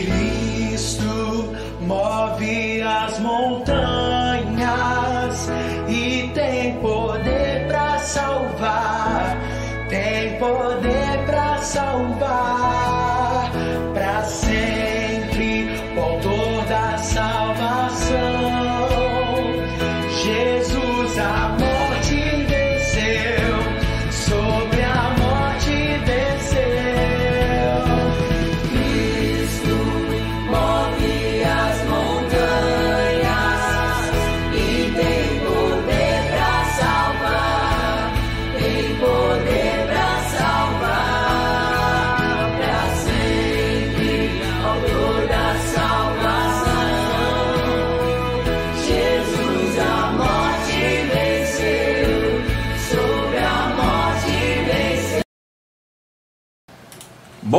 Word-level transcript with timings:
Cristo 0.00 1.52
move 1.82 2.80
as 2.82 3.18
montanhas 3.20 3.68
e 5.88 6.30
tem 6.32 6.74
poder 6.76 7.66
para 7.68 7.98
salvar, 7.98 9.36
tem 9.90 10.38
poder 10.38 11.26
para 11.26 11.58
salvar 11.58 12.59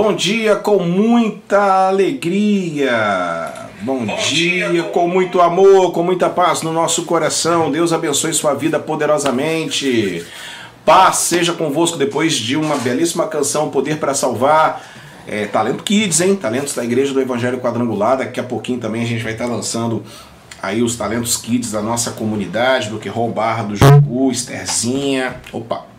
Bom 0.04 0.16
dia 0.16 0.56
com 0.56 0.80
muita 0.80 1.88
alegria. 1.88 3.54
Bom, 3.84 4.04
dia, 4.18 4.82
com 4.86 5.08
muito 5.08 5.40
amor, 5.40 5.92
com 5.92 6.02
muita 6.02 6.28
paz 6.28 6.64
no 6.64 6.74
nosso 6.74 7.06
coração. 7.06 7.70
Deus 7.70 7.94
abençoe 7.94 8.34
sua 8.34 8.56
vida 8.56 8.80
poderosamente. 8.80 10.26
Paz 10.84 11.18
seja 11.18 11.54
convosco 11.54 12.00
depois 12.00 12.34
de 12.34 12.58
uma 12.58 12.78
belíssima 12.78 13.28
canção 13.28 13.70
Poder 13.70 14.00
para 14.00 14.16
Salvar. 14.16 14.82
É, 15.28 15.46
Talento 15.46 15.84
Kids, 15.84 16.20
hein? 16.20 16.36
Talentos 16.36 16.74
da 16.74 16.84
Igreja 16.84 17.14
do 17.14 17.22
Evangelho 17.22 17.60
Quadrangular. 17.60 18.18
Daqui 18.18 18.40
a 18.40 18.44
pouquinho 18.44 18.80
também 18.80 19.04
a 19.04 19.06
gente 19.06 19.22
vai 19.22 19.34
estar 19.34 19.46
lançando 19.46 20.02
aí 20.64 20.82
os 20.82 20.96
talentos 20.96 21.38
kids 21.38 21.72
da 21.72 21.82
nossa 21.82 22.10
comunidade, 22.10 22.90
do 22.90 22.98
que 22.98 23.10
Barra, 23.30 23.66
do 23.66 23.76
Jugu, 23.76 24.32
Estherzinha. 24.32 25.36
Opa, 25.54 25.91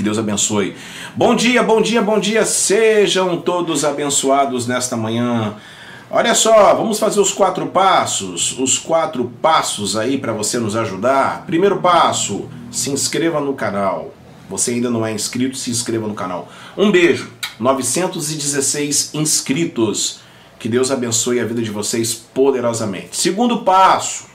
que 0.00 0.04
Deus 0.04 0.18
abençoe. 0.18 0.74
Bom 1.14 1.34
dia, 1.34 1.62
bom 1.62 1.82
dia, 1.82 2.00
bom 2.00 2.18
dia. 2.18 2.46
Sejam 2.46 3.38
todos 3.38 3.84
abençoados 3.84 4.66
nesta 4.66 4.96
manhã. 4.96 5.56
Olha 6.10 6.34
só, 6.34 6.74
vamos 6.74 6.98
fazer 6.98 7.20
os 7.20 7.34
quatro 7.34 7.66
passos. 7.66 8.58
Os 8.58 8.78
quatro 8.78 9.30
passos 9.42 9.98
aí 9.98 10.16
para 10.16 10.32
você 10.32 10.58
nos 10.58 10.74
ajudar. 10.74 11.44
Primeiro 11.44 11.80
passo: 11.80 12.48
se 12.70 12.90
inscreva 12.90 13.42
no 13.42 13.52
canal. 13.52 14.14
Você 14.48 14.70
ainda 14.70 14.88
não 14.88 15.04
é 15.04 15.12
inscrito, 15.12 15.58
se 15.58 15.70
inscreva 15.70 16.08
no 16.08 16.14
canal. 16.14 16.48
Um 16.78 16.90
beijo, 16.90 17.30
916 17.58 19.10
inscritos. 19.12 20.20
Que 20.58 20.68
Deus 20.68 20.90
abençoe 20.90 21.40
a 21.40 21.44
vida 21.44 21.60
de 21.60 21.70
vocês 21.70 22.14
poderosamente. 22.14 23.18
Segundo 23.18 23.64
passo, 23.64 24.29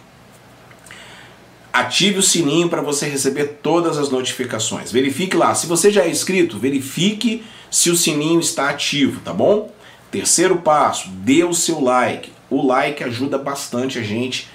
ative 1.75 2.19
o 2.19 2.23
sininho 2.23 2.69
para 2.69 2.81
você 2.81 3.05
receber 3.05 3.59
todas 3.61 3.97
as 3.97 4.09
notificações. 4.09 4.93
Verifique 4.93 5.35
lá, 5.35 5.53
se 5.53 5.67
você 5.67 5.91
já 5.91 6.03
é 6.03 6.09
inscrito, 6.09 6.57
verifique 6.57 7.43
se 7.69 7.89
o 7.89 7.97
sininho 7.97 8.39
está 8.39 8.69
ativo, 8.69 9.19
tá 9.19 9.33
bom? 9.33 9.69
Terceiro 10.09 10.55
passo, 10.59 11.09
dê 11.09 11.43
o 11.43 11.53
seu 11.53 11.81
like. 11.81 12.31
O 12.49 12.65
like 12.65 13.03
ajuda 13.03 13.37
bastante 13.37 13.99
a 13.99 14.01
gente 14.01 14.47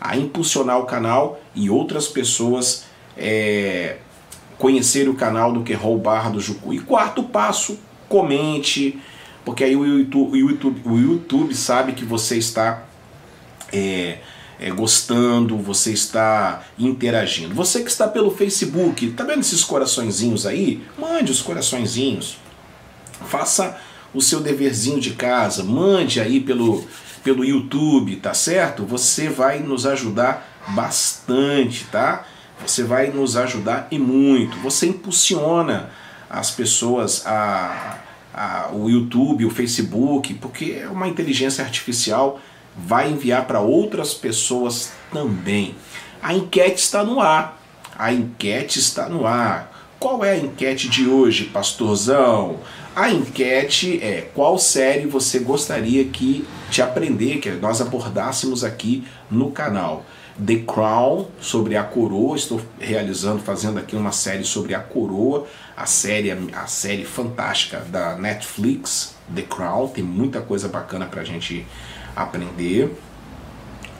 a 0.00 0.16
impulsionar 0.16 0.80
o 0.80 0.84
canal 0.84 1.40
e 1.54 1.70
outras 1.70 2.08
pessoas 2.08 2.86
é, 3.16 3.98
conhecerem 4.58 5.08
o 5.08 5.14
canal 5.14 5.52
do 5.52 5.62
que 5.62 5.76
Barra 5.76 6.30
do 6.30 6.40
Jucu. 6.40 6.74
E 6.74 6.80
quarto 6.80 7.22
passo, 7.22 7.78
comente, 8.08 8.98
porque 9.44 9.62
aí 9.62 9.76
o 9.76 9.86
YouTube, 9.86 10.30
o 10.32 10.50
YouTube, 10.50 10.82
o 10.84 10.98
YouTube 10.98 11.54
sabe 11.54 11.92
que 11.92 12.04
você 12.04 12.36
está 12.36 12.82
é, 13.72 14.18
é, 14.58 14.70
gostando, 14.70 15.56
você 15.58 15.92
está 15.92 16.62
interagindo. 16.78 17.54
Você 17.54 17.82
que 17.82 17.90
está 17.90 18.06
pelo 18.06 18.30
Facebook, 18.30 19.10
tá 19.10 19.24
vendo 19.24 19.40
esses 19.40 19.64
coraçõezinhos 19.64 20.46
aí? 20.46 20.82
Mande 20.98 21.32
os 21.32 21.42
coraçõezinhos. 21.42 22.36
Faça 23.26 23.78
o 24.12 24.20
seu 24.20 24.40
deverzinho 24.40 25.00
de 25.00 25.10
casa, 25.10 25.64
mande 25.64 26.20
aí 26.20 26.40
pelo, 26.40 26.84
pelo 27.22 27.44
YouTube, 27.44 28.16
tá 28.16 28.32
certo? 28.32 28.84
Você 28.84 29.28
vai 29.28 29.58
nos 29.58 29.86
ajudar 29.86 30.62
bastante, 30.68 31.84
tá? 31.86 32.24
Você 32.64 32.84
vai 32.84 33.10
nos 33.10 33.36
ajudar 33.36 33.88
e 33.90 33.98
muito. 33.98 34.56
Você 34.58 34.86
impulsiona 34.86 35.90
as 36.30 36.50
pessoas 36.50 37.26
a, 37.26 37.98
a 38.32 38.70
o 38.72 38.88
YouTube, 38.88 39.44
o 39.44 39.50
Facebook, 39.50 40.34
porque 40.34 40.80
é 40.80 40.88
uma 40.88 41.08
inteligência 41.08 41.64
artificial 41.64 42.40
vai 42.76 43.10
enviar 43.10 43.46
para 43.46 43.60
outras 43.60 44.14
pessoas 44.14 44.92
também. 45.12 45.74
A 46.22 46.34
enquete 46.34 46.80
está 46.80 47.04
no 47.04 47.20
ar. 47.20 47.60
A 47.96 48.12
enquete 48.12 48.78
está 48.78 49.08
no 49.08 49.26
ar. 49.26 49.72
Qual 50.00 50.24
é 50.24 50.32
a 50.32 50.36
enquete 50.36 50.88
de 50.88 51.08
hoje, 51.08 51.44
pastorzão? 51.44 52.58
A 52.94 53.10
enquete 53.10 53.98
é 54.02 54.30
qual 54.34 54.58
série 54.58 55.06
você 55.06 55.38
gostaria 55.38 56.04
que 56.04 56.46
te 56.70 56.82
aprender, 56.82 57.38
que 57.38 57.50
nós 57.50 57.80
abordássemos 57.80 58.62
aqui 58.62 59.04
no 59.30 59.50
canal. 59.50 60.04
The 60.44 60.56
Crown, 60.56 61.28
sobre 61.40 61.76
a 61.76 61.84
coroa, 61.84 62.36
estou 62.36 62.60
realizando, 62.78 63.40
fazendo 63.40 63.78
aqui 63.78 63.94
uma 63.94 64.10
série 64.12 64.44
sobre 64.44 64.74
a 64.74 64.80
coroa, 64.80 65.46
a 65.76 65.86
série, 65.86 66.30
a 66.52 66.66
série 66.66 67.04
fantástica 67.04 67.80
da 67.80 68.16
Netflix, 68.16 69.14
The 69.32 69.42
Crown, 69.42 69.88
tem 69.88 70.02
muita 70.02 70.40
coisa 70.40 70.68
bacana 70.68 71.06
para 71.06 71.22
a 71.22 71.24
gente 71.24 71.64
aprender. 72.14 72.94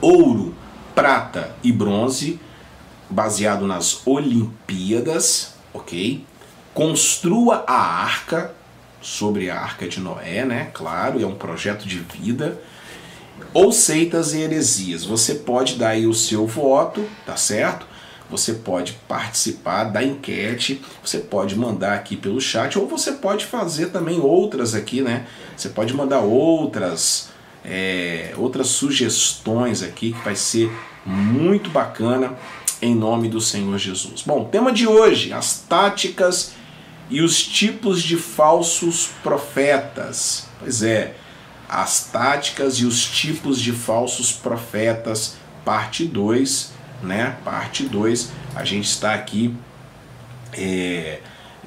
Ouro, 0.01 0.53
prata 0.93 1.55
e 1.63 1.71
bronze, 1.71 2.39
baseado 3.09 3.67
nas 3.67 4.05
Olimpíadas, 4.05 5.53
ok? 5.73 6.25
Construa 6.73 7.63
a 7.67 7.77
arca, 7.77 8.53
sobre 9.01 9.51
a 9.51 9.59
arca 9.59 9.87
de 9.87 9.99
Noé, 9.99 10.43
né? 10.45 10.71
Claro, 10.73 11.21
é 11.21 11.25
um 11.25 11.35
projeto 11.35 11.87
de 11.87 11.99
vida. 11.99 12.59
Ou 13.53 13.71
seitas 13.71 14.33
e 14.33 14.41
heresias. 14.41 15.05
Você 15.05 15.35
pode 15.35 15.75
dar 15.75 15.89
aí 15.89 16.07
o 16.07 16.13
seu 16.13 16.47
voto, 16.47 17.07
tá 17.25 17.37
certo? 17.37 17.85
Você 18.29 18.53
pode 18.53 18.93
participar 19.07 19.85
da 19.85 20.03
enquete, 20.03 20.81
você 21.03 21.19
pode 21.19 21.55
mandar 21.55 21.93
aqui 21.93 22.17
pelo 22.17 22.41
chat, 22.41 22.79
ou 22.79 22.87
você 22.87 23.11
pode 23.11 23.45
fazer 23.45 23.91
também 23.91 24.19
outras 24.19 24.73
aqui, 24.73 25.01
né? 25.01 25.27
Você 25.55 25.69
pode 25.69 25.93
mandar 25.93 26.21
outras 26.21 27.29
é, 27.65 28.33
outras 28.37 28.67
sugestões 28.67 29.81
aqui 29.81 30.13
que 30.13 30.23
vai 30.23 30.35
ser 30.35 30.71
muito 31.05 31.69
bacana 31.69 32.35
em 32.81 32.95
nome 32.95 33.27
do 33.27 33.41
Senhor 33.41 33.77
Jesus. 33.77 34.21
Bom, 34.21 34.45
tema 34.45 34.71
de 34.71 34.87
hoje: 34.87 35.33
as 35.33 35.59
táticas 35.67 36.53
e 37.09 37.21
os 37.21 37.43
tipos 37.43 38.01
de 38.01 38.17
falsos 38.17 39.09
profetas. 39.23 40.47
Pois 40.59 40.81
é, 40.83 41.15
as 41.67 42.05
táticas 42.11 42.75
e 42.75 42.85
os 42.85 43.05
tipos 43.05 43.59
de 43.59 43.71
falsos 43.71 44.31
profetas, 44.31 45.37
parte 45.63 46.05
2, 46.05 46.73
né? 47.01 47.37
Parte 47.43 47.83
2. 47.83 48.31
A 48.55 48.63
gente 48.63 48.85
está 48.85 49.13
aqui. 49.13 49.55
É, 50.53 51.19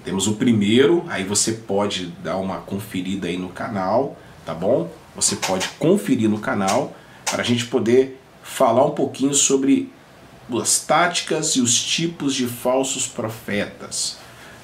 temos 0.04 0.26
o 0.26 0.34
primeiro, 0.34 1.04
aí 1.08 1.24
você 1.24 1.52
pode 1.52 2.06
dar 2.22 2.38
uma 2.38 2.58
conferida 2.58 3.26
aí 3.26 3.36
no 3.36 3.50
canal, 3.50 4.16
tá 4.46 4.54
bom? 4.54 4.90
Você 5.20 5.34
pode 5.34 5.68
conferir 5.80 6.30
no 6.30 6.38
canal 6.38 6.96
para 7.24 7.42
a 7.42 7.44
gente 7.44 7.66
poder 7.66 8.20
falar 8.40 8.86
um 8.86 8.92
pouquinho 8.92 9.34
sobre 9.34 9.92
as 10.62 10.78
táticas 10.78 11.56
e 11.56 11.60
os 11.60 11.82
tipos 11.82 12.32
de 12.32 12.46
falsos 12.46 13.04
profetas. 13.08 14.16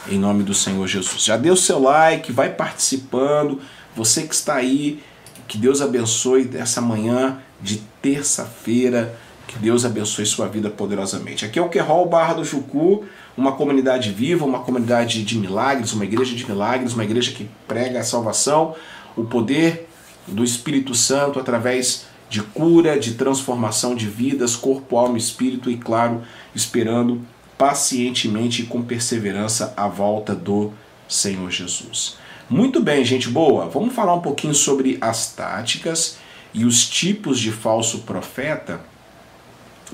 Em 0.08 0.16
nome 0.16 0.44
do 0.44 0.54
Senhor 0.54 0.86
Jesus. 0.86 1.24
Já 1.24 1.36
deu 1.36 1.56
seu 1.56 1.80
like, 1.80 2.30
vai 2.30 2.50
participando. 2.50 3.60
Você 3.96 4.22
que 4.22 4.34
está 4.34 4.54
aí, 4.54 5.02
que 5.48 5.58
Deus 5.58 5.82
abençoe 5.82 6.48
essa 6.54 6.80
manhã 6.80 7.38
de 7.60 7.78
terça-feira. 8.00 9.18
Que 9.48 9.58
Deus 9.58 9.84
abençoe 9.84 10.24
sua 10.24 10.46
vida 10.46 10.70
poderosamente. 10.70 11.44
Aqui 11.44 11.58
é 11.58 11.62
o 11.62 11.68
Querol 11.68 12.08
Barra 12.08 12.34
do 12.34 12.44
Jucu, 12.44 13.04
uma 13.36 13.52
comunidade 13.52 14.12
viva, 14.12 14.44
uma 14.44 14.60
comunidade 14.60 15.24
de 15.24 15.36
milagres, 15.36 15.92
uma 15.92 16.04
igreja 16.04 16.36
de 16.36 16.46
milagres, 16.46 16.94
uma 16.94 17.04
igreja 17.04 17.32
que 17.32 17.50
prega 17.66 17.98
a 17.98 18.04
salvação, 18.04 18.76
o 19.16 19.24
poder 19.24 19.83
do 20.26 20.44
Espírito 20.44 20.94
Santo 20.94 21.38
através 21.38 22.06
de 22.28 22.42
cura, 22.42 22.98
de 22.98 23.14
transformação 23.14 23.94
de 23.94 24.06
vidas, 24.06 24.56
corpo, 24.56 24.96
alma 24.96 25.18
espírito, 25.18 25.70
e 25.70 25.76
claro, 25.76 26.22
esperando 26.54 27.20
pacientemente 27.56 28.62
e 28.62 28.66
com 28.66 28.82
perseverança 28.82 29.72
a 29.76 29.86
volta 29.86 30.34
do 30.34 30.72
Senhor 31.08 31.50
Jesus. 31.50 32.16
Muito 32.48 32.80
bem, 32.80 33.04
gente 33.04 33.28
boa, 33.28 33.68
vamos 33.68 33.94
falar 33.94 34.14
um 34.14 34.20
pouquinho 34.20 34.54
sobre 34.54 34.98
as 35.00 35.32
táticas 35.32 36.18
e 36.52 36.64
os 36.64 36.88
tipos 36.88 37.38
de 37.38 37.50
falso 37.50 38.00
profeta, 38.00 38.80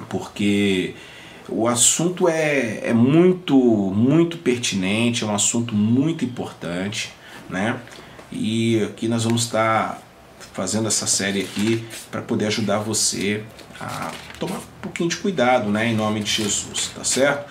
porque 0.08 0.94
o 1.48 1.68
assunto 1.68 2.28
é, 2.28 2.80
é 2.88 2.92
muito, 2.92 3.56
muito 3.56 4.38
pertinente, 4.38 5.24
é 5.24 5.26
um 5.26 5.34
assunto 5.34 5.74
muito 5.74 6.24
importante, 6.24 7.12
né? 7.48 7.78
E 8.32 8.82
aqui 8.84 9.08
nós 9.08 9.24
vamos 9.24 9.42
estar 9.42 10.00
fazendo 10.52 10.88
essa 10.88 11.06
série 11.06 11.42
aqui 11.42 11.84
para 12.10 12.22
poder 12.22 12.46
ajudar 12.46 12.78
você 12.78 13.44
a 13.80 14.12
tomar 14.38 14.58
um 14.58 14.80
pouquinho 14.82 15.08
de 15.08 15.16
cuidado, 15.16 15.70
né, 15.70 15.88
em 15.88 15.94
nome 15.94 16.20
de 16.20 16.30
Jesus, 16.30 16.90
tá 16.94 17.04
certo? 17.04 17.50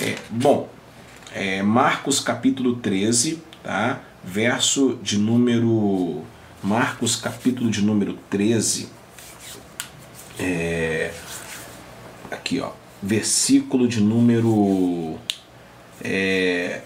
É, 0.00 0.16
bom, 0.30 0.68
é, 1.34 1.62
Marcos 1.62 2.20
capítulo 2.20 2.76
13, 2.76 3.42
tá? 3.62 4.00
Verso 4.24 4.98
de 5.02 5.18
número. 5.18 6.22
Marcos 6.62 7.16
capítulo 7.16 7.70
de 7.70 7.82
número 7.82 8.18
13. 8.30 8.88
É, 10.38 11.12
aqui, 12.30 12.60
ó. 12.60 12.70
Versículo 13.02 13.88
de 13.88 14.00
número. 14.00 15.18
É, 16.02 16.82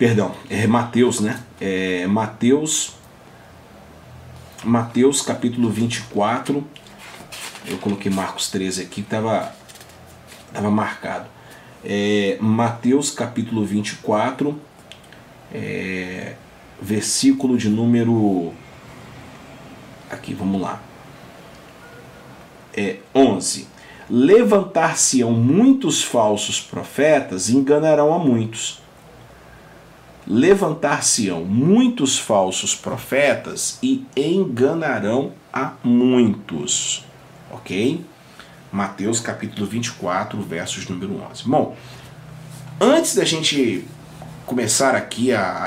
Perdão, 0.00 0.34
é 0.48 0.66
Mateus, 0.66 1.20
né? 1.20 1.38
É 1.60 2.06
Mateus, 2.06 2.94
Mateus 4.64 5.20
capítulo 5.20 5.68
24. 5.68 6.64
Eu 7.66 7.76
coloquei 7.76 8.10
Marcos 8.10 8.50
13 8.50 8.80
aqui, 8.80 9.02
estava 9.02 9.54
tava 10.54 10.70
marcado. 10.70 11.26
É, 11.84 12.38
Mateus 12.40 13.10
capítulo 13.10 13.62
24, 13.62 14.58
é, 15.52 16.34
versículo 16.80 17.58
de 17.58 17.68
número. 17.68 18.54
Aqui, 20.10 20.32
vamos 20.32 20.62
lá. 20.62 20.80
É, 22.74 23.00
11. 23.14 23.68
Levantar-se-ão 24.08 25.32
muitos 25.32 26.02
falsos 26.02 26.58
profetas 26.58 27.50
e 27.50 27.56
enganarão 27.58 28.14
a 28.14 28.18
muitos 28.18 28.80
levantar-se-ão 30.26 31.44
muitos 31.44 32.18
falsos 32.18 32.74
profetas 32.74 33.78
e 33.82 34.06
enganarão 34.16 35.32
a 35.52 35.72
muitos. 35.82 37.04
Ok? 37.50 38.04
Mateus 38.72 39.18
capítulo 39.18 39.66
24, 39.66 40.40
versos 40.42 40.88
número 40.88 41.20
11. 41.30 41.42
Bom, 41.48 41.76
antes 42.80 43.14
da 43.14 43.24
gente 43.24 43.84
começar 44.46 44.94
aqui 44.94 45.32
a, 45.32 45.64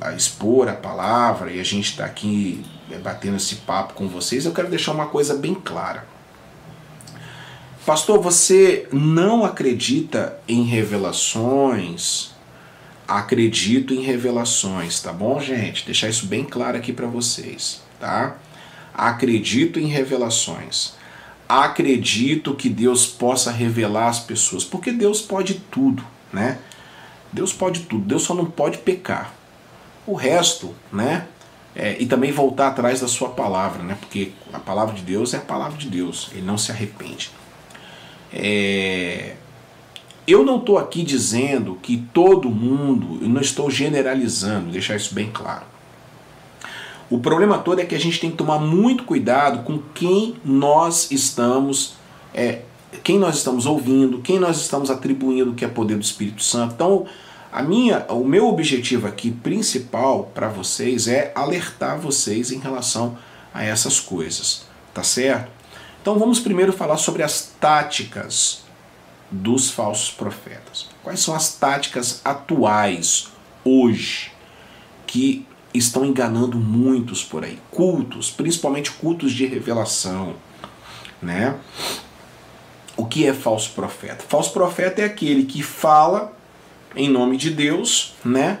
a 0.00 0.14
expor 0.14 0.68
a 0.68 0.74
palavra 0.74 1.50
e 1.50 1.60
a 1.60 1.64
gente 1.64 1.90
está 1.90 2.04
aqui 2.04 2.64
é, 2.90 2.98
batendo 2.98 3.36
esse 3.36 3.56
papo 3.56 3.94
com 3.94 4.06
vocês, 4.08 4.44
eu 4.44 4.52
quero 4.52 4.68
deixar 4.68 4.92
uma 4.92 5.06
coisa 5.06 5.34
bem 5.34 5.54
clara. 5.54 6.06
Pastor, 7.86 8.20
você 8.20 8.86
não 8.92 9.44
acredita 9.44 10.38
em 10.46 10.62
revelações? 10.62 12.31
Acredito 13.06 13.92
em 13.92 14.00
revelações, 14.00 15.00
tá 15.00 15.12
bom, 15.12 15.40
gente? 15.40 15.84
Deixar 15.84 16.08
isso 16.08 16.26
bem 16.26 16.44
claro 16.44 16.76
aqui 16.76 16.92
para 16.92 17.06
vocês, 17.06 17.82
tá? 17.98 18.36
Acredito 18.94 19.78
em 19.78 19.86
revelações. 19.86 20.94
Acredito 21.48 22.54
que 22.54 22.68
Deus 22.68 23.06
possa 23.06 23.50
revelar 23.50 24.08
as 24.08 24.20
pessoas, 24.20 24.64
porque 24.64 24.92
Deus 24.92 25.20
pode 25.20 25.54
tudo, 25.70 26.04
né? 26.32 26.58
Deus 27.32 27.52
pode 27.52 27.80
tudo, 27.80 28.04
Deus 28.04 28.22
só 28.22 28.34
não 28.34 28.46
pode 28.46 28.78
pecar. 28.78 29.34
O 30.06 30.14
resto, 30.14 30.74
né? 30.92 31.26
É, 31.74 31.96
e 31.98 32.06
também 32.06 32.30
voltar 32.30 32.68
atrás 32.68 33.00
da 33.00 33.08
sua 33.08 33.30
palavra, 33.30 33.82
né? 33.82 33.96
Porque 33.98 34.32
a 34.52 34.58
palavra 34.58 34.94
de 34.94 35.02
Deus 35.02 35.34
é 35.34 35.38
a 35.38 35.40
palavra 35.40 35.76
de 35.76 35.88
Deus, 35.88 36.30
ele 36.32 36.42
não 36.42 36.58
se 36.58 36.70
arrepende. 36.70 37.30
É, 38.32 39.36
eu 40.26 40.44
não 40.44 40.58
estou 40.58 40.78
aqui 40.78 41.02
dizendo 41.02 41.78
que 41.82 41.96
todo 42.12 42.48
mundo, 42.48 43.18
eu 43.22 43.28
não 43.28 43.40
estou 43.40 43.70
generalizando, 43.70 44.70
deixar 44.70 44.96
isso 44.96 45.14
bem 45.14 45.30
claro. 45.32 45.64
O 47.10 47.18
problema 47.18 47.58
todo 47.58 47.80
é 47.80 47.84
que 47.84 47.94
a 47.94 48.00
gente 48.00 48.20
tem 48.20 48.30
que 48.30 48.36
tomar 48.36 48.58
muito 48.58 49.04
cuidado 49.04 49.64
com 49.64 49.78
quem 49.94 50.36
nós 50.44 51.10
estamos, 51.10 51.94
é, 52.32 52.62
quem 53.02 53.18
nós 53.18 53.36
estamos 53.36 53.66
ouvindo, 53.66 54.20
quem 54.20 54.38
nós 54.38 54.60
estamos 54.60 54.90
atribuindo 54.90 55.52
que 55.52 55.64
é 55.64 55.68
poder 55.68 55.96
do 55.96 56.02
Espírito 56.02 56.42
Santo. 56.42 56.74
Então, 56.74 57.06
a 57.52 57.62
minha, 57.62 58.06
o 58.08 58.24
meu 58.24 58.48
objetivo 58.48 59.06
aqui 59.06 59.30
principal 59.30 60.30
para 60.32 60.48
vocês 60.48 61.06
é 61.06 61.32
alertar 61.34 61.98
vocês 61.98 62.50
em 62.50 62.58
relação 62.58 63.18
a 63.52 63.62
essas 63.62 64.00
coisas, 64.00 64.64
tá 64.94 65.02
certo? 65.02 65.50
Então 66.00 66.18
vamos 66.18 66.40
primeiro 66.40 66.72
falar 66.72 66.96
sobre 66.96 67.22
as 67.22 67.52
táticas 67.60 68.61
dos 69.32 69.70
falsos 69.70 70.10
profetas. 70.10 70.88
Quais 71.02 71.20
são 71.20 71.34
as 71.34 71.54
táticas 71.54 72.20
atuais 72.24 73.28
hoje 73.64 74.30
que 75.06 75.46
estão 75.72 76.04
enganando 76.04 76.58
muitos 76.58 77.24
por 77.24 77.42
aí? 77.42 77.58
Cultos, 77.70 78.30
principalmente 78.30 78.90
cultos 78.92 79.32
de 79.32 79.46
revelação, 79.46 80.34
né? 81.20 81.56
O 82.94 83.06
que 83.06 83.26
é 83.26 83.32
falso 83.32 83.72
profeta? 83.72 84.22
Falso 84.28 84.52
profeta 84.52 85.00
é 85.00 85.04
aquele 85.06 85.44
que 85.44 85.62
fala 85.62 86.32
em 86.94 87.08
nome 87.08 87.38
de 87.38 87.50
Deus, 87.50 88.14
né? 88.22 88.60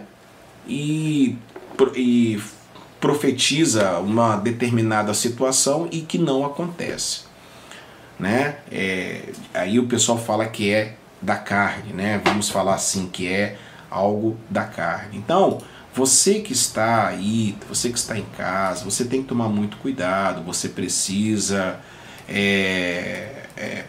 E, 0.66 1.36
e 1.94 2.40
profetiza 2.98 3.98
uma 3.98 4.36
determinada 4.36 5.12
situação 5.12 5.86
e 5.92 6.00
que 6.00 6.16
não 6.16 6.46
acontece 6.46 7.31
né? 8.18 8.56
É, 8.70 9.32
aí 9.54 9.78
o 9.78 9.86
pessoal 9.86 10.18
fala 10.18 10.46
que 10.46 10.72
é 10.72 10.94
da 11.20 11.36
carne, 11.36 11.92
né? 11.92 12.20
Vamos 12.24 12.48
falar 12.48 12.74
assim 12.74 13.08
que 13.08 13.28
é 13.28 13.56
algo 13.90 14.36
da 14.50 14.64
carne. 14.64 15.18
Então, 15.18 15.58
você 15.94 16.40
que 16.40 16.52
está 16.52 17.06
aí, 17.08 17.56
você 17.68 17.90
que 17.90 17.98
está 17.98 18.18
em 18.18 18.24
casa, 18.36 18.84
você 18.84 19.04
tem 19.04 19.22
que 19.22 19.28
tomar 19.28 19.48
muito 19.48 19.76
cuidado. 19.76 20.42
Você 20.42 20.68
precisa 20.68 21.78
é, 22.28 23.46
é, 23.56 23.84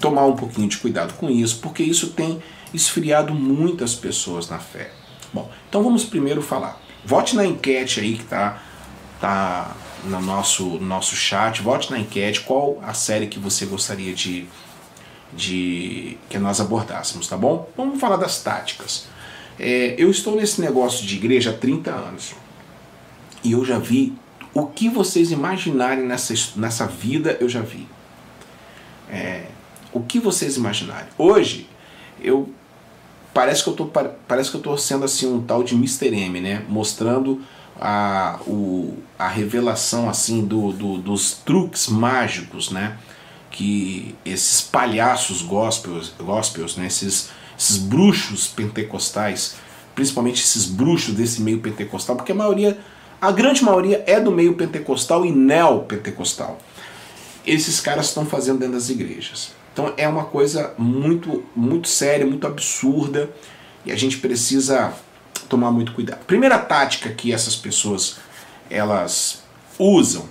tomar 0.00 0.24
um 0.26 0.36
pouquinho 0.36 0.68
de 0.68 0.78
cuidado 0.78 1.14
com 1.14 1.28
isso, 1.28 1.58
porque 1.60 1.82
isso 1.82 2.10
tem 2.10 2.40
esfriado 2.72 3.34
muitas 3.34 3.94
pessoas 3.94 4.48
na 4.48 4.58
fé. 4.58 4.90
Bom, 5.32 5.50
então 5.68 5.82
vamos 5.82 6.04
primeiro 6.04 6.40
falar. 6.40 6.80
Vote 7.04 7.36
na 7.36 7.44
enquete 7.44 8.00
aí 8.00 8.16
que 8.16 8.24
tá, 8.24 8.62
tá 9.20 9.76
no 10.04 10.20
nosso, 10.20 10.78
nosso 10.78 11.16
chat, 11.16 11.62
vote 11.62 11.90
na 11.90 11.98
enquete 11.98 12.40
qual 12.42 12.78
a 12.82 12.94
série 12.94 13.26
que 13.26 13.38
você 13.38 13.66
gostaria 13.66 14.14
de, 14.14 14.46
de 15.32 16.16
que 16.28 16.38
nós 16.38 16.60
abordássemos, 16.60 17.26
tá 17.28 17.36
bom? 17.36 17.68
Vamos 17.76 18.00
falar 18.00 18.16
das 18.16 18.42
táticas. 18.42 19.06
É, 19.58 19.94
eu 19.98 20.10
estou 20.10 20.36
nesse 20.36 20.60
negócio 20.60 21.06
de 21.06 21.16
igreja 21.16 21.50
há 21.50 21.54
30 21.54 21.90
anos 21.90 22.34
e 23.42 23.52
eu 23.52 23.64
já 23.64 23.78
vi 23.78 24.12
o 24.52 24.66
que 24.66 24.88
vocês 24.88 25.30
imaginarem 25.30 26.04
nessa, 26.04 26.34
nessa 26.56 26.86
vida, 26.86 27.36
eu 27.40 27.48
já 27.48 27.60
vi. 27.60 27.86
É, 29.10 29.44
o 29.92 30.00
que 30.00 30.18
vocês 30.18 30.56
imaginarem. 30.56 31.08
Hoje, 31.16 31.68
eu 32.20 32.48
parece 33.32 33.62
que 33.62 33.68
eu 33.68 33.74
tô, 33.74 33.86
parece 33.86 34.50
que 34.50 34.66
eu 34.66 34.78
sendo 34.78 35.04
assim 35.04 35.26
um 35.30 35.42
tal 35.42 35.62
de 35.62 35.74
Mr. 35.74 36.08
M, 36.08 36.40
né? 36.40 36.64
Mostrando 36.68 37.42
a, 37.80 38.38
o, 38.46 38.96
a 39.18 39.28
revelação 39.28 40.08
assim 40.08 40.44
do, 40.44 40.72
do, 40.72 40.98
dos 40.98 41.32
truques 41.32 41.88
mágicos, 41.88 42.70
né? 42.70 42.96
Que 43.50 44.14
esses 44.24 44.60
palhaços 44.60 45.42
gospels, 45.42 46.12
gospels 46.18 46.76
né? 46.76 46.86
esses, 46.86 47.30
esses 47.58 47.78
bruxos 47.78 48.46
pentecostais, 48.46 49.56
principalmente 49.94 50.42
esses 50.42 50.66
bruxos 50.66 51.14
desse 51.14 51.40
meio 51.40 51.60
pentecostal, 51.60 52.16
porque 52.16 52.32
a 52.32 52.34
maioria, 52.34 52.78
a 53.20 53.32
grande 53.32 53.64
maioria 53.64 54.02
é 54.06 54.20
do 54.20 54.30
meio 54.30 54.54
pentecostal 54.54 55.24
e 55.24 55.30
neopentecostal. 55.30 56.58
Esses 57.46 57.80
caras 57.80 58.08
estão 58.08 58.26
fazendo 58.26 58.58
dentro 58.58 58.74
das 58.74 58.90
igrejas. 58.90 59.52
Então 59.72 59.92
é 59.96 60.08
uma 60.08 60.24
coisa 60.24 60.74
muito, 60.78 61.44
muito 61.54 61.88
séria, 61.88 62.26
muito 62.26 62.46
absurda 62.46 63.30
e 63.84 63.92
a 63.92 63.96
gente 63.96 64.18
precisa 64.18 64.94
tomar 65.46 65.70
muito 65.70 65.92
cuidado. 65.92 66.24
Primeira 66.24 66.58
tática 66.58 67.10
que 67.10 67.32
essas 67.32 67.56
pessoas 67.56 68.16
elas 68.70 69.42
usam 69.78 70.28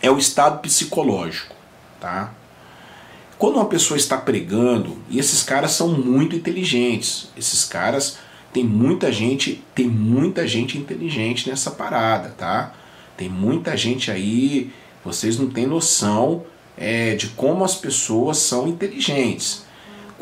é 0.00 0.10
o 0.10 0.18
estado 0.18 0.60
psicológico, 0.60 1.54
tá? 2.00 2.32
Quando 3.38 3.56
uma 3.56 3.66
pessoa 3.66 3.96
está 3.98 4.16
pregando, 4.16 4.96
e 5.10 5.18
esses 5.18 5.42
caras 5.42 5.72
são 5.72 5.88
muito 5.88 6.36
inteligentes, 6.36 7.28
esses 7.36 7.64
caras 7.64 8.18
tem 8.52 8.64
muita 8.64 9.10
gente, 9.10 9.62
tem 9.74 9.86
muita 9.86 10.46
gente 10.46 10.78
inteligente 10.78 11.48
nessa 11.48 11.70
parada, 11.72 12.30
tá? 12.30 12.72
Tem 13.16 13.28
muita 13.28 13.76
gente 13.76 14.10
aí, 14.10 14.70
vocês 15.04 15.38
não 15.38 15.50
têm 15.50 15.66
noção 15.66 16.44
é, 16.76 17.14
de 17.14 17.28
como 17.28 17.64
as 17.64 17.74
pessoas 17.74 18.38
são 18.38 18.68
inteligentes. 18.68 19.63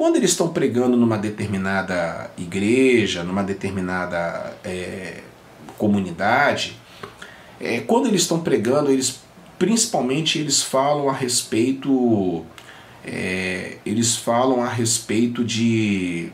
Quando 0.03 0.17
eles 0.17 0.33
estão 0.33 0.49
pregando 0.49 0.97
numa 0.97 1.17
determinada 1.17 2.29
igreja, 2.37 3.23
numa 3.23 3.45
determinada 3.45 4.53
é, 4.65 5.21
comunidade, 5.79 6.77
é, 7.61 7.79
quando 7.79 8.09
eles 8.09 8.23
estão 8.23 8.41
pregando, 8.41 8.91
eles 8.91 9.21
principalmente 9.61 10.41
eles 10.41 10.61
falam 10.61 11.09
a 11.09 11.13
respeito, 11.13 12.45
é, 13.05 13.77
eles 13.87 14.17
falam 14.17 14.61
a 14.65 14.69
respeito 14.69 15.45
de, 15.45 16.33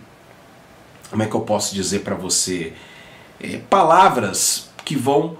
como 1.11 1.23
é 1.23 1.27
que 1.27 1.35
eu 1.35 1.43
posso 1.43 1.75
dizer 1.75 1.99
para 1.99 2.15
você, 2.15 2.73
é, 3.39 3.59
palavras 3.69 4.71
que 4.83 4.97
vão 4.97 5.37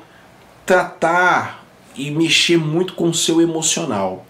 tratar 0.67 1.65
e 1.97 2.11
mexer 2.11 2.59
muito 2.59 2.93
com 2.93 3.09
o 3.09 3.15
seu 3.15 3.41
emocional. 3.41 4.27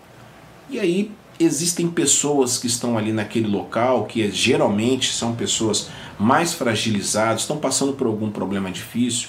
E 0.70 0.78
aí 0.78 1.17
existem 1.38 1.88
pessoas 1.88 2.58
que 2.58 2.66
estão 2.66 2.98
ali 2.98 3.12
naquele 3.12 3.46
local 3.46 4.04
que 4.04 4.22
é, 4.22 4.30
geralmente 4.30 5.12
são 5.12 5.34
pessoas 5.34 5.88
mais 6.18 6.52
fragilizadas, 6.52 7.42
estão 7.42 7.58
passando 7.58 7.92
por 7.92 8.06
algum 8.06 8.30
problema 8.30 8.70
difícil. 8.70 9.28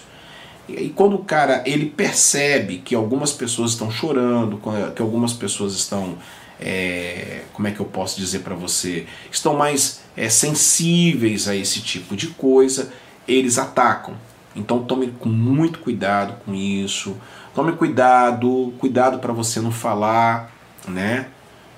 E 0.67 0.89
quando 0.89 1.15
o 1.15 1.23
cara 1.23 1.63
ele 1.65 1.87
percebe 1.87 2.77
que 2.77 2.93
algumas 2.93 3.31
pessoas 3.31 3.71
estão 3.71 3.89
chorando, 3.89 4.61
que 4.95 5.01
algumas 5.01 5.33
pessoas 5.33 5.73
estão, 5.73 6.17
é, 6.59 7.43
como 7.53 7.67
é 7.67 7.71
que 7.71 7.79
eu 7.79 7.85
posso 7.85 8.19
dizer 8.19 8.39
para 8.39 8.55
você, 8.55 9.05
estão 9.31 9.55
mais 9.55 10.01
é, 10.15 10.29
sensíveis 10.29 11.47
a 11.47 11.55
esse 11.55 11.81
tipo 11.81 12.15
de 12.15 12.27
coisa, 12.27 12.91
eles 13.27 13.57
atacam. 13.57 14.15
Então 14.55 14.83
tome 14.83 15.07
com 15.19 15.29
muito 15.29 15.79
cuidado 15.79 16.35
com 16.45 16.53
isso. 16.53 17.15
Tome 17.55 17.71
cuidado, 17.73 18.73
cuidado 18.77 19.19
para 19.19 19.33
você 19.33 19.59
não 19.59 19.71
falar, 19.71 20.51
né? 20.87 21.27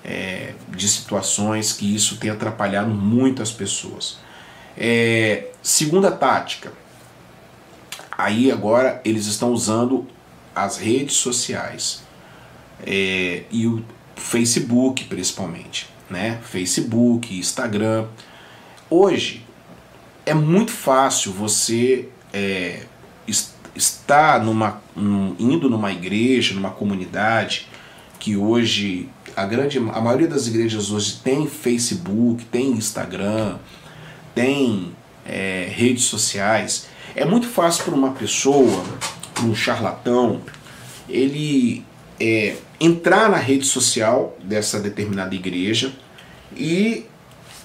É, 0.04 0.54
de 0.70 0.88
situações 0.88 1.74
que 1.74 1.96
isso 1.96 2.18
tem 2.18 2.30
atrapalhado 2.30 2.90
muito 2.90 3.42
as 3.42 3.52
pessoas. 3.52 4.18
É, 4.78 5.48
segunda 5.62 6.12
tática, 6.12 6.72
aí 8.12 8.52
agora 8.52 9.02
eles 9.04 9.26
estão 9.26 9.52
usando 9.52 10.08
as 10.56 10.78
redes 10.78 11.16
sociais 11.16 12.04
é, 12.86 13.44
e 13.52 13.68
o 13.68 13.84
Facebook 14.16 15.06
principalmente, 15.06 15.90
né? 16.10 16.40
Facebook, 16.44 17.38
Instagram. 17.38 18.06
Hoje 18.90 19.46
é 20.26 20.34
muito 20.34 20.72
fácil 20.72 21.32
você 21.32 22.10
é, 22.34 22.86
estar 23.76 24.44
numa, 24.44 24.82
um, 24.96 25.36
indo 25.40 25.70
numa 25.70 25.92
igreja, 25.92 26.54
numa 26.54 26.72
comunidade 26.72 27.68
que 28.20 28.36
hoje 28.36 29.10
a 29.42 29.46
grande 29.46 29.78
a 29.78 30.00
maioria 30.00 30.28
das 30.28 30.48
igrejas 30.48 30.92
hoje 30.92 31.20
tem 31.24 31.48
Facebook, 31.48 32.46
tem 32.46 32.72
Instagram, 32.72 33.58
tem 34.36 34.94
é, 35.26 35.68
redes 35.70 36.04
sociais. 36.04 36.88
É 37.16 37.26
muito 37.26 37.48
fácil 37.48 37.86
para 37.86 37.96
uma 37.96 38.12
pessoa, 38.12 38.84
para 39.34 39.44
um 39.44 39.56
charlatão, 39.56 40.42
ele 41.10 41.84
é, 42.20 42.56
entrar 42.80 43.30
na 43.30 43.38
rede 43.38 43.66
social 43.66 44.38
dessa 44.44 44.80
determinada 44.80 45.34
igreja 45.34 45.92
e 46.56 47.06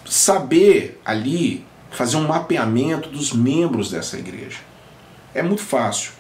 saber 0.07 1.01
ali 1.05 1.65
fazer 1.91 2.17
um 2.17 2.27
mapeamento 2.27 3.09
dos 3.09 3.33
membros 3.33 3.91
dessa 3.91 4.19
igreja. 4.19 4.59
É 5.35 5.43
muito 5.43 5.63
fácil. 5.63 6.13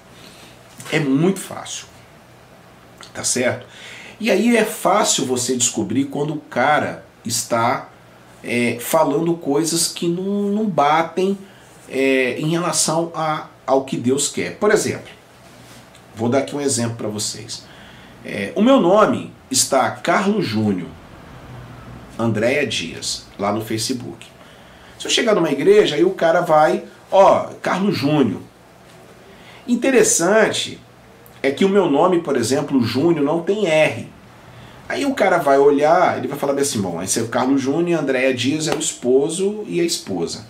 É 0.92 1.01
muito 1.01 1.40
fácil. 1.40 1.87
Tá 3.12 3.25
certo? 3.25 3.66
E 4.18 4.31
aí 4.31 4.57
é 4.57 4.64
fácil 4.64 5.26
você 5.26 5.57
descobrir 5.57 6.07
quando 6.07 6.35
o 6.35 6.40
cara 6.40 7.05
está 7.24 7.90
é, 8.42 8.79
falando 8.81 9.35
coisas 9.35 9.88
que 9.88 10.09
não, 10.09 10.50
não 10.50 10.66
batem 10.66 11.38
é, 11.88 12.38
em 12.38 12.48
relação 12.48 13.12
a, 13.14 13.48
ao 13.66 13.85
que 13.85 13.96
Deus 13.96 14.29
quer. 14.29 14.57
Por 14.57 14.70
exemplo, 14.70 15.11
vou 16.14 16.29
dar 16.29 16.38
aqui 16.38 16.57
um 16.57 16.61
exemplo 16.61 16.96
para 16.96 17.09
vocês. 17.09 17.64
É, 18.24 18.52
o 18.57 18.62
meu 18.62 18.81
nome 18.81 19.33
está 19.50 19.90
Carlos 19.90 20.46
Júnior 20.46 20.88
Andréia 22.18 22.66
Dias, 22.66 23.26
lá 23.38 23.52
no 23.52 23.61
Facebook. 23.61 24.26
Se 24.98 25.07
eu 25.07 25.11
chegar 25.11 25.35
numa 25.35 25.50
igreja, 25.50 25.96
aí 25.96 26.05
o 26.05 26.11
cara 26.11 26.40
vai, 26.40 26.85
ó, 27.11 27.50
Carlos 27.61 27.96
Júnior. 27.96 28.40
Interessante 29.68 30.81
é 31.47 31.51
que 31.51 31.65
o 31.65 31.69
meu 31.69 31.91
nome, 31.91 32.21
por 32.21 32.37
exemplo, 32.37 32.83
Júnior, 32.83 33.25
não 33.25 33.43
tem 33.43 33.67
R. 33.67 34.09
Aí 34.89 35.05
o 35.05 35.15
cara 35.15 35.39
vai 35.39 35.59
olhar, 35.59 36.19
ele 36.19 36.29
vai 36.29 36.39
falar 36.39 36.59
assim, 36.61 36.81
bom, 36.81 37.03
esse 37.03 37.19
é 37.19 37.23
o 37.23 37.29
Carlos 37.29 37.61
Júnior, 37.61 38.01
Andréia 38.01 38.33
Dias 38.33 38.69
é 38.69 38.75
o 38.75 38.79
esposo 38.79 39.65
e 39.67 39.81
a 39.81 39.85
esposa. 39.85 40.47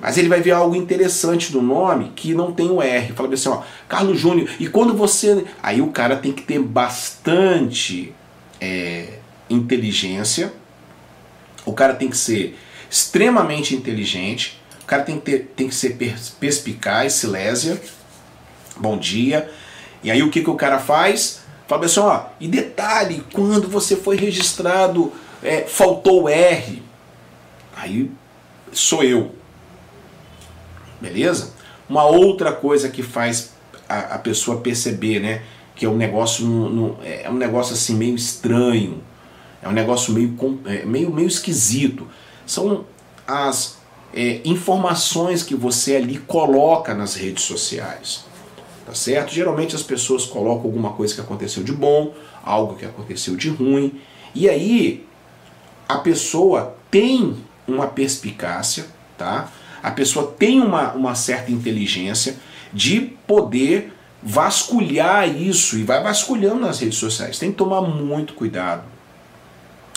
Mas 0.00 0.18
ele 0.18 0.28
vai 0.28 0.40
ver 0.40 0.52
algo 0.52 0.76
interessante 0.76 1.50
do 1.50 1.62
nome 1.62 2.12
que 2.14 2.34
não 2.34 2.52
tem 2.52 2.70
o 2.70 2.82
R. 2.82 3.12
Fala 3.14 3.32
assim, 3.32 3.48
ó, 3.48 3.62
Carlos 3.88 4.18
Júnior. 4.20 4.48
E 4.60 4.68
quando 4.68 4.94
você. 4.94 5.44
Aí 5.62 5.80
o 5.80 5.88
cara 5.88 6.16
tem 6.16 6.30
que 6.30 6.42
ter 6.42 6.58
bastante 6.58 8.12
é, 8.60 9.18
inteligência. 9.48 10.52
O 11.64 11.72
cara 11.72 11.94
tem 11.94 12.10
que 12.10 12.16
ser 12.16 12.56
extremamente 12.90 13.74
inteligente. 13.74 14.60
O 14.82 14.86
cara 14.86 15.02
tem 15.02 15.18
que, 15.18 15.22
ter, 15.24 15.52
tem 15.56 15.68
que 15.68 15.74
ser 15.74 15.96
perspicaz, 16.38 17.14
silésia. 17.14 17.80
Bom 18.76 18.98
dia. 18.98 19.50
E 20.04 20.10
aí 20.10 20.22
o 20.22 20.30
que, 20.30 20.42
que 20.42 20.50
o 20.50 20.54
cara 20.54 20.78
faz? 20.78 21.40
Fala 21.66 21.86
assim, 21.86 22.00
ó, 22.00 22.26
e 22.38 22.46
detalhe, 22.46 23.24
quando 23.32 23.68
você 23.68 23.96
foi 23.96 24.16
registrado, 24.16 25.10
é, 25.42 25.62
faltou 25.62 26.28
R. 26.28 26.82
Aí 27.74 28.10
sou 28.70 29.02
eu. 29.02 29.34
Beleza? 31.00 31.52
Uma 31.88 32.04
outra 32.04 32.52
coisa 32.52 32.90
que 32.90 33.02
faz 33.02 33.52
a, 33.88 34.14
a 34.14 34.18
pessoa 34.18 34.60
perceber, 34.60 35.20
né? 35.20 35.42
Que 35.74 35.86
é 35.86 35.88
um 35.88 35.96
negócio, 35.96 36.44
no, 36.44 36.68
no, 36.68 36.98
é 37.02 37.28
um 37.30 37.34
negócio 37.34 37.72
assim 37.72 37.96
meio 37.96 38.14
estranho, 38.14 39.02
é 39.62 39.68
um 39.68 39.72
negócio 39.72 40.12
meio, 40.12 40.36
é, 40.66 40.84
meio, 40.84 41.10
meio 41.10 41.26
esquisito. 41.26 42.06
São 42.46 42.84
as 43.26 43.78
é, 44.14 44.40
informações 44.44 45.42
que 45.42 45.54
você 45.54 45.96
ali 45.96 46.18
coloca 46.18 46.94
nas 46.94 47.14
redes 47.14 47.44
sociais. 47.44 48.24
Tá 48.84 48.94
certo? 48.94 49.32
Geralmente 49.32 49.74
as 49.74 49.82
pessoas 49.82 50.26
colocam 50.26 50.64
alguma 50.64 50.92
coisa 50.92 51.14
que 51.14 51.20
aconteceu 51.20 51.62
de 51.62 51.72
bom, 51.72 52.12
algo 52.42 52.76
que 52.76 52.84
aconteceu 52.84 53.34
de 53.34 53.48
ruim, 53.48 54.00
e 54.34 54.48
aí 54.48 55.06
a 55.88 55.98
pessoa 55.98 56.76
tem 56.90 57.36
uma 57.66 57.86
perspicácia, 57.86 58.86
tá? 59.16 59.48
a 59.84 59.90
pessoa 59.90 60.34
tem 60.38 60.62
uma, 60.62 60.92
uma 60.92 61.14
certa 61.14 61.52
inteligência 61.52 62.36
de 62.72 63.02
poder 63.26 63.92
vasculhar 64.22 65.28
isso 65.28 65.76
e 65.76 65.82
vai 65.82 66.02
vasculhando 66.02 66.60
nas 66.60 66.80
redes 66.80 66.96
sociais. 66.96 67.38
Tem 67.38 67.50
que 67.50 67.58
tomar 67.58 67.82
muito 67.82 68.32
cuidado. 68.32 68.82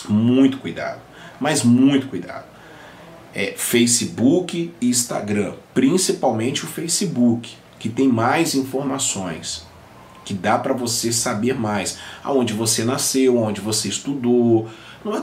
Muito 0.06 0.58
cuidado. 0.58 1.00
Mas 1.40 1.62
muito 1.62 2.08
cuidado. 2.08 2.44
É, 3.34 3.54
Facebook 3.56 4.74
e 4.78 4.88
Instagram, 4.90 5.54
principalmente 5.72 6.64
o 6.64 6.66
Facebook, 6.66 7.56
que 7.78 7.88
tem 7.88 8.08
mais 8.08 8.54
informações, 8.54 9.66
que 10.24 10.34
dá 10.34 10.58
para 10.58 10.74
você 10.74 11.12
saber 11.12 11.54
mais 11.54 11.98
aonde 12.22 12.52
você 12.52 12.84
nasceu, 12.84 13.38
onde 13.38 13.60
você 13.60 13.88
estudou, 13.88 14.68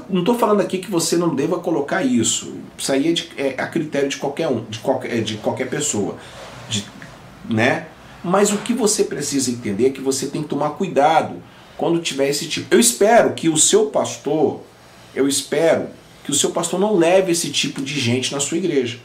não 0.09 0.19
estou 0.19 0.37
falando 0.37 0.61
aqui 0.61 0.77
que 0.77 0.89
você 0.89 1.17
não 1.17 1.35
deva 1.35 1.59
colocar 1.59 2.03
isso. 2.03 2.55
Isso 2.77 2.91
aí 2.91 3.09
é, 3.09 3.13
de, 3.13 3.29
é 3.37 3.55
a 3.57 3.67
critério 3.67 4.07
de 4.07 4.17
qualquer 4.17 4.47
um, 4.47 4.63
de 4.63 4.79
qualquer, 4.79 5.17
é 5.17 5.21
de 5.21 5.35
qualquer 5.35 5.69
pessoa. 5.69 6.17
De, 6.69 6.85
né? 7.49 7.87
Mas 8.23 8.51
o 8.51 8.57
que 8.57 8.73
você 8.73 9.03
precisa 9.03 9.51
entender 9.51 9.87
é 9.87 9.89
que 9.89 10.01
você 10.01 10.27
tem 10.27 10.41
que 10.41 10.49
tomar 10.49 10.71
cuidado 10.71 11.35
quando 11.77 11.99
tiver 11.99 12.29
esse 12.29 12.47
tipo. 12.47 12.73
Eu 12.73 12.79
espero 12.79 13.33
que 13.33 13.49
o 13.49 13.57
seu 13.57 13.87
pastor, 13.87 14.61
eu 15.13 15.27
espero 15.27 15.89
que 16.23 16.31
o 16.31 16.33
seu 16.33 16.51
pastor 16.51 16.79
não 16.79 16.95
leve 16.95 17.31
esse 17.31 17.51
tipo 17.51 17.81
de 17.81 17.99
gente 17.99 18.31
na 18.31 18.39
sua 18.39 18.57
igreja. 18.57 18.97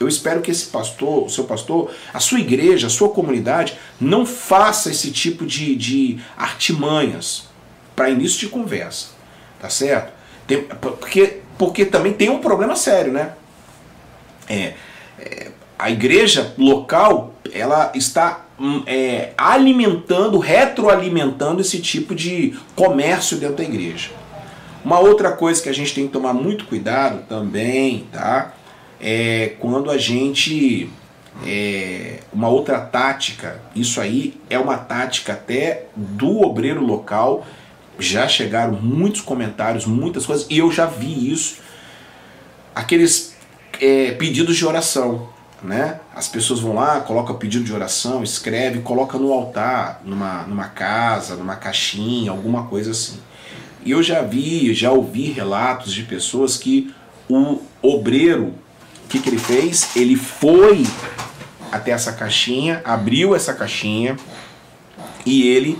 Eu 0.00 0.06
espero 0.06 0.40
que 0.40 0.50
esse 0.50 0.66
pastor, 0.66 1.24
o 1.24 1.28
seu 1.28 1.44
pastor, 1.44 1.90
a 2.12 2.20
sua 2.20 2.38
igreja, 2.38 2.86
a 2.86 2.90
sua 2.90 3.08
comunidade, 3.08 3.76
não 4.00 4.24
faça 4.24 4.90
esse 4.90 5.10
tipo 5.10 5.44
de, 5.44 5.74
de 5.74 6.18
artimanhas 6.36 7.48
para 7.96 8.10
início 8.10 8.38
de 8.38 8.48
conversa. 8.48 9.08
Tá 9.60 9.68
certo? 9.68 10.12
Tem, 10.46 10.62
porque, 10.62 11.40
porque 11.58 11.84
também 11.84 12.12
tem 12.12 12.30
um 12.30 12.38
problema 12.38 12.76
sério, 12.76 13.12
né? 13.12 13.32
É, 14.48 14.74
é, 15.18 15.50
a 15.78 15.90
igreja 15.90 16.54
local 16.56 17.34
ela 17.52 17.92
está 17.94 18.46
hum, 18.58 18.82
é, 18.86 19.32
alimentando, 19.36 20.38
retroalimentando 20.38 21.60
esse 21.60 21.80
tipo 21.80 22.14
de 22.14 22.56
comércio 22.74 23.36
dentro 23.36 23.56
da 23.56 23.64
igreja. 23.64 24.10
Uma 24.84 25.00
outra 25.00 25.32
coisa 25.32 25.62
que 25.62 25.68
a 25.68 25.74
gente 25.74 25.94
tem 25.94 26.06
que 26.06 26.12
tomar 26.12 26.32
muito 26.32 26.64
cuidado 26.66 27.26
também, 27.28 28.06
tá? 28.12 28.54
É 29.00 29.54
quando 29.58 29.90
a 29.90 29.98
gente. 29.98 30.90
É, 31.46 32.18
uma 32.32 32.48
outra 32.48 32.80
tática, 32.80 33.60
isso 33.74 34.00
aí 34.00 34.40
é 34.50 34.58
uma 34.58 34.76
tática 34.76 35.34
até 35.34 35.86
do 35.94 36.40
obreiro 36.40 36.84
local 36.84 37.46
já 37.98 38.28
chegaram 38.28 38.74
muitos 38.80 39.20
comentários, 39.20 39.84
muitas 39.84 40.24
coisas, 40.24 40.46
e 40.48 40.58
eu 40.58 40.70
já 40.70 40.86
vi 40.86 41.32
isso. 41.32 41.56
Aqueles 42.74 43.36
é, 43.80 44.12
pedidos 44.12 44.56
de 44.56 44.64
oração, 44.64 45.28
né? 45.62 45.98
As 46.14 46.28
pessoas 46.28 46.60
vão 46.60 46.74
lá, 46.74 47.00
colocam 47.00 47.36
pedido 47.36 47.64
de 47.64 47.72
oração, 47.72 48.22
escreve, 48.22 48.80
coloca 48.80 49.18
no 49.18 49.32
altar, 49.32 50.00
numa, 50.04 50.42
numa 50.44 50.68
casa, 50.68 51.34
numa 51.34 51.56
caixinha, 51.56 52.30
alguma 52.30 52.66
coisa 52.66 52.92
assim. 52.92 53.18
E 53.84 53.90
eu 53.90 54.02
já 54.02 54.22
vi, 54.22 54.72
já 54.74 54.92
ouvi 54.92 55.30
relatos 55.32 55.92
de 55.92 56.04
pessoas 56.04 56.56
que 56.56 56.94
o 57.28 57.60
obreiro, 57.82 58.54
o 59.08 59.10
que, 59.10 59.20
que 59.20 59.30
ele 59.30 59.38
fez? 59.38 59.96
Ele 59.96 60.16
foi 60.16 60.86
até 61.72 61.92
essa 61.92 62.12
caixinha, 62.12 62.82
abriu 62.84 63.34
essa 63.34 63.54
caixinha 63.54 64.16
e 65.24 65.48
ele 65.48 65.78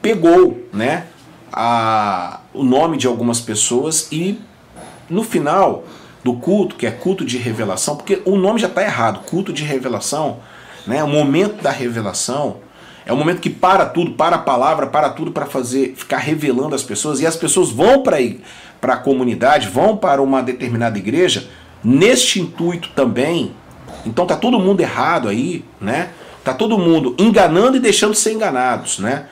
pegou, 0.00 0.64
né? 0.72 1.08
a, 1.52 2.38
o 2.54 2.62
nome 2.62 2.96
de 2.96 3.08
algumas 3.08 3.40
pessoas 3.40 4.06
e 4.12 4.40
no 5.10 5.24
final 5.24 5.82
do 6.22 6.34
culto, 6.34 6.76
que 6.76 6.86
é 6.86 6.90
culto 6.92 7.24
de 7.24 7.36
revelação, 7.36 7.96
porque 7.96 8.22
o 8.24 8.36
nome 8.36 8.60
já 8.60 8.68
está 8.68 8.82
errado, 8.82 9.24
culto 9.24 9.52
de 9.52 9.64
revelação, 9.64 10.38
né, 10.86 11.02
o 11.02 11.08
momento 11.08 11.60
da 11.60 11.72
revelação, 11.72 12.58
é 13.04 13.12
o 13.12 13.16
momento 13.16 13.40
que 13.40 13.50
para 13.50 13.86
tudo, 13.86 14.12
para 14.12 14.36
a 14.36 14.38
palavra, 14.38 14.86
para 14.86 15.10
tudo 15.10 15.32
para 15.32 15.46
fazer, 15.46 15.94
ficar 15.96 16.18
revelando 16.18 16.76
as 16.76 16.82
pessoas, 16.84 17.20
e 17.20 17.26
as 17.26 17.34
pessoas 17.34 17.70
vão 17.70 18.02
para 18.02 18.94
a 18.94 18.96
comunidade, 18.96 19.68
vão 19.68 19.96
para 19.96 20.22
uma 20.22 20.42
determinada 20.42 20.96
igreja, 20.96 21.48
neste 21.82 22.40
intuito 22.40 22.90
também. 22.90 23.54
Então 24.04 24.26
tá 24.26 24.36
todo 24.36 24.58
mundo 24.58 24.80
errado 24.80 25.28
aí, 25.28 25.64
né? 25.80 26.10
Tá 26.44 26.54
todo 26.54 26.78
mundo 26.78 27.14
enganando 27.18 27.76
e 27.76 27.80
deixando 27.80 28.12
de 28.12 28.18
ser 28.18 28.32
enganados, 28.32 28.98
né? 28.98 29.26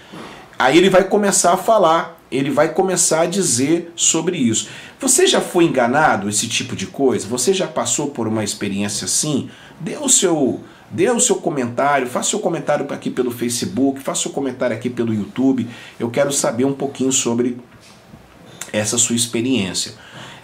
Aí 0.59 0.78
ele 0.78 0.90
vai 0.90 1.04
começar 1.04 1.52
a 1.52 1.56
falar, 1.56 2.20
ele 2.30 2.50
vai 2.50 2.72
começar 2.72 3.22
a 3.22 3.26
dizer 3.26 3.92
sobre 3.94 4.37
isso. 4.37 4.68
Você 4.98 5.26
já 5.26 5.40
foi 5.40 5.64
enganado 5.64 6.28
esse 6.28 6.48
tipo 6.48 6.74
de 6.74 6.87
coisa? 6.87 7.26
Você 7.28 7.52
já 7.52 7.66
passou 7.66 8.09
por 8.09 8.26
uma 8.26 8.42
experiência 8.42 9.04
assim? 9.04 9.50
Dê 9.78 9.96
o 9.98 10.09
seu, 10.09 10.61
dê 10.90 11.11
o 11.11 11.20
seu 11.20 11.37
comentário, 11.37 12.06
faça 12.06 12.30
seu 12.30 12.38
comentário 12.38 12.87
aqui 12.90 13.11
pelo 13.11 13.30
Facebook, 13.30 14.00
faça 14.00 14.22
seu 14.22 14.30
comentário 14.30 14.74
aqui 14.74 14.88
pelo 14.88 15.12
YouTube. 15.12 15.68
Eu 16.00 16.11
quero 16.11 16.32
saber 16.32 16.64
um 16.64 16.72
pouquinho 16.72 17.12
sobre 17.12 17.59
essa 18.72 18.96
sua 18.96 19.16
experiência. 19.16 19.94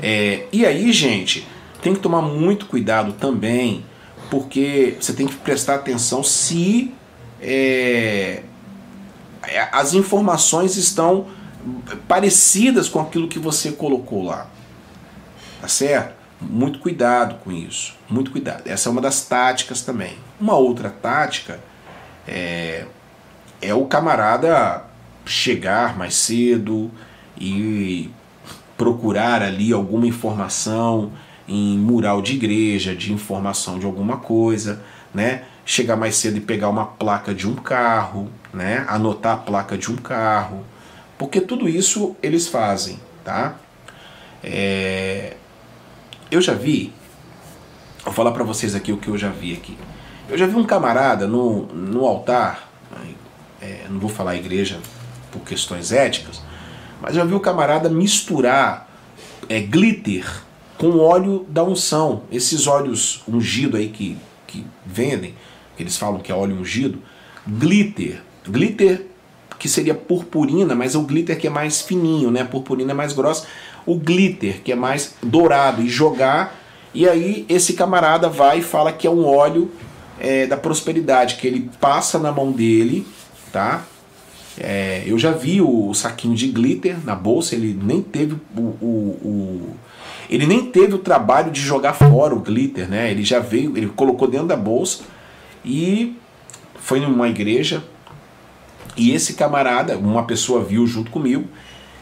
É, 0.01 0.47
e 0.53 0.67
aí, 0.67 0.93
gente, 0.93 1.47
tem 1.83 1.95
que 1.95 2.01
tomar 2.01 2.23
muito 2.23 2.67
cuidado 2.67 3.13
também, 3.13 3.85
porque 4.31 4.97
você 5.01 5.13
tem 5.13 5.27
que 5.27 5.35
prestar 5.35 5.75
atenção 5.75 6.23
se 6.23 6.95
é, 7.41 8.45
é, 9.43 9.69
as 9.73 9.93
informações 9.93 10.77
estão 10.77 11.27
parecidas 12.07 12.89
com 12.89 13.01
aquilo 13.01 13.27
que 13.29 13.39
você 13.39 13.73
colocou 13.73 14.25
lá. 14.25 14.47
Tá 15.61 15.69
certo? 15.69 16.15
Muito 16.41 16.79
cuidado 16.79 17.37
com 17.45 17.51
isso. 17.51 17.95
Muito 18.09 18.31
cuidado. 18.31 18.63
Essa 18.67 18.89
é 18.89 18.93
uma 18.93 19.01
das 19.01 19.23
táticas 19.23 19.83
também. 19.83 20.17
Uma 20.41 20.55
outra 20.55 20.89
tática 20.89 21.61
é, 22.27 22.87
é 23.61 23.75
o 23.75 23.87
camarada 23.87 24.85
chegar 25.25 25.97
mais 25.97 26.15
cedo 26.15 26.91
e 27.39 28.11
procurar 28.77 29.43
ali 29.43 29.73
alguma 29.73 30.07
informação 30.07 31.13
em 31.53 31.77
mural 31.77 32.23
de 32.23 32.33
igreja, 32.33 32.97
de 32.97 33.13
informação 33.13 33.79
de 33.79 33.85
alguma 33.85 34.17
coisa, 34.17 34.83
né? 35.13 35.45
Chegar 35.67 35.97
mais 35.97 36.17
cedo 36.17 36.39
e 36.39 36.41
pegar 36.41 36.71
uma 36.71 36.87
placa 36.87 37.35
de 37.35 37.47
um 37.47 37.55
carro, 37.55 38.31
né? 38.55 38.87
Anotar 38.89 39.35
a 39.35 39.37
placa 39.37 39.77
de 39.77 39.91
um 39.91 39.97
carro, 39.97 40.65
porque 41.19 41.43
tudo 41.43 41.69
isso 41.69 42.17
eles 42.23 42.49
fazem, 42.49 42.99
tá? 43.23 43.57
É... 44.43 45.37
Eu 46.31 46.41
já 46.41 46.55
vi, 46.55 46.91
vou 48.03 48.15
falar 48.15 48.33
para 48.33 48.45
vocês 48.45 48.75
aqui 48.75 48.91
o 48.91 48.97
que 48.97 49.09
eu 49.09 49.19
já 49.19 49.29
vi 49.29 49.53
aqui. 49.53 49.77
Eu 50.31 50.39
já 50.39 50.47
vi 50.47 50.57
um 50.57 50.65
camarada 50.65 51.27
no, 51.27 51.67
no 51.67 52.07
altar, 52.07 52.71
é, 53.61 53.85
não 53.91 54.01
vou 54.01 54.09
falar 54.09 54.37
igreja 54.37 54.81
por 55.31 55.41
questões 55.43 55.93
éticas, 55.93 56.43
mas 57.01 57.15
já 57.15 57.25
vi 57.25 57.35
o 57.35 57.41
camarada 57.41 57.91
misturar 57.91 58.89
é, 59.49 59.61
glitter 59.61 60.25
com 60.83 60.99
óleo 60.99 61.47
da 61.49 61.63
unção. 61.63 62.23
Esses 62.33 62.67
óleos 62.67 63.23
ungidos 63.29 63.79
aí 63.79 63.89
que, 63.89 64.19
que 64.49 64.67
vendem, 64.85 65.33
que 65.77 65.83
eles 65.85 65.97
falam 65.97 66.19
que 66.19 66.33
é 66.33 66.35
óleo 66.35 66.57
ungido, 66.57 66.99
glitter. 67.47 68.21
Glitter 68.45 69.07
que 69.61 69.69
seria 69.69 69.95
purpurina, 69.95 70.75
mas 70.75 70.97
é 70.97 70.99
o 70.99 71.03
glitter 71.03 71.39
que 71.39 71.47
é 71.47 71.51
mais 71.51 71.83
fininho, 71.83 72.33
né? 72.33 72.41
A 72.41 72.45
purpurina 72.45 72.91
é 72.91 72.95
mais 72.95 73.13
grossa. 73.13 73.47
O 73.87 73.95
glitter 73.95 74.61
que 74.61 74.73
é 74.73 74.75
mais 74.75 75.15
dourado 75.23 75.83
e 75.83 75.89
jogar. 75.89 76.61
E 76.93 77.09
aí 77.09 77.47
esse 77.49 77.75
camarada 77.75 78.29
vai 78.29 78.59
e 78.59 78.63
fala 78.63 78.93
que 78.93 79.07
é 79.07 79.11
um 79.11 79.25
óleo 79.25 79.71
é, 80.19 80.47
da 80.47 80.57
prosperidade, 80.57 81.37
que 81.37 81.47
ele 81.47 81.71
passa 81.81 82.19
na 82.19 82.33
mão 82.33 82.51
dele, 82.51 83.07
tá? 83.53 83.85
É, 84.59 85.05
eu 85.07 85.17
já 85.17 85.31
vi 85.31 85.63
o 85.63 85.95
saquinho 85.95 86.35
de 86.35 86.49
glitter 86.49 86.97
na 87.05 87.15
bolsa, 87.15 87.55
ele 87.55 87.73
nem 87.81 88.03
teve 88.03 88.35
o, 88.57 88.61
o, 88.61 89.19
o 89.23 89.77
ele 90.33 90.47
nem 90.47 90.65
teve 90.65 90.95
o 90.95 90.99
trabalho 90.99 91.51
de 91.51 91.61
jogar 91.61 91.93
fora 91.93 92.35
o 92.35 92.41
glitter, 92.41 92.89
né? 92.89 93.11
Ele 93.11 93.23
já 93.23 93.39
veio, 93.39 93.77
ele 93.77 93.89
colocou 93.89 94.27
dentro 94.27 94.47
da 94.47 94.57
bolsa 94.57 95.03
e 95.63 96.17
foi 96.77 97.01
numa 97.01 97.29
igreja 97.29 97.85
e 98.97 99.13
esse 99.13 99.35
camarada, 99.35 99.99
uma 99.99 100.25
pessoa 100.25 100.65
viu 100.65 100.87
junto 100.87 101.11
comigo 101.11 101.45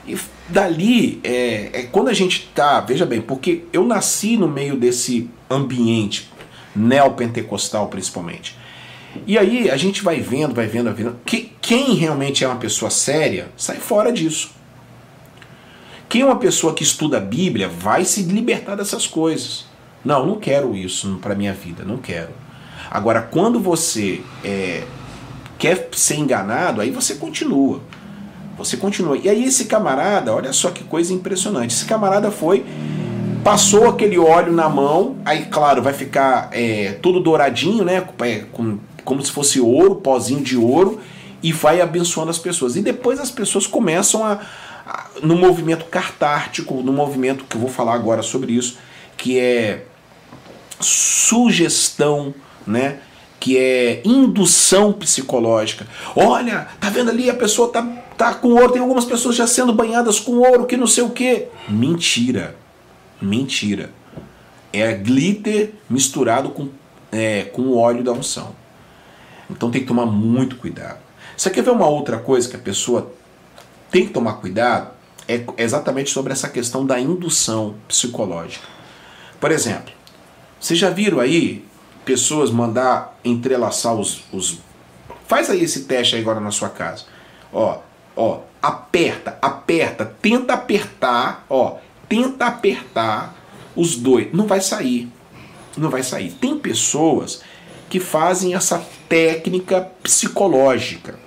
e 0.06 0.16
dali 0.48 1.20
é, 1.24 1.70
é 1.72 1.82
quando 1.90 2.06
a 2.06 2.12
gente 2.12 2.48
tá, 2.54 2.80
veja 2.80 3.04
bem, 3.04 3.20
porque 3.20 3.64
eu 3.72 3.84
nasci 3.84 4.36
no 4.36 4.46
meio 4.46 4.76
desse 4.76 5.28
ambiente 5.50 6.30
neopentecostal 6.74 7.88
principalmente. 7.88 8.56
E 9.26 9.36
aí 9.36 9.68
a 9.68 9.76
gente 9.76 10.04
vai 10.04 10.20
vendo, 10.20 10.54
vai 10.54 10.68
vendo, 10.68 10.84
vai 10.84 10.94
vendo 10.94 11.16
que 11.24 11.50
quem 11.60 11.94
realmente 11.94 12.44
é 12.44 12.46
uma 12.46 12.58
pessoa 12.58 12.92
séria 12.92 13.48
sai 13.56 13.78
fora 13.78 14.12
disso. 14.12 14.60
Quem 16.11 16.23
é 16.23 16.25
uma 16.25 16.37
pessoa 16.37 16.75
que 16.75 16.83
estuda 16.83 17.18
a 17.18 17.20
Bíblia 17.20 17.68
vai 17.68 18.05
se 18.05 18.25
libertar 18.25 18.75
dessas 18.75 19.07
coisas. 19.07 19.64
Não, 20.05 20.27
não 20.27 20.40
quero 20.40 20.75
isso 20.75 21.20
para 21.23 21.37
minha 21.37 21.53
vida, 21.53 21.85
não 21.85 21.99
quero. 21.99 22.31
Agora, 22.90 23.23
quando 23.23 23.61
você 23.61 24.20
é, 24.44 24.83
quer 25.57 25.88
ser 25.92 26.16
enganado, 26.16 26.81
aí 26.81 26.90
você 26.90 27.14
continua. 27.14 27.81
Você 28.59 28.77
continua. 28.77 29.16
E 29.18 29.29
aí 29.29 29.44
esse 29.44 29.66
camarada, 29.66 30.35
olha 30.35 30.53
só 30.53 30.73
que 30.73 30.83
coisa 30.83 31.12
impressionante. 31.12 31.77
Esse 31.77 31.85
camarada 31.85 32.33
foi, 32.33 32.66
passou 33.44 33.88
aquele 33.88 34.18
óleo 34.18 34.53
na 34.53 34.68
mão, 34.68 35.14
aí 35.25 35.46
claro, 35.46 35.81
vai 35.81 35.92
ficar 35.92 36.49
é, 36.51 36.99
todo 37.01 37.20
douradinho, 37.20 37.85
né? 37.85 38.05
É, 38.23 38.40
com, 38.51 38.81
como 39.05 39.25
se 39.25 39.31
fosse 39.31 39.61
ouro, 39.61 39.94
pozinho 39.94 40.42
de 40.42 40.57
ouro, 40.57 40.99
e 41.40 41.53
vai 41.53 41.81
abençoando 41.81 42.31
as 42.31 42.38
pessoas. 42.38 42.75
E 42.75 42.83
depois 42.83 43.20
as 43.20 43.31
pessoas 43.31 43.64
começam 43.64 44.25
a, 44.25 44.40
no 45.22 45.37
movimento 45.37 45.85
cartártico, 45.87 46.83
no 46.83 46.92
movimento 46.92 47.44
que 47.44 47.57
eu 47.57 47.61
vou 47.61 47.70
falar 47.70 47.94
agora 47.94 48.22
sobre 48.22 48.53
isso, 48.53 48.79
que 49.16 49.38
é 49.38 49.85
sugestão, 50.81 52.35
né? 52.66 53.00
Que 53.38 53.57
é 53.57 54.03
indução 54.05 54.92
psicológica. 54.92 55.87
Olha, 56.14 56.68
tá 56.81 56.90
vendo 56.90 57.11
ali 57.11 57.31
a 57.31 57.35
pessoa 57.35 57.70
tá, 57.70 57.83
tá 58.16 58.35
com 58.35 58.48
ouro, 58.48 58.72
tem 58.72 58.83
algumas 58.83 59.05
pessoas 59.05 59.37
já 59.37 59.46
sendo 59.46 59.72
banhadas 59.72 60.20
com 60.20 60.33
ouro, 60.38 60.66
que 60.66 60.76
não 60.76 60.87
sei 60.87 61.05
o 61.05 61.11
que. 61.11 61.46
Mentira. 61.68 62.57
Mentira. 63.20 63.90
É 64.72 64.92
glitter 64.92 65.72
misturado 65.88 66.50
com, 66.50 66.68
é, 67.11 67.44
com 67.44 67.76
óleo 67.76 68.05
da 68.05 68.12
unção. 68.12 68.55
Então 69.48 69.70
tem 69.70 69.81
que 69.81 69.88
tomar 69.88 70.07
muito 70.07 70.57
cuidado. 70.57 70.98
Você 71.37 71.50
quer 71.50 71.62
ver 71.62 71.70
uma 71.70 71.88
outra 71.88 72.18
coisa 72.18 72.48
que 72.48 72.57
a 72.57 72.61
pessoa 72.61 73.12
tem 73.90 74.07
que 74.07 74.12
tomar 74.12 74.35
cuidado 74.35 74.90
é 75.29 75.44
exatamente 75.59 76.11
sobre 76.11 76.33
essa 76.33 76.48
questão 76.48 76.85
da 76.85 76.98
indução 76.98 77.76
psicológica. 77.87 78.66
Por 79.38 79.53
exemplo, 79.53 79.92
vocês 80.59 80.79
já 80.79 80.90
viram 80.90 81.20
aí 81.20 81.64
pessoas 82.05 82.50
mandar 82.50 83.16
entrelaçar 83.24 83.94
os, 83.94 84.24
os. 84.33 84.59
Faz 85.29 85.48
aí 85.48 85.62
esse 85.62 85.85
teste 85.85 86.16
aí 86.16 86.22
agora 86.22 86.40
na 86.40 86.50
sua 86.50 86.68
casa. 86.68 87.05
Ó, 87.53 87.79
ó, 88.16 88.40
aperta, 88.61 89.38
aperta, 89.40 90.05
tenta 90.05 90.55
apertar, 90.55 91.46
ó, 91.48 91.79
tenta 92.09 92.46
apertar 92.46 93.35
os 93.76 93.96
dois. 93.96 94.33
Não 94.33 94.46
vai 94.46 94.61
sair. 94.61 95.09
Não 95.76 95.90
vai 95.90 96.03
sair. 96.03 96.33
Tem 96.33 96.59
pessoas 96.59 97.40
que 97.88 98.00
fazem 98.00 98.55
essa 98.55 98.85
técnica 99.09 99.88
psicológica. 100.03 101.18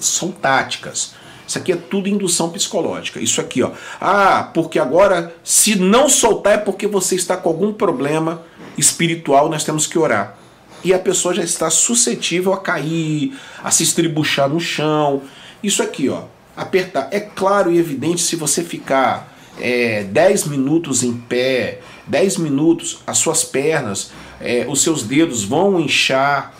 São 0.00 0.32
táticas. 0.32 1.14
Isso 1.46 1.58
aqui 1.58 1.72
é 1.72 1.76
tudo 1.76 2.08
indução 2.08 2.50
psicológica. 2.50 3.20
Isso 3.20 3.40
aqui, 3.40 3.62
ó. 3.62 3.70
Ah, 4.00 4.50
porque 4.54 4.78
agora, 4.78 5.34
se 5.42 5.76
não 5.76 6.08
soltar 6.08 6.54
é 6.54 6.58
porque 6.58 6.86
você 6.86 7.14
está 7.14 7.36
com 7.36 7.48
algum 7.48 7.72
problema 7.72 8.42
espiritual, 8.78 9.48
nós 9.48 9.64
temos 9.64 9.86
que 9.86 9.98
orar. 9.98 10.38
E 10.82 10.92
a 10.92 10.98
pessoa 10.98 11.34
já 11.34 11.42
está 11.42 11.70
suscetível 11.70 12.52
a 12.52 12.60
cair, 12.60 13.34
a 13.62 13.70
se 13.70 13.82
estribuchar 13.82 14.48
no 14.48 14.60
chão. 14.60 15.22
Isso 15.62 15.82
aqui, 15.82 16.08
ó. 16.08 16.24
Apertar. 16.56 17.08
É 17.10 17.20
claro 17.20 17.72
e 17.72 17.78
evidente 17.78 18.22
se 18.22 18.36
você 18.36 18.62
ficar 18.62 19.34
é, 19.60 20.04
10 20.04 20.46
minutos 20.46 21.02
em 21.02 21.12
pé, 21.14 21.80
10 22.06 22.38
minutos, 22.38 22.98
as 23.06 23.18
suas 23.18 23.44
pernas, 23.44 24.10
é, 24.40 24.66
os 24.68 24.82
seus 24.82 25.02
dedos 25.02 25.44
vão 25.44 25.80
inchar, 25.80 26.54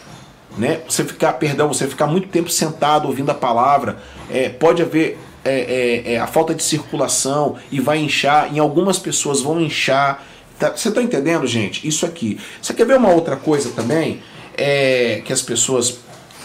né? 0.56 0.80
Você 0.88 1.04
ficar, 1.04 1.34
perdão, 1.34 1.68
você 1.68 1.86
ficar 1.86 2.06
muito 2.06 2.28
tempo 2.28 2.48
sentado 2.48 3.06
ouvindo 3.06 3.30
a 3.30 3.34
palavra, 3.34 3.98
é, 4.30 4.48
pode 4.48 4.82
haver 4.82 5.18
é, 5.44 6.02
é, 6.06 6.12
é 6.14 6.18
a 6.18 6.26
falta 6.26 6.54
de 6.54 6.62
circulação 6.62 7.56
e 7.70 7.80
vai 7.80 7.98
inchar. 7.98 8.54
Em 8.54 8.58
algumas 8.58 8.98
pessoas 8.98 9.40
vão 9.40 9.60
inchar. 9.60 10.24
Tá, 10.58 10.70
você 10.70 10.88
está 10.88 11.02
entendendo, 11.02 11.46
gente? 11.46 11.86
Isso 11.86 12.06
aqui. 12.06 12.38
Você 12.62 12.72
quer 12.72 12.86
ver 12.86 12.96
uma 12.96 13.10
outra 13.10 13.36
coisa 13.36 13.70
também? 13.70 14.22
É, 14.56 15.20
que 15.24 15.32
as 15.32 15.42
pessoas 15.42 15.98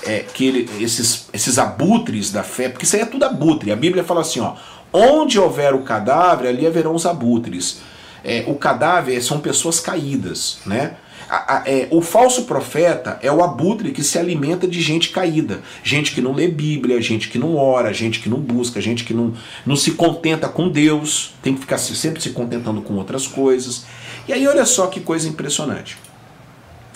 é, 0.04 0.20
que 0.34 0.48
ele, 0.48 0.70
esses, 0.84 1.28
esses 1.32 1.60
abutres 1.60 2.32
da 2.32 2.44
fé, 2.44 2.70
porque 2.70 2.86
isso 2.86 2.96
aí 2.96 3.04
é 3.04 3.06
tudo 3.06 3.24
abutre. 3.24 3.72
A 3.72 3.76
Bíblia 3.76 4.04
fala 4.04 4.22
assim: 4.22 4.40
ó, 4.40 4.56
onde 4.92 5.40
houver 5.40 5.74
o 5.74 5.84
cadáver, 5.84 6.48
ali 6.50 6.66
haverão 6.66 6.94
os 6.94 7.06
abutres. 7.06 7.82
É, 8.24 8.44
o 8.48 8.56
cadáver 8.56 9.22
são 9.24 9.40
pessoas 9.40 9.80
caídas, 9.80 10.60
né? 10.66 10.96
A, 11.30 11.58
a, 11.58 11.64
é, 11.70 11.88
o 11.92 12.02
falso 12.02 12.46
profeta 12.46 13.20
é 13.22 13.32
o 13.32 13.44
abutre 13.44 13.92
que 13.92 14.04
se 14.04 14.18
alimenta 14.18 14.68
de 14.68 14.82
gente 14.82 15.10
caída. 15.10 15.62
Gente 15.84 16.12
que 16.12 16.22
não 16.22 16.34
lê 16.34 16.48
Bíblia, 16.48 17.00
gente 17.02 17.30
que 17.30 17.38
não 17.38 17.56
ora, 17.56 17.94
gente 17.94 18.20
que 18.20 18.28
não 18.28 18.40
busca, 18.40 18.82
gente 18.82 19.04
que 19.04 19.14
não, 19.14 19.34
não 19.66 19.76
se 19.76 19.92
contenta 19.92 20.48
com 20.50 20.68
Deus, 20.68 21.36
tem 21.44 21.54
que 21.54 21.62
ficar 21.62 21.78
sempre 21.78 22.20
se 22.20 22.32
contentando 22.32 22.82
com 22.82 22.96
outras 22.96 23.28
coisas. 23.28 23.86
E 24.28 24.34
aí, 24.34 24.48
olha 24.48 24.66
só 24.66 24.88
que 24.88 25.00
coisa 25.00 25.28
impressionante. 25.28 25.98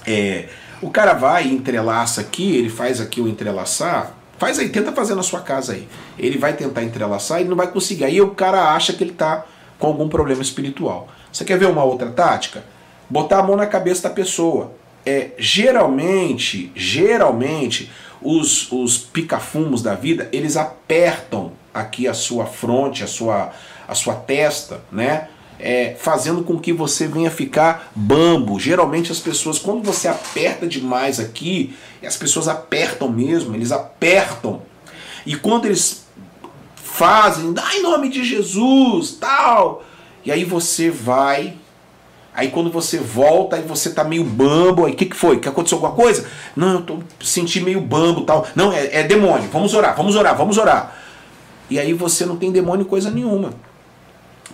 É, 0.05 0.49
o 0.81 0.89
cara 0.89 1.13
vai 1.13 1.47
e 1.47 1.53
entrelaça 1.53 2.21
aqui, 2.21 2.55
ele 2.57 2.69
faz 2.69 2.99
aqui 2.99 3.21
o 3.21 3.27
entrelaçar. 3.27 4.13
Faz 4.37 4.57
aí, 4.57 4.69
tenta 4.69 4.91
fazer 4.91 5.15
na 5.15 5.23
sua 5.23 5.41
casa 5.41 5.73
aí. 5.73 5.87
Ele 6.17 6.37
vai 6.37 6.53
tentar 6.53 6.83
entrelaçar 6.83 7.39
e 7.39 7.45
não 7.45 7.55
vai 7.55 7.67
conseguir. 7.67 8.03
Aí 8.03 8.19
o 8.19 8.31
cara 8.31 8.73
acha 8.73 8.93
que 8.93 9.03
ele 9.03 9.11
está 9.11 9.45
com 9.79 9.87
algum 9.87 10.09
problema 10.09 10.41
espiritual. 10.41 11.07
Você 11.31 11.45
quer 11.45 11.57
ver 11.57 11.67
uma 11.67 11.83
outra 11.83 12.09
tática? 12.09 12.63
Botar 13.13 13.37
a 13.37 13.43
mão 13.43 13.55
na 13.55 13.67
cabeça 13.67 14.09
da 14.09 14.09
pessoa. 14.09 14.71
É, 15.05 15.31
geralmente, 15.37 16.71
geralmente, 16.75 17.91
os, 18.19 18.71
os 18.71 18.97
picafumos 18.97 19.83
da 19.83 19.93
vida, 19.93 20.27
eles 20.31 20.57
apertam 20.57 21.51
aqui 21.71 22.07
a 22.07 22.13
sua 22.15 22.47
fronte, 22.47 23.03
a 23.03 23.07
sua, 23.07 23.51
a 23.87 23.93
sua 23.93 24.15
testa, 24.15 24.81
né? 24.91 25.27
É, 25.59 25.95
fazendo 25.97 26.43
com 26.43 26.59
que 26.59 26.73
você 26.73 27.07
venha 27.07 27.29
ficar 27.29 27.91
bambo. 27.95 28.59
Geralmente 28.59 29.11
as 29.11 29.19
pessoas, 29.19 29.59
quando 29.59 29.83
você 29.83 30.07
aperta 30.07 30.65
demais 30.65 31.19
aqui, 31.19 31.75
as 32.03 32.17
pessoas 32.17 32.47
apertam 32.47 33.09
mesmo, 33.09 33.53
eles 33.53 33.71
apertam. 33.71 34.63
E 35.23 35.35
quando 35.35 35.65
eles 35.65 36.05
fazem, 36.75 37.53
dá 37.53 37.75
em 37.75 37.83
nome 37.83 38.09
de 38.09 38.23
Jesus, 38.23 39.17
tal, 39.19 39.83
e 40.25 40.31
aí 40.31 40.43
você 40.43 40.89
vai 40.89 41.53
Aí 42.35 42.49
quando 42.49 42.71
você 42.71 42.97
volta, 42.97 43.55
aí 43.55 43.61
você 43.61 43.91
tá 43.91 44.03
meio 44.03 44.23
bambo, 44.23 44.85
aí 44.85 44.93
o 44.93 44.95
que, 44.95 45.05
que 45.05 45.15
foi? 45.15 45.39
Que 45.39 45.47
aconteceu 45.47 45.77
alguma 45.77 45.93
coisa? 45.93 46.27
Não, 46.55 46.73
eu 46.73 46.81
tô 46.81 46.99
senti 47.21 47.59
meio 47.59 47.79
bambo 47.79 48.21
tal. 48.21 48.47
Não, 48.55 48.71
é, 48.71 49.01
é 49.01 49.03
demônio. 49.03 49.47
Vamos 49.51 49.73
orar, 49.73 49.95
vamos 49.95 50.15
orar, 50.15 50.35
vamos 50.35 50.57
orar. 50.57 50.97
E 51.69 51.79
aí 51.79 51.93
você 51.93 52.25
não 52.25 52.37
tem 52.37 52.51
demônio 52.51 52.85
coisa 52.85 53.11
nenhuma. 53.11 53.53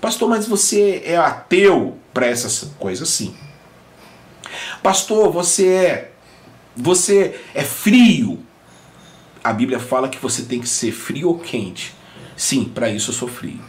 Pastor, 0.02 0.30
mas 0.30 0.48
você 0.48 1.02
é 1.06 1.18
ateu 1.18 1.98
para 2.14 2.28
essas 2.28 2.72
coisas 2.78 3.08
sim. 3.08 3.34
Pastor, 4.84 5.32
você 5.32 5.68
é 5.68 6.12
você 6.76 7.40
é 7.54 7.64
frio. 7.64 8.40
A 9.44 9.54
Bíblia 9.54 9.80
fala 9.80 10.10
que 10.10 10.18
você 10.18 10.44
tem 10.44 10.60
que 10.60 10.68
ser 10.68 10.92
frio 10.92 11.30
ou 11.30 11.40
quente. 11.40 11.96
Sim, 12.36 12.66
para 12.66 12.90
isso 12.90 13.12
eu 13.12 13.16
sou 13.16 13.28
frio. 13.28 13.60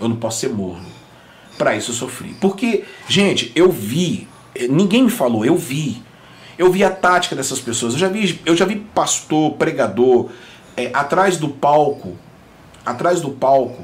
Eu 0.00 0.08
não 0.08 0.16
posso 0.16 0.40
ser 0.40 0.48
morno. 0.48 0.93
Para 1.58 1.76
isso 1.76 1.92
frio. 2.08 2.34
Porque, 2.40 2.84
gente, 3.08 3.52
eu 3.54 3.70
vi, 3.70 4.28
ninguém 4.68 5.04
me 5.04 5.10
falou, 5.10 5.44
eu 5.44 5.56
vi. 5.56 6.02
Eu 6.56 6.70
vi 6.70 6.84
a 6.84 6.90
tática 6.90 7.34
dessas 7.34 7.60
pessoas. 7.60 7.94
Eu 7.94 7.98
já 7.98 8.08
vi, 8.08 8.40
eu 8.46 8.56
já 8.56 8.64
vi 8.64 8.76
pastor, 8.76 9.52
pregador, 9.52 10.30
é, 10.76 10.90
atrás 10.92 11.36
do 11.36 11.48
palco, 11.48 12.16
atrás 12.84 13.20
do 13.20 13.30
palco, 13.30 13.82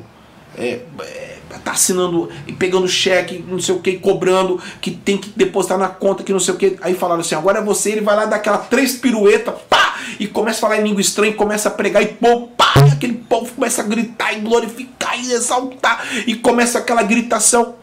é, 0.57 0.81
é, 1.01 1.39
tá 1.59 1.73
assinando 1.73 2.29
e 2.47 2.53
pegando 2.53 2.87
cheque, 2.89 3.45
não 3.47 3.59
sei 3.59 3.75
o 3.75 3.81
que, 3.81 3.99
cobrando, 3.99 4.61
que 4.81 4.91
tem 4.91 5.19
que 5.19 5.31
depositar 5.31 5.79
na 5.79 5.89
conta, 5.89 6.23
que 6.23 6.33
não 6.33 6.41
sei 6.41 6.55
o 6.55 6.57
que. 6.57 6.77
Aí 6.81 6.95
falaram 6.95 7.21
assim: 7.21 7.35
agora 7.35 7.59
é 7.59 7.63
você, 7.63 7.91
ele 7.91 8.01
vai 8.01 8.17
lá 8.17 8.27
dar 8.27 8.37
aquela 8.37 8.59
três 8.59 8.97
piruetas, 8.97 9.55
pá, 9.69 9.97
e 10.19 10.27
começa 10.27 10.59
a 10.59 10.61
falar 10.61 10.81
em 10.81 10.85
língua 10.85 11.01
estranha, 11.01 11.33
começa 11.35 11.69
a 11.69 11.73
pregar 11.73 12.03
e 12.03 12.07
pô, 12.07 12.49
pá, 12.57 12.75
e 12.87 12.93
aquele 12.93 13.15
povo 13.15 13.53
começa 13.55 13.83
a 13.83 13.85
gritar 13.85 14.33
e 14.33 14.41
glorificar 14.41 15.19
e 15.19 15.33
exaltar, 15.33 16.07
e 16.27 16.35
começa 16.35 16.79
aquela 16.79 17.03
gritação. 17.03 17.75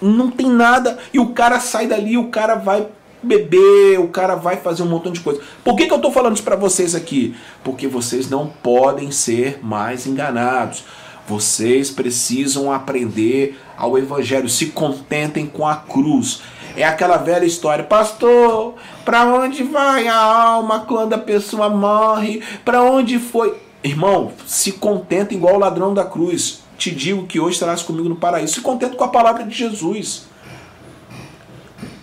Não 0.00 0.30
tem 0.30 0.48
nada, 0.48 0.98
e 1.12 1.18
o 1.18 1.30
cara 1.30 1.60
sai 1.60 1.86
dali, 1.86 2.16
o 2.16 2.28
cara 2.28 2.54
vai 2.54 2.86
beber, 3.22 3.98
o 3.98 4.08
cara 4.08 4.34
vai 4.34 4.56
fazer 4.56 4.82
um 4.82 4.86
montão 4.86 5.12
de 5.12 5.20
coisa. 5.20 5.40
Por 5.62 5.76
que, 5.76 5.86
que 5.86 5.92
eu 5.92 5.96
estou 5.96 6.12
falando 6.12 6.34
isso 6.34 6.42
para 6.42 6.56
vocês 6.56 6.94
aqui? 6.94 7.34
Porque 7.62 7.86
vocês 7.86 8.30
não 8.30 8.46
podem 8.46 9.10
ser 9.10 9.60
mais 9.62 10.06
enganados. 10.06 10.84
Vocês 11.30 11.92
precisam 11.92 12.72
aprender 12.72 13.56
ao 13.76 13.96
Evangelho. 13.96 14.48
Se 14.48 14.66
contentem 14.66 15.46
com 15.46 15.64
a 15.64 15.76
cruz. 15.76 16.42
É 16.76 16.82
aquela 16.82 17.18
velha 17.18 17.44
história, 17.44 17.84
pastor. 17.84 18.74
Para 19.04 19.24
onde 19.26 19.62
vai 19.62 20.08
a 20.08 20.16
alma 20.16 20.80
quando 20.80 21.12
a 21.12 21.18
pessoa 21.18 21.68
morre? 21.68 22.42
Para 22.64 22.82
onde 22.82 23.20
foi? 23.20 23.56
Irmão, 23.84 24.32
se 24.44 24.72
contenta 24.72 25.32
igual 25.32 25.54
o 25.54 25.60
ladrão 25.60 25.94
da 25.94 26.04
cruz. 26.04 26.62
Te 26.76 26.90
digo 26.90 27.28
que 27.28 27.38
hoje 27.38 27.54
estarás 27.54 27.80
comigo 27.80 28.08
no 28.08 28.16
paraíso. 28.16 28.54
Se 28.54 28.60
contenta 28.60 28.96
com 28.96 29.04
a 29.04 29.08
palavra 29.08 29.44
de 29.44 29.54
Jesus. 29.54 30.24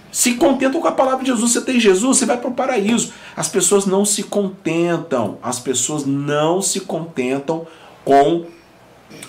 Se 0.10 0.36
contenta 0.36 0.80
com 0.80 0.88
a 0.88 0.92
palavra 0.94 1.26
de 1.26 1.32
Jesus. 1.32 1.52
Você 1.52 1.60
tem 1.60 1.82
Jesus, 1.82 2.20
você 2.20 2.26
vai 2.26 2.38
para 2.38 2.50
o 2.50 2.54
paraíso. 2.54 3.12
As 3.36 3.50
pessoas 3.50 3.86
não 3.86 4.06
se 4.06 4.24
contentam. 4.24 5.38
As 5.44 5.60
pessoas 5.60 6.06
não 6.06 6.62
se 6.62 6.80
contentam 6.80 7.68
com 8.06 8.46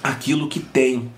aquilo 0.02 0.48
que 0.48 0.60
tem. 0.60 1.10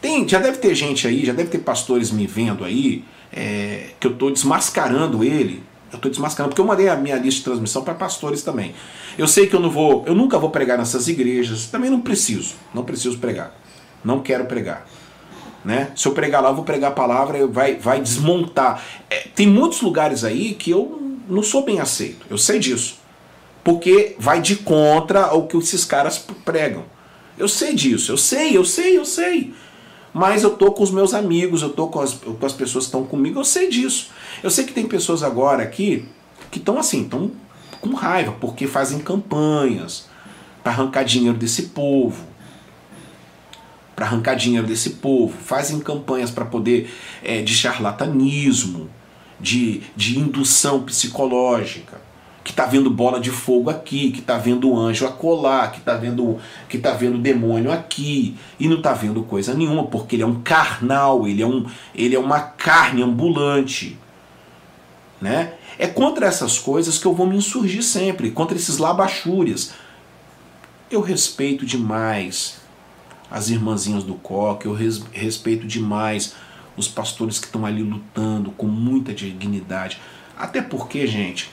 Tem, 0.00 0.28
já 0.28 0.38
deve 0.38 0.58
ter 0.58 0.74
gente 0.74 1.06
aí, 1.06 1.24
já 1.24 1.32
deve 1.32 1.48
ter 1.48 1.58
pastores 1.58 2.10
me 2.10 2.26
vendo 2.26 2.64
aí, 2.64 3.04
é, 3.32 3.88
que 3.98 4.06
eu 4.06 4.12
estou 4.12 4.30
desmascarando 4.30 5.24
ele. 5.24 5.62
Eu 5.92 5.96
estou 5.96 6.10
desmascarando, 6.10 6.50
porque 6.50 6.60
eu 6.60 6.66
mandei 6.66 6.88
a 6.88 6.96
minha 6.96 7.16
lista 7.16 7.38
de 7.38 7.44
transmissão 7.44 7.82
para 7.82 7.94
pastores 7.94 8.42
também. 8.42 8.74
Eu 9.16 9.26
sei 9.26 9.46
que 9.46 9.54
eu 9.54 9.60
não 9.60 9.70
vou, 9.70 10.04
eu 10.06 10.14
nunca 10.14 10.38
vou 10.38 10.50
pregar 10.50 10.76
nessas 10.76 11.08
igrejas, 11.08 11.66
também 11.66 11.90
não 11.90 12.00
preciso, 12.00 12.54
não 12.74 12.84
preciso 12.84 13.18
pregar. 13.18 13.54
Não 14.04 14.20
quero 14.20 14.44
pregar. 14.46 14.86
Né? 15.64 15.90
Se 15.96 16.06
eu 16.06 16.12
pregar 16.12 16.42
lá, 16.42 16.50
eu 16.50 16.54
vou 16.54 16.64
pregar 16.64 16.90
a 16.90 16.94
palavra, 16.94 17.46
vai, 17.46 17.76
vai 17.76 18.00
desmontar. 18.00 18.82
É, 19.08 19.26
tem 19.34 19.46
muitos 19.46 19.80
lugares 19.80 20.22
aí 20.22 20.54
que 20.54 20.70
eu 20.70 21.18
não 21.28 21.42
sou 21.42 21.64
bem 21.64 21.80
aceito, 21.80 22.26
eu 22.30 22.38
sei 22.38 22.58
disso. 22.58 22.98
Porque 23.64 24.14
vai 24.18 24.40
de 24.40 24.56
contra 24.56 25.34
o 25.34 25.46
que 25.46 25.56
esses 25.56 25.84
caras 25.84 26.24
pregam. 26.44 26.84
Eu 27.38 27.48
sei 27.48 27.74
disso, 27.74 28.12
eu 28.12 28.16
sei, 28.16 28.56
eu 28.56 28.64
sei, 28.64 28.96
eu 28.96 29.04
sei. 29.04 29.54
Mas 30.12 30.42
eu 30.42 30.50
tô 30.50 30.72
com 30.72 30.82
os 30.82 30.90
meus 30.90 31.12
amigos, 31.12 31.60
eu 31.60 31.68
tô 31.70 31.88
com 31.88 32.00
as, 32.00 32.14
com 32.14 32.46
as 32.46 32.52
pessoas 32.52 32.84
que 32.84 32.88
estão 32.88 33.04
comigo, 33.04 33.38
eu 33.38 33.44
sei 33.44 33.68
disso. 33.68 34.10
Eu 34.42 34.50
sei 34.50 34.64
que 34.64 34.72
tem 34.72 34.86
pessoas 34.86 35.22
agora 35.22 35.62
aqui 35.62 36.08
que 36.50 36.58
estão 36.58 36.78
assim, 36.78 37.02
estão 37.02 37.30
com 37.80 37.92
raiva, 37.92 38.32
porque 38.40 38.66
fazem 38.66 38.98
campanhas 38.98 40.08
para 40.62 40.72
arrancar 40.72 41.04
dinheiro 41.04 41.36
desse 41.36 41.64
povo. 41.64 42.24
Para 43.94 44.06
arrancar 44.06 44.34
dinheiro 44.36 44.66
desse 44.66 44.90
povo, 44.90 45.36
fazem 45.36 45.80
campanhas 45.80 46.30
para 46.30 46.44
poder 46.44 46.90
é, 47.22 47.42
de 47.42 47.54
charlatanismo, 47.54 48.88
de, 49.38 49.82
de 49.94 50.18
indução 50.18 50.82
psicológica 50.82 52.05
que 52.46 52.52
está 52.52 52.64
vendo 52.64 52.88
bola 52.88 53.18
de 53.18 53.32
fogo 53.32 53.68
aqui, 53.68 54.12
que 54.12 54.20
está 54.20 54.38
vendo 54.38 54.78
anjo 54.78 55.04
acolá, 55.04 55.66
que 55.66 55.80
está 55.80 55.96
vendo 55.96 56.38
que 56.68 56.78
tá 56.78 56.92
vendo 56.92 57.18
demônio 57.18 57.72
aqui 57.72 58.36
e 58.56 58.68
não 58.68 58.76
está 58.76 58.92
vendo 58.92 59.24
coisa 59.24 59.52
nenhuma, 59.52 59.88
porque 59.88 60.14
ele 60.14 60.22
é 60.22 60.26
um 60.26 60.40
carnal, 60.42 61.26
ele 61.26 61.42
é 61.42 61.46
um 61.46 61.66
ele 61.92 62.14
é 62.14 62.18
uma 62.20 62.38
carne 62.38 63.02
ambulante, 63.02 63.98
né? 65.20 65.54
É 65.76 65.88
contra 65.88 66.24
essas 66.24 66.56
coisas 66.56 66.98
que 66.98 67.06
eu 67.06 67.12
vou 67.12 67.26
me 67.26 67.36
insurgir 67.36 67.82
sempre, 67.82 68.30
contra 68.30 68.56
esses 68.56 68.78
labachúrias. 68.78 69.72
Eu 70.88 71.00
respeito 71.00 71.66
demais 71.66 72.60
as 73.28 73.50
irmãzinhas 73.50 74.04
do 74.04 74.14
coque, 74.14 74.66
eu 74.66 74.72
res, 74.72 75.02
respeito 75.12 75.66
demais 75.66 76.36
os 76.76 76.86
pastores 76.86 77.40
que 77.40 77.46
estão 77.46 77.66
ali 77.66 77.82
lutando 77.82 78.52
com 78.52 78.68
muita 78.68 79.12
dignidade. 79.12 80.00
Até 80.38 80.62
porque, 80.62 81.08
gente, 81.08 81.50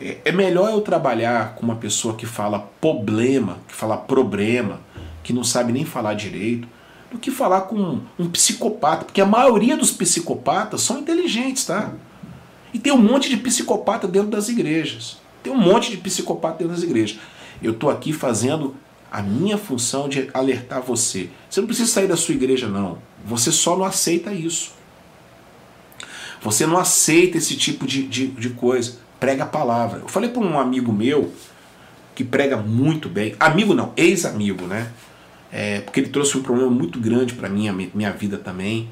é, 0.00 0.32
melhor 0.32 0.70
eu 0.70 0.80
trabalhar 0.80 1.54
com 1.54 1.64
uma 1.64 1.76
pessoa 1.76 2.14
que 2.14 2.26
fala 2.26 2.60
problema, 2.80 3.58
que 3.66 3.74
fala 3.74 3.96
problema, 3.96 4.80
que 5.22 5.32
não 5.32 5.42
sabe 5.42 5.72
nem 5.72 5.84
falar 5.84 6.14
direito, 6.14 6.68
do 7.10 7.18
que 7.18 7.30
falar 7.30 7.62
com 7.62 8.00
um 8.18 8.28
psicopata, 8.30 9.04
porque 9.04 9.20
a 9.20 9.26
maioria 9.26 9.76
dos 9.76 9.90
psicopatas 9.90 10.82
são 10.82 11.00
inteligentes, 11.00 11.64
tá? 11.64 11.92
E 12.72 12.78
tem 12.78 12.92
um 12.92 12.98
monte 12.98 13.28
de 13.28 13.36
psicopata 13.38 14.06
dentro 14.06 14.28
das 14.28 14.48
igrejas. 14.48 15.18
Tem 15.42 15.52
um 15.52 15.58
monte 15.58 15.90
de 15.90 15.96
psicopata 15.96 16.58
dentro 16.58 16.74
das 16.74 16.82
igrejas. 16.82 17.18
Eu 17.62 17.72
estou 17.72 17.90
aqui 17.90 18.12
fazendo 18.12 18.76
a 19.10 19.22
minha 19.22 19.56
função 19.56 20.08
de 20.08 20.28
alertar 20.34 20.82
você. 20.82 21.30
Você 21.48 21.60
não 21.60 21.66
precisa 21.66 21.90
sair 21.90 22.06
da 22.06 22.16
sua 22.16 22.34
igreja, 22.34 22.68
não. 22.68 22.98
Você 23.24 23.50
só 23.50 23.76
não 23.76 23.84
aceita 23.84 24.32
isso. 24.32 24.72
Você 26.42 26.66
não 26.66 26.76
aceita 26.76 27.38
esse 27.38 27.56
tipo 27.56 27.86
de, 27.86 28.06
de, 28.06 28.26
de 28.28 28.50
coisa 28.50 28.98
prega 29.18 29.44
a 29.44 29.46
palavra. 29.46 30.00
Eu 30.00 30.08
falei 30.08 30.30
para 30.30 30.42
um 30.42 30.58
amigo 30.58 30.92
meu 30.92 31.32
que 32.14 32.24
prega 32.24 32.56
muito 32.56 33.08
bem, 33.08 33.34
amigo 33.38 33.74
não, 33.74 33.92
ex-amigo, 33.96 34.66
né? 34.66 34.90
É, 35.52 35.80
porque 35.80 36.00
ele 36.00 36.08
trouxe 36.08 36.36
um 36.36 36.42
problema 36.42 36.70
muito 36.70 36.98
grande 36.98 37.32
para 37.34 37.48
mim, 37.48 37.90
minha 37.94 38.12
vida 38.12 38.36
também. 38.36 38.88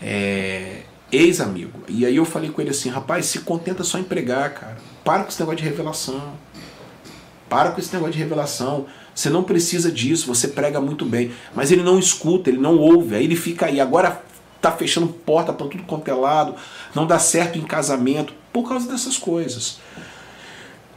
É, 0.00 0.82
ex-amigo. 1.10 1.80
E 1.88 2.04
aí 2.06 2.16
eu 2.16 2.24
falei 2.24 2.50
com 2.50 2.60
ele 2.60 2.70
assim, 2.70 2.88
rapaz, 2.88 3.26
se 3.26 3.40
contenta 3.40 3.82
só 3.82 3.98
em 3.98 4.04
pregar, 4.04 4.54
cara. 4.54 4.76
Para 5.02 5.24
com 5.24 5.30
esse 5.30 5.40
negócio 5.40 5.58
de 5.58 5.64
revelação. 5.64 6.34
Para 7.48 7.70
com 7.70 7.80
esse 7.80 7.92
negócio 7.92 8.12
de 8.12 8.18
revelação. 8.18 8.86
Você 9.14 9.28
não 9.28 9.42
precisa 9.42 9.90
disso, 9.90 10.26
você 10.26 10.48
prega 10.48 10.80
muito 10.80 11.04
bem. 11.04 11.32
Mas 11.54 11.72
ele 11.72 11.82
não 11.82 11.98
escuta, 11.98 12.48
ele 12.48 12.58
não 12.58 12.78
ouve. 12.78 13.16
Aí 13.16 13.24
ele 13.24 13.36
fica 13.36 13.66
aí. 13.66 13.80
Agora 13.80 14.22
tá 14.60 14.70
fechando 14.70 15.08
porta 15.08 15.52
para 15.52 15.66
tudo 15.66 15.82
quanto 15.82 16.08
é 16.08 16.14
lado, 16.14 16.54
não 16.94 17.04
dá 17.04 17.18
certo 17.18 17.58
em 17.58 17.62
casamento 17.62 18.32
por 18.52 18.68
causa 18.68 18.90
dessas 18.90 19.16
coisas. 19.16 19.78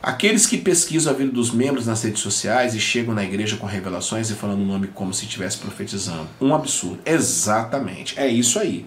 Aqueles 0.01 0.45
que 0.45 0.57
pesquisam 0.57 1.11
a 1.11 1.15
vida 1.15 1.31
dos 1.31 1.49
membros 1.49 1.87
nas 1.87 2.03
redes 2.03 2.21
sociais 2.21 2.75
e 2.75 2.79
chegam 2.79 3.15
na 3.15 3.23
igreja 3.23 3.57
com 3.57 3.65
revelações 3.65 4.29
e 4.29 4.35
falando 4.35 4.61
o 4.61 4.65
nome 4.65 4.87
como 4.87 5.11
se 5.11 5.25
estivesse 5.25 5.57
profetizando. 5.57 6.27
Um 6.39 6.53
absurdo. 6.53 6.99
Exatamente. 7.03 8.13
É 8.19 8.27
isso 8.27 8.59
aí. 8.59 8.85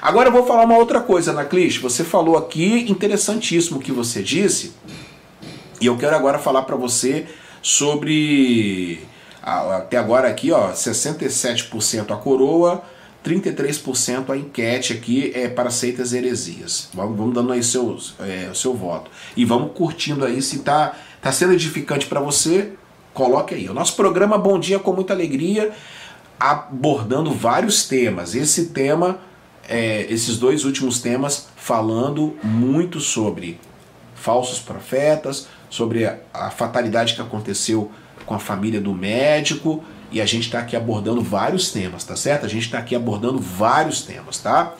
Agora 0.00 0.28
eu 0.28 0.32
vou 0.32 0.46
falar 0.46 0.64
uma 0.64 0.76
outra 0.76 1.00
coisa, 1.00 1.32
Anaclis. 1.32 1.78
Você 1.78 2.04
falou 2.04 2.36
aqui, 2.36 2.88
interessantíssimo 2.88 3.78
o 3.78 3.82
que 3.82 3.90
você 3.90 4.22
disse. 4.22 4.72
E 5.80 5.86
eu 5.86 5.98
quero 5.98 6.14
agora 6.14 6.38
falar 6.38 6.62
para 6.62 6.76
você 6.76 7.26
sobre. 7.60 9.00
Até 9.42 9.96
agora 9.96 10.28
aqui, 10.28 10.52
ó, 10.52 10.70
67% 10.70 12.12
a 12.12 12.16
coroa, 12.16 12.84
33% 13.24 14.30
a 14.30 14.36
enquete 14.36 14.92
aqui 14.92 15.32
é 15.34 15.48
para 15.48 15.70
seitas 15.70 16.12
heresias. 16.12 16.88
Vamos, 16.92 17.16
vamos 17.16 17.34
dando 17.34 17.52
aí 17.52 17.62
seu, 17.62 17.96
é, 18.20 18.48
o 18.50 18.54
seu 18.54 18.74
voto. 18.74 19.10
E 19.36 19.44
vamos 19.44 19.72
curtindo 19.74 20.24
aí 20.24 20.42
se 20.42 20.56
está 20.56 20.96
tá 21.20 21.30
sendo 21.30 21.52
edificante 21.52 22.06
para 22.06 22.20
você, 22.20 22.72
coloque 23.14 23.54
aí. 23.54 23.68
O 23.68 23.74
nosso 23.74 23.94
programa 23.94 24.36
Bom 24.36 24.58
Dia 24.58 24.78
com 24.78 24.92
muita 24.92 25.12
alegria, 25.12 25.72
abordando 26.38 27.32
vários 27.32 27.86
temas. 27.86 28.34
Esse 28.34 28.66
tema, 28.66 29.20
é, 29.68 30.06
esses 30.10 30.36
dois 30.36 30.64
últimos 30.64 31.00
temas, 31.00 31.48
falando 31.54 32.36
muito 32.42 32.98
sobre 32.98 33.60
falsos 34.16 34.58
profetas, 34.58 35.46
sobre 35.70 36.06
a, 36.06 36.18
a 36.34 36.50
fatalidade 36.50 37.14
que 37.14 37.20
aconteceu 37.20 37.90
com 38.26 38.34
a 38.34 38.38
família 38.40 38.80
do 38.80 38.92
médico 38.92 39.84
E 40.12 40.20
a 40.20 40.26
gente 40.26 40.44
está 40.44 40.58
aqui 40.58 40.76
abordando 40.76 41.22
vários 41.22 41.72
temas, 41.72 42.04
tá 42.04 42.14
certo? 42.14 42.44
A 42.44 42.48
gente 42.48 42.66
está 42.66 42.78
aqui 42.78 42.94
abordando 42.94 43.38
vários 43.38 44.02
temas, 44.02 44.38
tá? 44.38 44.74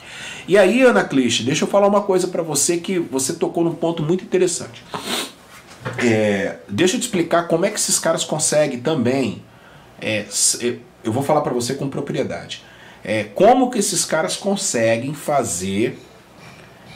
E 0.47 0.57
aí, 0.57 0.83
Ana 0.83 1.03
Cliche, 1.03 1.41
deixa 1.41 1.63
eu 1.63 1.67
falar 1.67 1.87
uma 1.87 2.01
coisa 2.01 2.27
para 2.27 2.43
você 2.43 2.77
que 2.77 2.99
você 2.99 3.33
tocou 3.33 3.63
num 3.63 3.73
ponto 3.73 4.03
muito 4.03 4.23
interessante. 4.23 4.83
É, 5.97 6.57
deixa 6.69 6.95
eu 6.95 6.99
te 6.99 7.03
explicar 7.03 7.47
como 7.47 7.65
é 7.65 7.71
que 7.71 7.79
esses 7.79 7.97
caras 7.97 8.23
conseguem 8.23 8.79
também. 8.79 9.41
É, 9.99 10.25
eu 11.03 11.11
vou 11.11 11.23
falar 11.23 11.41
para 11.41 11.53
você 11.53 11.73
com 11.73 11.89
propriedade. 11.89 12.61
É, 13.03 13.23
como 13.23 13.71
que 13.71 13.79
esses 13.79 14.05
caras 14.05 14.35
conseguem 14.37 15.13
fazer 15.13 15.99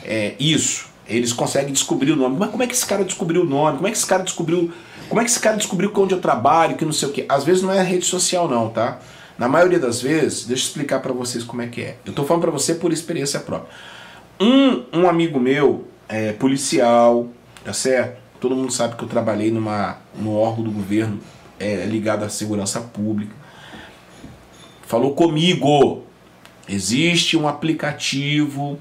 é, 0.04 0.34
isso? 0.38 0.86
Eles 1.06 1.32
conseguem 1.32 1.72
descobrir 1.72 2.12
o 2.12 2.16
nome. 2.16 2.36
Mas 2.38 2.50
como 2.50 2.62
é 2.62 2.66
que 2.66 2.74
esse 2.74 2.86
cara 2.86 3.04
descobriu 3.04 3.42
o 3.42 3.44
nome? 3.44 3.78
Como 3.78 3.88
é 3.88 3.90
que 3.90 3.96
esse 3.96 4.06
cara 4.06 4.22
descobriu 4.22 4.72
como 5.08 5.20
é 5.20 5.24
que 5.24 5.30
esse 5.30 5.40
cara 5.40 5.56
descobriu 5.56 5.92
onde 5.96 6.14
eu 6.14 6.20
trabalho, 6.20 6.76
que 6.76 6.84
não 6.84 6.92
sei 6.92 7.08
o 7.08 7.12
que? 7.12 7.24
Às 7.28 7.44
vezes 7.44 7.62
não 7.62 7.72
é 7.72 7.82
rede 7.82 8.04
social 8.04 8.48
não, 8.48 8.68
tá? 8.68 8.98
Na 9.38 9.48
maioria 9.48 9.78
das 9.78 10.02
vezes, 10.02 10.44
deixa 10.44 10.64
eu 10.64 10.66
explicar 10.66 11.00
para 11.00 11.12
vocês 11.12 11.44
como 11.44 11.62
é 11.62 11.68
que 11.68 11.80
é. 11.80 11.96
Eu 12.04 12.12
tô 12.12 12.24
falando 12.24 12.42
para 12.42 12.50
você 12.50 12.74
por 12.74 12.92
experiência 12.92 13.38
própria. 13.40 13.70
Um, 14.40 14.84
um 14.92 15.08
amigo 15.08 15.38
meu, 15.38 15.86
é, 16.08 16.32
policial, 16.32 17.28
tá 17.64 17.72
certo? 17.72 18.18
Todo 18.40 18.56
mundo 18.56 18.72
sabe 18.72 18.96
que 18.96 19.02
eu 19.02 19.08
trabalhei 19.08 19.50
numa, 19.50 19.98
no 20.14 20.34
órgão 20.34 20.64
do 20.64 20.70
governo 20.70 21.20
é, 21.58 21.84
ligado 21.86 22.24
à 22.24 22.28
segurança 22.28 22.80
pública. 22.80 23.34
Falou 24.86 25.14
comigo. 25.14 26.02
Existe 26.68 27.36
um 27.36 27.48
aplicativo 27.48 28.78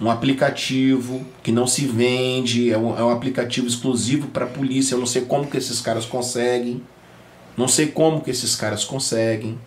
um 0.00 0.10
aplicativo 0.10 1.24
que 1.42 1.52
não 1.52 1.66
se 1.66 1.84
vende, 1.84 2.72
é 2.72 2.78
um, 2.78 2.98
é 2.98 3.04
um 3.04 3.10
aplicativo 3.10 3.66
exclusivo 3.66 4.28
para 4.28 4.46
a 4.46 4.48
polícia. 4.48 4.94
Eu 4.94 4.98
não 4.98 5.06
sei 5.06 5.22
como 5.22 5.46
que 5.46 5.58
esses 5.58 5.80
caras 5.80 6.06
conseguem, 6.06 6.82
não 7.56 7.68
sei 7.68 7.88
como 7.88 8.22
que 8.22 8.30
esses 8.30 8.56
caras 8.56 8.82
conseguem. 8.82 9.58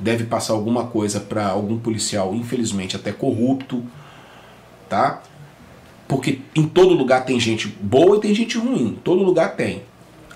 Deve 0.00 0.24
passar 0.24 0.52
alguma 0.52 0.86
coisa 0.86 1.20
para 1.20 1.46
algum 1.46 1.78
policial, 1.78 2.34
infelizmente 2.34 2.96
até 2.96 3.12
corrupto, 3.12 3.84
tá? 4.88 5.22
Porque 6.08 6.40
em 6.54 6.66
todo 6.66 6.94
lugar 6.94 7.24
tem 7.24 7.38
gente 7.38 7.68
boa 7.68 8.16
e 8.16 8.20
tem 8.20 8.34
gente 8.34 8.58
ruim, 8.58 8.98
todo 9.04 9.22
lugar 9.22 9.54
tem. 9.54 9.82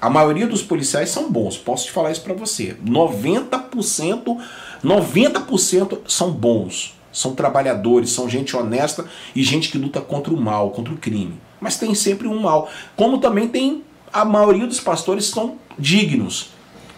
A 0.01 0.11
maioria 0.11 0.47
dos 0.47 0.63
policiais 0.63 1.11
são 1.11 1.31
bons, 1.31 1.57
posso 1.57 1.87
te 1.87 1.93
falar 1.93 2.11
isso 2.11 2.23
para 2.23 2.35
você. 2.35 2.77
90%, 2.85 4.39
90% 4.85 5.99
são 6.09 6.33
bons 6.33 6.95
são 7.13 7.35
trabalhadores, 7.35 8.11
são 8.11 8.29
gente 8.29 8.57
honesta 8.57 9.05
e 9.35 9.43
gente 9.43 9.69
que 9.71 9.79
luta 9.79 10.01
contra 10.01 10.33
o 10.33 10.41
mal, 10.41 10.71
contra 10.71 10.93
o 10.93 10.97
crime. 10.97 11.39
Mas 11.61 11.77
tem 11.77 11.95
sempre 11.95 12.27
um 12.27 12.41
mal. 12.41 12.71
Como 12.97 13.19
também 13.19 13.47
tem 13.49 13.85
a 14.13 14.25
maioria 14.25 14.67
dos 14.67 14.81
pastores 14.81 15.27
são 15.27 15.57
dignos. 15.79 16.51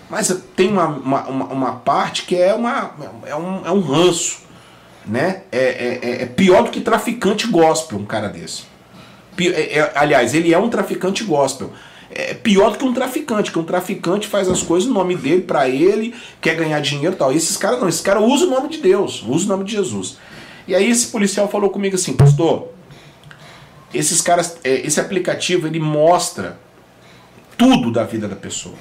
Mas 0.08 0.34
tem 0.54 0.68
uma, 0.68 0.86
uma, 0.86 1.26
uma 1.28 1.72
parte 1.76 2.22
que 2.22 2.36
é, 2.36 2.54
uma, 2.54 2.94
é, 3.26 3.34
um, 3.34 3.66
é 3.66 3.70
um 3.70 3.80
ranço. 3.80 4.44
Né? 5.06 5.42
É, 5.52 5.58
é, 5.58 6.00
é, 6.02 6.22
é 6.22 6.26
pior 6.26 6.62
do 6.62 6.70
que 6.70 6.80
traficante 6.80 7.46
gospel, 7.46 7.98
um 7.98 8.06
cara 8.06 8.28
desse. 8.28 8.62
É, 9.38 9.78
é, 9.78 9.92
aliás, 9.94 10.32
ele 10.34 10.54
é 10.54 10.58
um 10.58 10.68
traficante 10.68 11.24
gospel 11.24 11.72
é 12.14 12.32
pior 12.32 12.70
do 12.70 12.78
que 12.78 12.84
um 12.84 12.94
traficante, 12.94 13.50
que 13.50 13.58
um 13.58 13.64
traficante 13.64 14.28
faz 14.28 14.48
as 14.48 14.62
coisas 14.62 14.88
no 14.88 14.94
nome 14.94 15.16
dele, 15.16 15.42
para 15.42 15.68
ele, 15.68 16.14
quer 16.40 16.54
ganhar 16.54 16.80
dinheiro 16.80 17.14
e 17.14 17.18
tal. 17.18 17.32
E 17.32 17.36
esses 17.36 17.56
caras 17.56 17.80
não, 17.80 17.88
esses 17.88 18.00
caras 18.00 18.22
usam 18.22 18.46
o 18.46 18.50
nome 18.52 18.68
de 18.68 18.78
Deus, 18.78 19.22
usam 19.26 19.46
o 19.46 19.48
nome 19.56 19.64
de 19.64 19.72
Jesus. 19.72 20.16
E 20.68 20.74
aí 20.74 20.88
esse 20.88 21.08
policial 21.08 21.48
falou 21.48 21.70
comigo 21.70 21.96
assim, 21.96 22.12
pastor, 22.14 22.68
esses 23.92 24.20
caras, 24.20 24.58
é, 24.62 24.86
esse 24.86 25.00
aplicativo 25.00 25.66
ele 25.66 25.80
mostra 25.80 26.58
tudo 27.58 27.90
da 27.90 28.04
vida 28.04 28.28
da 28.28 28.36
pessoa. 28.36 28.76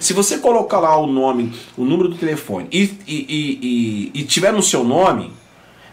Se 0.00 0.12
você 0.12 0.38
colocar 0.38 0.80
lá 0.80 0.96
o 0.98 1.06
nome, 1.06 1.54
o 1.76 1.84
número 1.84 2.08
do 2.08 2.16
telefone 2.16 2.68
e, 2.70 2.82
e, 3.06 4.10
e, 4.12 4.20
e, 4.20 4.24
tiver 4.24 4.52
no 4.52 4.62
seu 4.62 4.84
nome, 4.84 5.32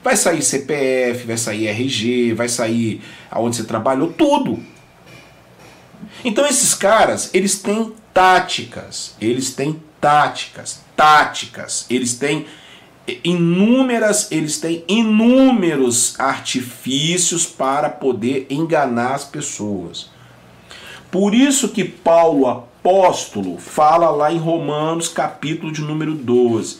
vai 0.03 0.17
sair 0.17 0.41
CPF, 0.41 1.25
vai 1.25 1.37
sair 1.37 1.67
RG, 1.67 2.33
vai 2.33 2.49
sair 2.49 3.01
aonde 3.29 3.55
você 3.55 3.63
trabalhou, 3.63 4.11
tudo. 4.11 4.59
Então 6.23 6.45
esses 6.45 6.73
caras, 6.73 7.29
eles 7.33 7.59
têm 7.59 7.93
táticas, 8.13 9.15
eles 9.19 9.53
têm 9.53 9.81
táticas, 9.99 10.81
táticas, 10.95 11.85
eles 11.89 12.15
têm 12.15 12.45
inúmeras, 13.23 14.31
eles 14.31 14.59
têm 14.59 14.83
inúmeros 14.87 16.19
artifícios 16.19 17.45
para 17.45 17.89
poder 17.89 18.47
enganar 18.49 19.15
as 19.15 19.23
pessoas. 19.23 20.09
Por 21.09 21.33
isso 21.33 21.69
que 21.69 21.83
Paulo 21.83 22.47
apóstolo 22.47 23.57
fala 23.57 24.09
lá 24.09 24.31
em 24.31 24.37
Romanos 24.37 25.07
capítulo 25.07 25.71
de 25.71 25.81
número 25.81 26.13
12. 26.13 26.79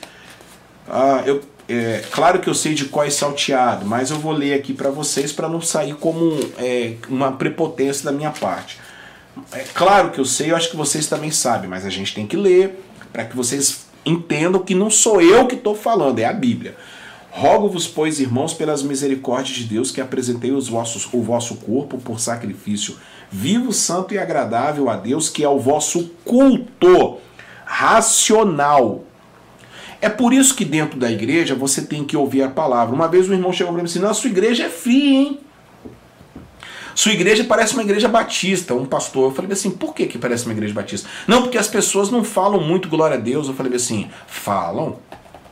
Ah, 0.87 1.21
eu, 1.25 1.41
é, 1.69 2.03
claro 2.11 2.39
que 2.39 2.49
eu 2.49 2.53
sei 2.53 2.73
de 2.73 2.85
qual 2.85 3.05
é 3.05 3.09
salteado, 3.09 3.85
mas 3.85 4.09
eu 4.09 4.17
vou 4.17 4.31
ler 4.31 4.53
aqui 4.53 4.73
para 4.73 4.89
vocês 4.89 5.31
para 5.31 5.47
não 5.47 5.61
sair 5.61 5.95
como 5.95 6.37
é, 6.57 6.95
uma 7.07 7.31
prepotência 7.33 8.05
da 8.05 8.11
minha 8.11 8.31
parte. 8.31 8.79
É 9.51 9.63
claro 9.73 10.11
que 10.11 10.19
eu 10.19 10.25
sei, 10.25 10.51
eu 10.51 10.55
acho 10.55 10.69
que 10.69 10.75
vocês 10.75 11.07
também 11.07 11.31
sabem, 11.31 11.69
mas 11.69 11.85
a 11.85 11.89
gente 11.89 12.13
tem 12.13 12.27
que 12.27 12.35
ler 12.35 12.83
para 13.11 13.25
que 13.25 13.35
vocês 13.35 13.85
entendam 14.05 14.61
que 14.61 14.75
não 14.75 14.89
sou 14.89 15.21
eu 15.21 15.47
que 15.47 15.55
estou 15.55 15.75
falando, 15.75 16.19
é 16.19 16.25
a 16.25 16.33
Bíblia. 16.33 16.75
Rogo-vos, 17.29 17.87
pois, 17.87 18.19
irmãos, 18.19 18.53
pelas 18.53 18.83
misericórdias 18.83 19.57
de 19.57 19.63
Deus, 19.63 19.89
que 19.89 20.01
apresentei 20.01 20.51
os 20.51 20.67
vossos, 20.67 21.07
o 21.13 21.21
vosso 21.21 21.55
corpo 21.55 21.97
por 21.97 22.19
sacrifício 22.19 22.97
vivo, 23.31 23.71
santo 23.71 24.13
e 24.13 24.19
agradável 24.19 24.89
a 24.89 24.97
Deus, 24.97 25.29
que 25.29 25.41
é 25.41 25.47
o 25.47 25.57
vosso 25.57 26.11
culto 26.25 27.19
racional. 27.65 29.05
É 30.01 30.09
por 30.09 30.33
isso 30.33 30.55
que 30.55 30.65
dentro 30.65 30.99
da 30.99 31.09
igreja 31.09 31.55
você 31.55 31.83
tem 31.83 32.03
que 32.03 32.17
ouvir 32.17 32.41
a 32.43 32.49
palavra. 32.49 32.93
Uma 32.93 33.07
vez 33.07 33.29
um 33.29 33.33
irmão 33.33 33.53
chegou 33.53 33.71
para 33.71 33.81
mim 33.81 33.85
e 33.85 33.87
disse: 33.87 33.99
Não, 33.99 34.09
a 34.09 34.13
sua 34.13 34.29
igreja 34.29 34.65
é 34.65 34.69
fria, 34.69 35.19
hein? 35.21 35.39
Sua 36.95 37.11
igreja 37.11 37.43
parece 37.43 37.73
uma 37.73 37.83
igreja 37.83 38.07
batista, 38.07 38.73
um 38.73 38.85
pastor. 38.85 39.29
Eu 39.29 39.35
falei 39.35 39.51
assim, 39.51 39.71
por 39.71 39.93
que, 39.93 40.05
que 40.05 40.17
parece 40.17 40.45
uma 40.45 40.53
igreja 40.53 40.73
batista? 40.73 41.09
Não, 41.27 41.43
porque 41.43 41.57
as 41.57 41.67
pessoas 41.67 42.09
não 42.09 42.23
falam 42.23 42.61
muito 42.61 42.89
glória 42.89 43.17
a 43.17 43.19
Deus. 43.19 43.47
Eu 43.47 43.53
falei 43.53 43.75
assim, 43.75 44.09
falam. 44.27 44.97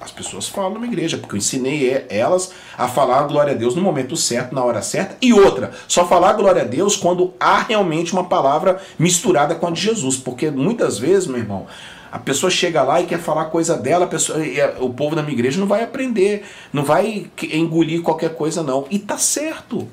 As 0.01 0.11
pessoas 0.11 0.47
falam 0.47 0.75
numa 0.75 0.85
igreja, 0.85 1.17
porque 1.17 1.35
eu 1.35 1.37
ensinei 1.37 2.05
elas 2.09 2.53
a 2.77 2.87
falar 2.87 3.23
glória 3.23 3.51
a 3.53 3.55
Deus 3.55 3.75
no 3.75 3.81
momento 3.81 4.15
certo, 4.15 4.55
na 4.55 4.63
hora 4.63 4.81
certa. 4.81 5.17
E 5.21 5.33
outra, 5.33 5.71
só 5.89 6.07
falar 6.07 6.33
glória 6.33 6.61
a 6.61 6.65
Deus 6.65 6.95
quando 6.95 7.33
há 7.37 7.63
realmente 7.63 8.13
uma 8.13 8.23
palavra 8.23 8.81
misturada 8.97 9.55
com 9.55 9.67
a 9.67 9.71
de 9.71 9.81
Jesus. 9.81 10.15
Porque 10.15 10.49
muitas 10.49 10.97
vezes, 10.97 11.27
meu 11.27 11.39
irmão, 11.39 11.67
a 12.11 12.17
pessoa 12.17 12.49
chega 12.49 12.81
lá 12.81 13.01
e 13.01 13.05
quer 13.05 13.19
falar 13.19 13.45
coisa 13.45 13.75
dela, 13.75 14.07
pessoa, 14.07 14.39
o 14.79 14.89
povo 14.89 15.15
da 15.15 15.21
minha 15.21 15.33
igreja 15.33 15.59
não 15.59 15.67
vai 15.67 15.83
aprender, 15.83 16.45
não 16.71 16.83
vai 16.83 17.29
engolir 17.51 18.01
qualquer 18.01 18.35
coisa, 18.35 18.63
não. 18.63 18.87
E 18.89 18.97
tá 18.97 19.17
certo. 19.17 19.87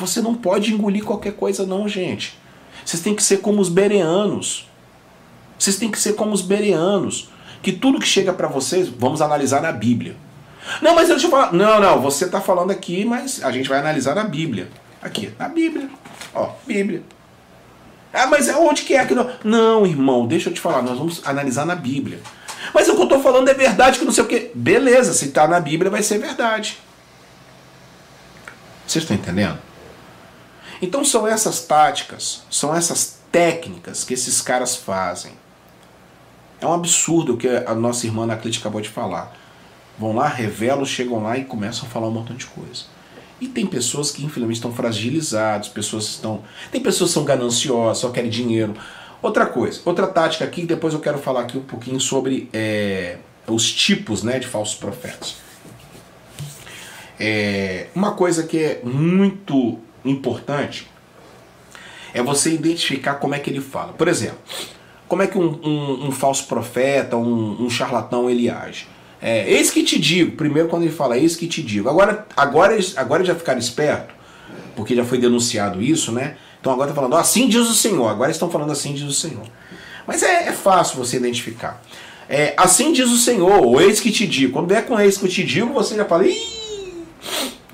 Você 0.00 0.20
não 0.22 0.34
pode 0.34 0.72
engolir 0.72 1.04
qualquer 1.04 1.34
coisa, 1.34 1.66
não, 1.66 1.86
gente. 1.86 2.38
Vocês 2.84 3.02
têm 3.02 3.14
que 3.14 3.22
ser 3.22 3.38
como 3.38 3.60
os 3.60 3.68
bereanos. 3.68 4.68
Vocês 5.58 5.76
têm 5.76 5.90
que 5.90 6.00
ser 6.00 6.14
como 6.14 6.32
os 6.32 6.40
bereanos. 6.40 7.28
Que 7.62 7.70
tudo 7.70 8.00
que 8.00 8.06
chega 8.06 8.32
para 8.32 8.48
vocês, 8.48 8.88
vamos 8.88 9.20
analisar 9.20 9.60
na 9.60 9.70
Bíblia. 9.70 10.16
Não, 10.80 10.94
mas 10.94 11.08
deixa 11.08 11.26
eu 11.26 11.30
falar. 11.30 11.52
Não, 11.52 11.78
não, 11.80 12.00
você 12.00 12.24
está 12.24 12.40
falando 12.40 12.70
aqui, 12.70 13.04
mas 13.04 13.44
a 13.44 13.52
gente 13.52 13.68
vai 13.68 13.78
analisar 13.78 14.14
na 14.14 14.24
Bíblia. 14.24 14.70
Aqui, 15.02 15.32
na 15.38 15.48
Bíblia. 15.48 15.88
Ó, 16.34 16.50
Bíblia. 16.66 17.02
Ah, 18.12 18.26
mas 18.26 18.48
é 18.48 18.56
onde 18.56 18.82
que 18.82 18.94
é 18.94 19.04
que 19.04 19.14
não? 19.14 19.30
Não, 19.44 19.86
irmão, 19.86 20.26
deixa 20.26 20.48
eu 20.48 20.54
te 20.54 20.60
falar, 20.60 20.82
nós 20.82 20.98
vamos 20.98 21.20
analisar 21.24 21.64
na 21.64 21.76
Bíblia. 21.76 22.20
Mas 22.74 22.88
o 22.88 22.94
que 22.94 23.00
eu 23.00 23.04
estou 23.04 23.20
falando 23.20 23.48
é 23.48 23.54
verdade, 23.54 23.98
que 23.98 24.04
não 24.04 24.12
sei 24.12 24.24
o 24.24 24.26
quê. 24.26 24.50
Beleza, 24.54 25.12
se 25.12 25.26
está 25.26 25.46
na 25.46 25.60
Bíblia 25.60 25.90
vai 25.90 26.02
ser 26.02 26.18
verdade. 26.18 26.78
Vocês 28.86 29.04
estão 29.04 29.16
entendendo? 29.16 29.58
Então 30.82 31.04
são 31.04 31.26
essas 31.26 31.60
táticas, 31.60 32.42
são 32.50 32.74
essas 32.74 33.18
técnicas 33.30 34.04
que 34.04 34.14
esses 34.14 34.40
caras 34.40 34.76
fazem. 34.76 35.32
É 36.60 36.66
um 36.66 36.72
absurdo 36.72 37.34
o 37.34 37.36
que 37.36 37.48
a 37.48 37.74
nossa 37.74 38.06
irmã 38.06 38.24
Anaclite 38.24 38.58
acabou 38.58 38.80
de 38.80 38.88
falar. 38.88 39.34
Vão 39.98 40.14
lá, 40.14 40.28
revelam, 40.28 40.84
chegam 40.84 41.22
lá 41.22 41.36
e 41.36 41.44
começam 41.44 41.86
a 41.86 41.90
falar 41.90 42.08
um 42.08 42.10
montão 42.10 42.36
de 42.36 42.46
coisa. 42.46 42.84
E 43.40 43.48
tem 43.48 43.66
pessoas 43.66 44.10
que 44.10 44.24
infelizmente 44.24 44.56
estão 44.56 44.72
fragilizadas, 44.72 45.68
pessoas 45.68 46.04
estão. 46.04 46.42
Tem 46.70 46.80
pessoas 46.80 47.10
que 47.10 47.14
são 47.14 47.24
gananciosas, 47.24 47.98
só 47.98 48.10
querem 48.10 48.30
dinheiro. 48.30 48.74
Outra 49.22 49.46
coisa, 49.46 49.80
outra 49.84 50.06
tática 50.06 50.44
aqui, 50.44 50.64
depois 50.64 50.94
eu 50.94 51.00
quero 51.00 51.18
falar 51.18 51.42
aqui 51.42 51.58
um 51.58 51.62
pouquinho 51.62 52.00
sobre 52.00 52.48
é, 52.52 53.18
os 53.46 53.70
tipos 53.70 54.22
né, 54.22 54.38
de 54.38 54.46
falsos 54.46 54.74
profetas. 54.74 55.36
É, 57.18 57.88
uma 57.94 58.12
coisa 58.12 58.44
que 58.44 58.58
é 58.58 58.80
muito 58.82 59.78
importante 60.04 60.88
é 62.12 62.22
você 62.22 62.52
identificar 62.52 63.14
como 63.14 63.34
é 63.34 63.38
que 63.38 63.50
ele 63.50 63.60
fala. 63.60 63.92
Por 63.92 64.08
exemplo, 64.08 64.38
como 65.08 65.22
é 65.22 65.26
que 65.26 65.38
um, 65.38 65.60
um, 65.62 66.06
um 66.08 66.12
falso 66.12 66.46
profeta, 66.46 67.16
um, 67.16 67.64
um, 67.64 67.70
charlatão, 67.70 68.28
ele 68.28 68.50
age. 68.50 68.86
É, 69.20 69.50
eis 69.50 69.70
que 69.70 69.82
te 69.82 69.98
digo, 69.98 70.36
primeiro 70.36 70.68
quando 70.68 70.82
ele 70.82 70.92
fala 70.92 71.18
eis 71.18 71.36
que 71.36 71.46
te 71.46 71.62
digo. 71.62 71.88
Agora, 71.88 72.26
agora, 72.36 72.78
agora 72.96 73.24
já 73.24 73.34
ficaram 73.34 73.58
esperto, 73.58 74.14
porque 74.74 74.94
já 74.96 75.04
foi 75.04 75.18
denunciado 75.18 75.82
isso, 75.82 76.10
né? 76.12 76.36
Então 76.60 76.72
agora 76.72 76.90
está 76.90 77.00
falando, 77.00 77.16
assim 77.16 77.48
diz 77.48 77.68
o 77.68 77.74
Senhor. 77.74 78.08
Agora 78.08 78.30
estão 78.30 78.50
falando 78.50 78.72
assim 78.72 78.92
diz 78.92 79.04
o 79.04 79.12
Senhor. 79.12 79.46
Mas 80.06 80.22
é, 80.22 80.48
é 80.48 80.52
fácil 80.52 80.96
você 80.96 81.16
identificar. 81.16 81.82
É, 82.28 82.54
assim 82.56 82.92
diz 82.92 83.10
o 83.10 83.16
Senhor, 83.16 83.66
o 83.66 83.80
eis 83.80 84.00
que 84.00 84.10
te 84.10 84.26
digo. 84.26 84.52
Quando 84.52 84.68
vier 84.68 84.86
com 84.86 84.98
eis 84.98 85.18
que 85.18 85.26
eu 85.26 85.30
te 85.30 85.44
digo, 85.44 85.72
você 85.72 85.96
já 85.96 86.04
fala, 86.04 86.26
Ih! 86.26 86.60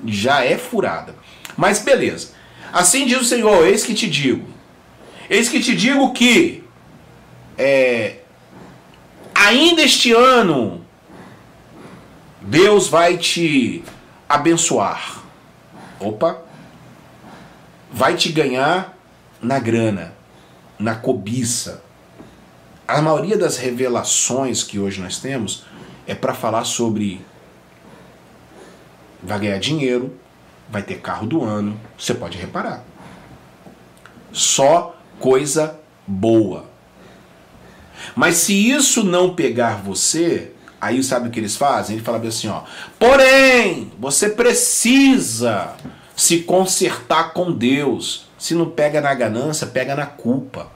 já 0.05 0.43
é 0.43 0.57
furada. 0.57 1.15
Mas 1.57 1.79
beleza. 1.79 2.29
Assim 2.71 3.07
diz 3.07 3.19
o 3.19 3.25
Senhor, 3.25 3.65
eis 3.65 3.83
que 3.83 3.95
te 3.95 4.07
digo. 4.07 4.47
Eis 5.29 5.49
que 5.49 5.59
te 5.59 5.75
digo 5.75 6.13
que 6.13 6.63
é, 7.57 8.19
ainda 9.33 9.81
este 9.81 10.13
ano 10.13 10.85
Deus 12.41 12.87
vai 12.87 13.17
te 13.17 13.83
abençoar. 14.29 15.23
Opa! 15.99 16.41
Vai 17.91 18.15
te 18.15 18.31
ganhar 18.31 18.95
na 19.41 19.59
grana, 19.59 20.13
na 20.77 20.95
cobiça. 20.95 21.83
A 22.87 23.01
maioria 23.01 23.37
das 23.37 23.57
revelações 23.57 24.63
que 24.63 24.79
hoje 24.79 25.01
nós 25.01 25.17
temos 25.17 25.65
é 26.05 26.15
para 26.15 26.33
falar 26.33 26.63
sobre 26.63 27.19
vai 29.21 29.39
ganhar 29.39 29.59
dinheiro, 29.59 30.17
vai 30.69 30.81
ter 30.81 30.95
carro 30.95 31.27
do 31.27 31.43
ano, 31.43 31.79
você 31.97 32.13
pode 32.13 32.37
reparar. 32.37 32.83
Só 34.31 34.95
coisa 35.19 35.79
boa. 36.05 36.65
Mas 38.15 38.37
se 38.37 38.53
isso 38.53 39.03
não 39.03 39.33
pegar 39.33 39.81
você, 39.81 40.51
aí 40.79 41.03
sabe 41.03 41.27
o 41.27 41.31
que 41.31 41.39
eles 41.39 41.55
fazem? 41.55 41.95
Ele 41.95 42.05
fala 42.05 42.25
assim, 42.25 42.47
ó. 42.47 42.63
Porém, 42.99 43.91
você 43.97 44.29
precisa 44.29 45.73
se 46.15 46.39
consertar 46.39 47.33
com 47.33 47.51
Deus. 47.51 48.27
Se 48.37 48.53
não 48.53 48.69
pega 48.69 49.01
na 49.01 49.13
ganância, 49.13 49.67
pega 49.67 49.95
na 49.95 50.05
culpa. 50.05 50.67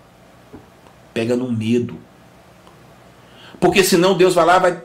Pega 1.14 1.36
no 1.36 1.52
medo. 1.52 2.00
Porque 3.60 3.84
senão 3.84 4.18
Deus 4.18 4.34
vai 4.34 4.46
lá 4.46 4.60
vai 4.60 4.82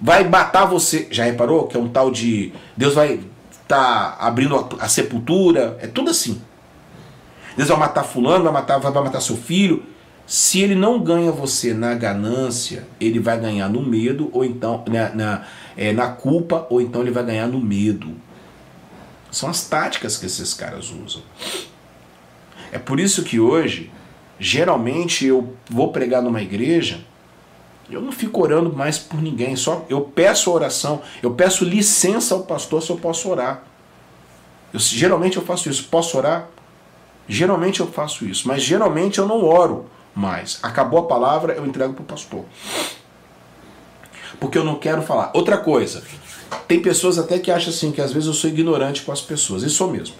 vai 0.00 0.24
matar 0.28 0.66
você. 0.66 1.08
Já 1.10 1.24
reparou 1.24 1.66
que 1.66 1.76
é 1.76 1.80
um 1.80 1.88
tal 1.88 2.10
de 2.10 2.52
Deus 2.76 2.94
vai 2.94 3.20
tá 3.68 4.16
abrindo 4.18 4.56
a, 4.56 4.84
a 4.84 4.88
sepultura, 4.88 5.78
é 5.80 5.86
tudo 5.86 6.10
assim. 6.10 6.40
Deus 7.56 7.68
vai 7.68 7.78
matar 7.78 8.04
fulano, 8.04 8.44
vai 8.44 8.52
matar, 8.52 8.78
vai 8.78 9.04
matar 9.04 9.20
seu 9.20 9.36
filho. 9.36 9.82
Se 10.26 10.60
ele 10.60 10.74
não 10.74 11.00
ganha 11.00 11.30
você 11.30 11.72
na 11.74 11.94
ganância, 11.94 12.86
ele 13.00 13.18
vai 13.18 13.38
ganhar 13.38 13.68
no 13.68 13.82
medo, 13.82 14.30
ou 14.32 14.44
então 14.44 14.84
na, 14.86 15.14
na, 15.14 15.46
é, 15.76 15.92
na 15.92 16.08
culpa, 16.08 16.66
ou 16.70 16.80
então 16.80 17.02
ele 17.02 17.10
vai 17.10 17.24
ganhar 17.24 17.46
no 17.46 17.60
medo. 17.60 18.14
São 19.30 19.48
as 19.48 19.66
táticas 19.66 20.16
que 20.16 20.26
esses 20.26 20.54
caras 20.54 20.90
usam. 20.90 21.22
É 22.72 22.78
por 22.78 23.00
isso 23.00 23.22
que 23.22 23.40
hoje, 23.40 23.90
geralmente 24.38 25.26
eu 25.26 25.54
vou 25.68 25.90
pregar 25.92 26.22
numa 26.22 26.42
igreja, 26.42 27.00
eu 27.90 28.00
não 28.00 28.12
fico 28.12 28.42
orando 28.42 28.72
mais 28.72 28.98
por 28.98 29.20
ninguém, 29.22 29.56
só 29.56 29.84
eu 29.88 30.02
peço 30.02 30.50
oração, 30.50 31.00
eu 31.22 31.30
peço 31.32 31.64
licença 31.64 32.34
ao 32.34 32.42
pastor 32.42 32.82
se 32.82 32.90
eu 32.90 32.96
posso 32.96 33.30
orar. 33.30 33.62
Eu, 34.72 34.80
geralmente 34.80 35.36
eu 35.36 35.42
faço 35.42 35.68
isso. 35.68 35.88
Posso 35.88 36.16
orar? 36.18 36.48
Geralmente 37.26 37.80
eu 37.80 37.86
faço 37.86 38.24
isso, 38.24 38.48
mas 38.48 38.62
geralmente 38.62 39.18
eu 39.18 39.26
não 39.26 39.44
oro 39.44 39.86
mais. 40.14 40.58
Acabou 40.62 41.00
a 41.00 41.04
palavra, 41.04 41.54
eu 41.54 41.66
entrego 41.66 41.92
para 41.94 42.02
o 42.02 42.06
pastor. 42.06 42.44
Porque 44.40 44.56
eu 44.56 44.64
não 44.64 44.76
quero 44.76 45.02
falar. 45.02 45.30
Outra 45.34 45.58
coisa, 45.58 46.02
tem 46.66 46.80
pessoas 46.80 47.18
até 47.18 47.38
que 47.38 47.50
acham 47.50 47.70
assim 47.70 47.92
que 47.92 48.00
às 48.00 48.12
vezes 48.12 48.26
eu 48.26 48.34
sou 48.34 48.48
ignorante 48.48 49.02
com 49.02 49.12
as 49.12 49.20
pessoas, 49.20 49.70
sou 49.72 49.90
mesmo. 49.90 50.14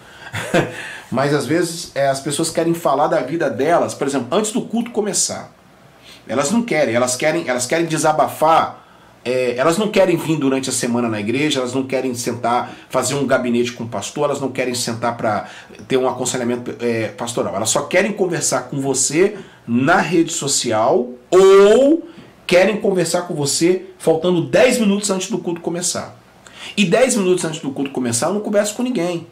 mas 1.10 1.32
às 1.32 1.46
vezes 1.46 1.92
é, 1.94 2.08
as 2.08 2.20
pessoas 2.20 2.50
querem 2.50 2.74
falar 2.74 3.06
da 3.06 3.20
vida 3.20 3.48
delas, 3.48 3.94
por 3.94 4.06
exemplo, 4.06 4.28
antes 4.36 4.52
do 4.52 4.62
culto 4.62 4.90
começar. 4.90 5.57
Elas 6.28 6.50
não 6.50 6.62
querem, 6.62 6.94
elas 6.94 7.16
querem, 7.16 7.48
elas 7.48 7.66
querem 7.66 7.86
desabafar. 7.86 8.86
É, 9.24 9.56
elas 9.56 9.76
não 9.76 9.88
querem 9.88 10.16
vir 10.16 10.38
durante 10.38 10.70
a 10.70 10.72
semana 10.72 11.08
na 11.08 11.18
igreja, 11.18 11.58
elas 11.58 11.74
não 11.74 11.82
querem 11.82 12.14
sentar, 12.14 12.72
fazer 12.88 13.14
um 13.14 13.26
gabinete 13.26 13.72
com 13.72 13.84
o 13.84 13.88
pastor, 13.88 14.24
elas 14.24 14.40
não 14.40 14.50
querem 14.50 14.74
sentar 14.74 15.16
para 15.16 15.48
ter 15.86 15.96
um 15.96 16.08
aconselhamento 16.08 16.76
é, 16.80 17.08
pastoral. 17.08 17.54
Elas 17.56 17.68
só 17.68 17.82
querem 17.82 18.12
conversar 18.12 18.68
com 18.68 18.80
você 18.80 19.36
na 19.66 19.96
rede 19.96 20.32
social 20.32 21.08
ou 21.30 22.08
querem 22.46 22.80
conversar 22.80 23.22
com 23.22 23.34
você 23.34 23.86
faltando 23.98 24.42
10 24.42 24.78
minutos 24.78 25.10
antes 25.10 25.28
do 25.28 25.38
culto 25.38 25.60
começar. 25.60 26.18
E 26.76 26.84
10 26.84 27.16
minutos 27.16 27.44
antes 27.44 27.60
do 27.60 27.70
culto 27.70 27.90
começar, 27.90 28.28
eu 28.28 28.34
não 28.34 28.40
converso 28.40 28.74
com 28.74 28.82
ninguém. 28.82 29.26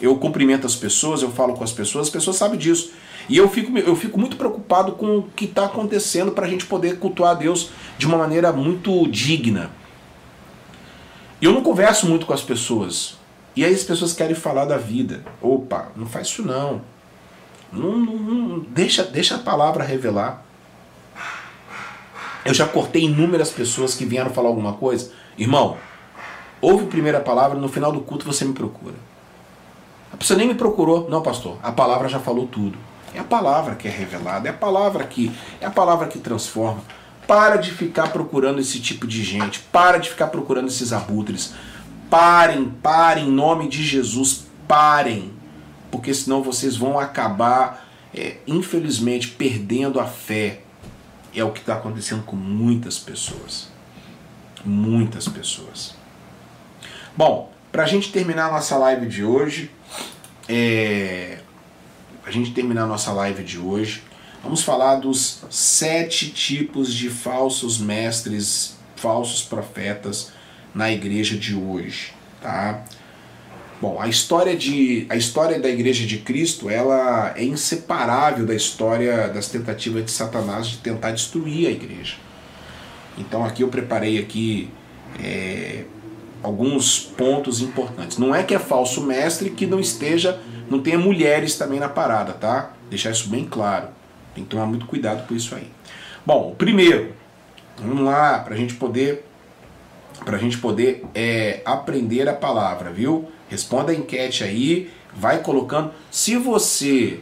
Eu 0.00 0.16
cumprimento 0.16 0.66
as 0.66 0.76
pessoas, 0.76 1.22
eu 1.22 1.30
falo 1.30 1.54
com 1.54 1.64
as 1.64 1.72
pessoas, 1.72 2.08
as 2.08 2.12
pessoas 2.12 2.36
sabem 2.36 2.58
disso. 2.58 2.92
E 3.28 3.36
eu 3.36 3.48
fico, 3.48 3.76
eu 3.78 3.94
fico 3.94 4.18
muito 4.18 4.36
preocupado 4.36 4.92
com 4.92 5.18
o 5.18 5.22
que 5.22 5.44
está 5.44 5.66
acontecendo 5.66 6.32
para 6.32 6.46
a 6.46 6.48
gente 6.48 6.66
poder 6.66 6.98
cultuar 6.98 7.32
a 7.32 7.34
Deus 7.34 7.70
de 7.96 8.06
uma 8.06 8.16
maneira 8.16 8.52
muito 8.52 9.06
digna. 9.08 9.70
Eu 11.40 11.52
não 11.52 11.62
converso 11.62 12.08
muito 12.08 12.26
com 12.26 12.32
as 12.32 12.42
pessoas. 12.42 13.18
E 13.54 13.64
aí 13.64 13.74
as 13.74 13.84
pessoas 13.84 14.12
querem 14.12 14.34
falar 14.34 14.64
da 14.64 14.76
vida. 14.76 15.24
Opa, 15.40 15.90
não 15.96 16.06
faz 16.06 16.28
isso 16.28 16.42
não. 16.44 16.82
Não, 17.72 17.96
não, 17.96 18.16
não, 18.16 18.58
deixa, 18.60 19.04
deixa 19.04 19.36
a 19.36 19.38
palavra 19.38 19.84
revelar. 19.84 20.44
Eu 22.44 22.54
já 22.54 22.66
cortei 22.66 23.04
inúmeras 23.04 23.50
pessoas 23.50 23.94
que 23.94 24.04
vieram 24.04 24.30
falar 24.30 24.48
alguma 24.48 24.72
coisa. 24.74 25.12
Irmão, 25.38 25.76
ouve 26.60 26.84
a 26.84 26.88
primeira 26.88 27.20
palavra, 27.20 27.58
no 27.58 27.68
final 27.68 27.92
do 27.92 28.00
culto 28.00 28.24
você 28.24 28.44
me 28.44 28.52
procura. 28.52 28.94
A 30.12 30.16
pessoa 30.16 30.36
nem 30.36 30.48
me 30.48 30.54
procurou. 30.54 31.08
Não, 31.08 31.22
pastor, 31.22 31.58
a 31.62 31.70
palavra 31.70 32.08
já 32.08 32.18
falou 32.18 32.46
tudo. 32.46 32.76
É 33.14 33.18
a 33.18 33.24
palavra 33.24 33.74
que 33.74 33.88
é 33.88 33.90
revelada, 33.90 34.48
é 34.48 34.50
a 34.50 34.54
palavra 34.54 35.04
que 35.04 35.32
é 35.60 35.66
a 35.66 35.70
palavra 35.70 36.06
que 36.06 36.18
transforma. 36.18 36.82
Para 37.26 37.56
de 37.56 37.70
ficar 37.70 38.12
procurando 38.12 38.60
esse 38.60 38.80
tipo 38.80 39.06
de 39.06 39.22
gente, 39.22 39.60
para 39.72 39.98
de 39.98 40.10
ficar 40.10 40.28
procurando 40.28 40.68
esses 40.68 40.92
abutres. 40.92 41.54
Parem, 42.08 42.70
parem, 42.82 43.28
em 43.28 43.30
nome 43.30 43.68
de 43.68 43.84
Jesus, 43.84 44.46
parem, 44.66 45.32
porque 45.90 46.12
senão 46.12 46.42
vocês 46.42 46.76
vão 46.76 46.98
acabar, 46.98 47.86
é, 48.12 48.38
infelizmente, 48.46 49.28
perdendo 49.28 50.00
a 50.00 50.06
fé. 50.06 50.62
É 51.32 51.44
o 51.44 51.52
que 51.52 51.60
está 51.60 51.74
acontecendo 51.74 52.24
com 52.24 52.34
muitas 52.34 52.98
pessoas. 52.98 53.68
Muitas 54.64 55.28
pessoas. 55.28 55.94
Bom, 57.16 57.52
para 57.70 57.84
a 57.84 57.86
gente 57.86 58.10
terminar 58.10 58.48
a 58.48 58.52
nossa 58.52 58.76
live 58.76 59.06
de 59.06 59.24
hoje, 59.24 59.70
é, 60.48 61.38
a 62.30 62.32
gente 62.32 62.52
terminar 62.52 62.84
a 62.84 62.86
nossa 62.86 63.12
live 63.12 63.42
de 63.42 63.58
hoje, 63.58 64.02
vamos 64.42 64.62
falar 64.62 64.96
dos 64.96 65.42
sete 65.50 66.30
tipos 66.30 66.94
de 66.94 67.10
falsos 67.10 67.78
mestres, 67.78 68.76
falsos 68.94 69.42
profetas 69.42 70.30
na 70.72 70.92
igreja 70.92 71.36
de 71.36 71.56
hoje, 71.56 72.14
tá? 72.40 72.84
Bom, 73.80 74.00
a 74.00 74.06
história, 74.06 74.56
de, 74.56 75.06
a 75.08 75.16
história 75.16 75.58
da 75.58 75.68
igreja 75.68 76.06
de 76.06 76.18
Cristo 76.18 76.70
ela 76.70 77.32
é 77.34 77.42
inseparável 77.42 78.46
da 78.46 78.54
história 78.54 79.26
das 79.28 79.48
tentativas 79.48 80.04
de 80.04 80.12
Satanás 80.12 80.68
de 80.68 80.76
tentar 80.78 81.10
destruir 81.10 81.66
a 81.66 81.70
igreja. 81.70 82.14
Então 83.18 83.44
aqui 83.44 83.62
eu 83.62 83.68
preparei 83.68 84.18
aqui 84.18 84.70
é, 85.20 85.84
alguns 86.42 87.00
pontos 87.00 87.60
importantes. 87.60 88.18
Não 88.18 88.32
é 88.32 88.44
que 88.44 88.54
é 88.54 88.58
falso 88.58 89.00
mestre 89.00 89.50
que 89.50 89.66
não 89.66 89.80
esteja 89.80 90.38
não 90.70 90.80
tenha 90.80 90.96
mulheres 90.96 91.56
também 91.58 91.80
na 91.80 91.88
parada, 91.88 92.32
tá? 92.32 92.70
Deixar 92.88 93.10
isso 93.10 93.28
bem 93.28 93.44
claro. 93.44 93.88
Tem 94.32 94.44
que 94.44 94.50
tomar 94.50 94.66
muito 94.66 94.86
cuidado 94.86 95.26
com 95.26 95.34
isso 95.34 95.52
aí. 95.56 95.66
Bom, 96.24 96.54
primeiro, 96.56 97.12
vamos 97.76 98.04
lá 98.04 98.38
para 98.38 98.54
a 98.54 98.56
gente 98.56 98.74
poder 98.74 99.26
para 100.24 100.36
a 100.36 100.40
gente 100.40 100.58
poder 100.58 101.04
é, 101.14 101.62
aprender 101.64 102.28
a 102.28 102.34
palavra, 102.34 102.90
viu? 102.90 103.30
Responda 103.48 103.90
a 103.90 103.94
enquete 103.94 104.44
aí, 104.44 104.90
vai 105.16 105.38
colocando. 105.38 105.92
Se 106.10 106.36
você, 106.36 107.20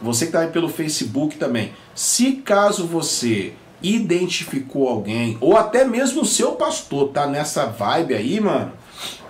você 0.00 0.24
que 0.24 0.30
está 0.30 0.40
aí 0.40 0.48
pelo 0.48 0.70
Facebook 0.70 1.36
também, 1.36 1.72
se 1.94 2.32
caso 2.36 2.86
você 2.86 3.52
identificou 3.82 4.88
alguém, 4.88 5.36
ou 5.38 5.54
até 5.54 5.84
mesmo 5.84 6.22
o 6.22 6.26
seu 6.26 6.52
pastor 6.52 7.08
tá 7.08 7.26
nessa 7.26 7.66
vibe 7.66 8.14
aí, 8.14 8.40
mano, 8.40 8.72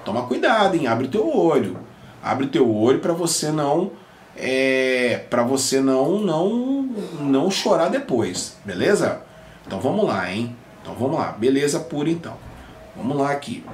toma 0.04 0.22
cuidado, 0.22 0.76
hein? 0.76 0.86
Abre 0.86 1.08
teu 1.08 1.36
olho 1.36 1.76
abre 2.22 2.46
o 2.46 2.48
teu 2.48 2.74
olho 2.74 3.00
para 3.00 3.12
você 3.12 3.50
não 3.50 3.92
é, 4.36 5.24
para 5.28 5.42
você 5.42 5.80
não 5.80 6.18
não 6.20 6.88
não 7.20 7.50
chorar 7.50 7.88
depois, 7.88 8.56
beleza? 8.64 9.22
Então 9.66 9.80
vamos 9.80 10.06
lá, 10.06 10.32
hein? 10.32 10.56
Então 10.80 10.94
vamos 10.94 11.18
lá, 11.18 11.32
beleza 11.32 11.80
pura 11.80 12.10
então. 12.10 12.36
Vamos 12.96 13.16
lá 13.16 13.30
aqui. 13.30 13.64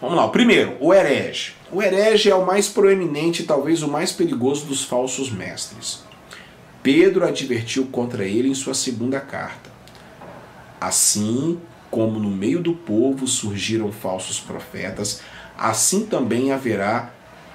Vamos 0.00 0.16
lá, 0.16 0.24
o 0.24 0.30
primeiro, 0.30 0.76
o 0.80 0.92
herege. 0.92 1.54
O 1.70 1.80
herege 1.80 2.28
é 2.28 2.34
o 2.34 2.44
mais 2.44 2.68
proeminente, 2.68 3.44
talvez 3.44 3.82
o 3.82 3.88
mais 3.88 4.10
perigoso 4.10 4.66
dos 4.66 4.82
falsos 4.82 5.30
mestres. 5.30 6.02
Pedro 6.82 7.24
advertiu 7.24 7.86
contra 7.86 8.24
ele 8.24 8.48
em 8.48 8.54
sua 8.54 8.74
segunda 8.74 9.20
carta. 9.20 9.70
Assim 10.80 11.60
como 11.90 12.18
no 12.18 12.30
meio 12.30 12.60
do 12.60 12.72
povo 12.72 13.28
surgiram 13.28 13.92
falsos 13.92 14.40
profetas, 14.40 15.20
assim 15.56 16.06
também 16.06 16.50
haverá 16.50 17.10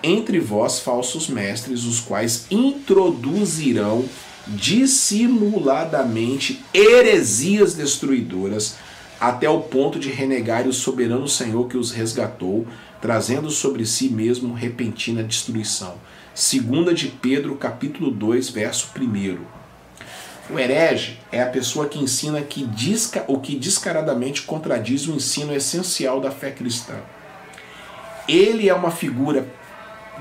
entre 0.07 0.39
vós 0.39 0.79
falsos 0.79 1.27
mestres, 1.27 1.83
os 1.83 1.99
quais 1.99 2.45
introduzirão 2.49 4.05
dissimuladamente 4.47 6.63
heresias 6.73 7.73
destruidoras, 7.73 8.77
até 9.19 9.49
o 9.49 9.59
ponto 9.61 9.99
de 9.99 10.09
renegar 10.09 10.65
o 10.67 10.73
soberano 10.73 11.27
Senhor 11.27 11.67
que 11.67 11.75
os 11.75 11.91
resgatou, 11.91 12.65
trazendo 13.01 13.51
sobre 13.51 13.85
si 13.85 14.07
mesmo 14.07 14.53
repentina 14.53 15.21
destruição. 15.23 15.95
Segunda 16.33 16.93
de 16.93 17.07
Pedro, 17.07 17.55
capítulo 17.55 18.09
2, 18.09 18.47
verso 18.49 18.91
1. 18.97 19.39
O 20.49 20.57
herege 20.57 21.19
é 21.29 21.41
a 21.41 21.47
pessoa 21.47 21.89
que 21.89 21.99
ensina 21.99 22.41
que 22.41 22.65
disca, 22.65 23.25
o 23.27 23.37
que 23.39 23.57
descaradamente 23.57 24.43
contradiz 24.43 25.05
o 25.07 25.11
ensino 25.11 25.53
essencial 25.53 26.21
da 26.21 26.31
fé 26.31 26.51
cristã. 26.51 26.95
Ele 28.29 28.69
é 28.69 28.73
uma 28.73 28.91
figura 28.91 29.45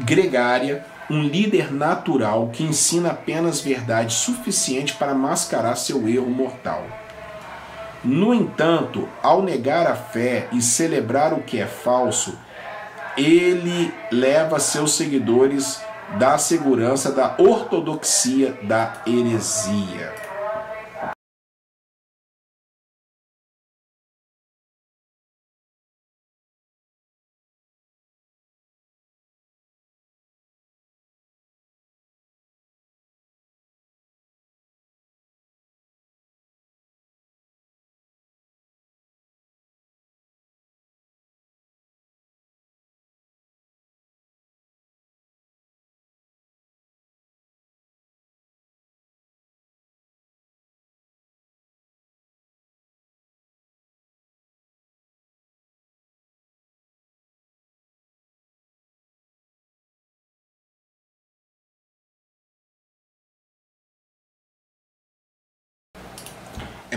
gregária, 0.00 0.84
um 1.08 1.22
líder 1.22 1.72
natural 1.72 2.50
que 2.52 2.64
ensina 2.64 3.10
apenas 3.10 3.60
verdade 3.60 4.12
suficiente 4.12 4.94
para 4.94 5.14
mascarar 5.14 5.76
seu 5.76 6.08
erro 6.08 6.28
mortal. 6.28 6.84
No 8.04 8.34
entanto, 8.34 9.08
ao 9.22 9.42
negar 9.42 9.86
a 9.86 9.94
fé 9.94 10.48
e 10.52 10.60
celebrar 10.60 11.32
o 11.32 11.42
que 11.42 11.60
é 11.60 11.66
falso, 11.66 12.38
ele 13.16 13.92
leva 14.12 14.60
seus 14.60 14.94
seguidores 14.94 15.80
da 16.18 16.38
segurança 16.38 17.10
da 17.10 17.34
ortodoxia 17.38 18.58
da 18.62 19.02
heresia. 19.06 20.25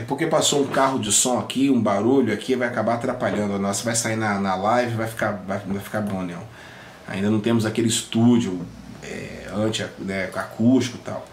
Porque 0.10 0.26
passou 0.26 0.64
um 0.64 0.68
carro 0.68 0.98
de 0.98 1.12
som 1.12 1.38
aqui, 1.38 1.70
um 1.70 1.80
barulho 1.80 2.34
aqui, 2.34 2.56
vai 2.56 2.68
acabar 2.68 2.96
atrapalhando 2.96 3.54
a 3.54 3.60
nossa. 3.60 3.84
Vai 3.84 3.96
sair 3.96 4.16
na, 4.16 4.40
na 4.40 4.56
live, 4.56 4.96
vai 4.96 5.08
ficar, 5.08 5.34
vai, 5.48 5.60
vai 5.60 5.80
ficar 5.80 6.02
bom, 6.02 6.24
não. 6.24 6.42
Ainda 7.08 7.30
não 7.30 7.40
temos 7.40 7.64
aquele 7.64 7.88
estúdio 7.88 8.60
é, 9.04 9.48
anti, 9.54 9.86
né, 10.00 10.32
acústico 10.34 10.98
e 10.98 11.02
tal. 11.02 11.24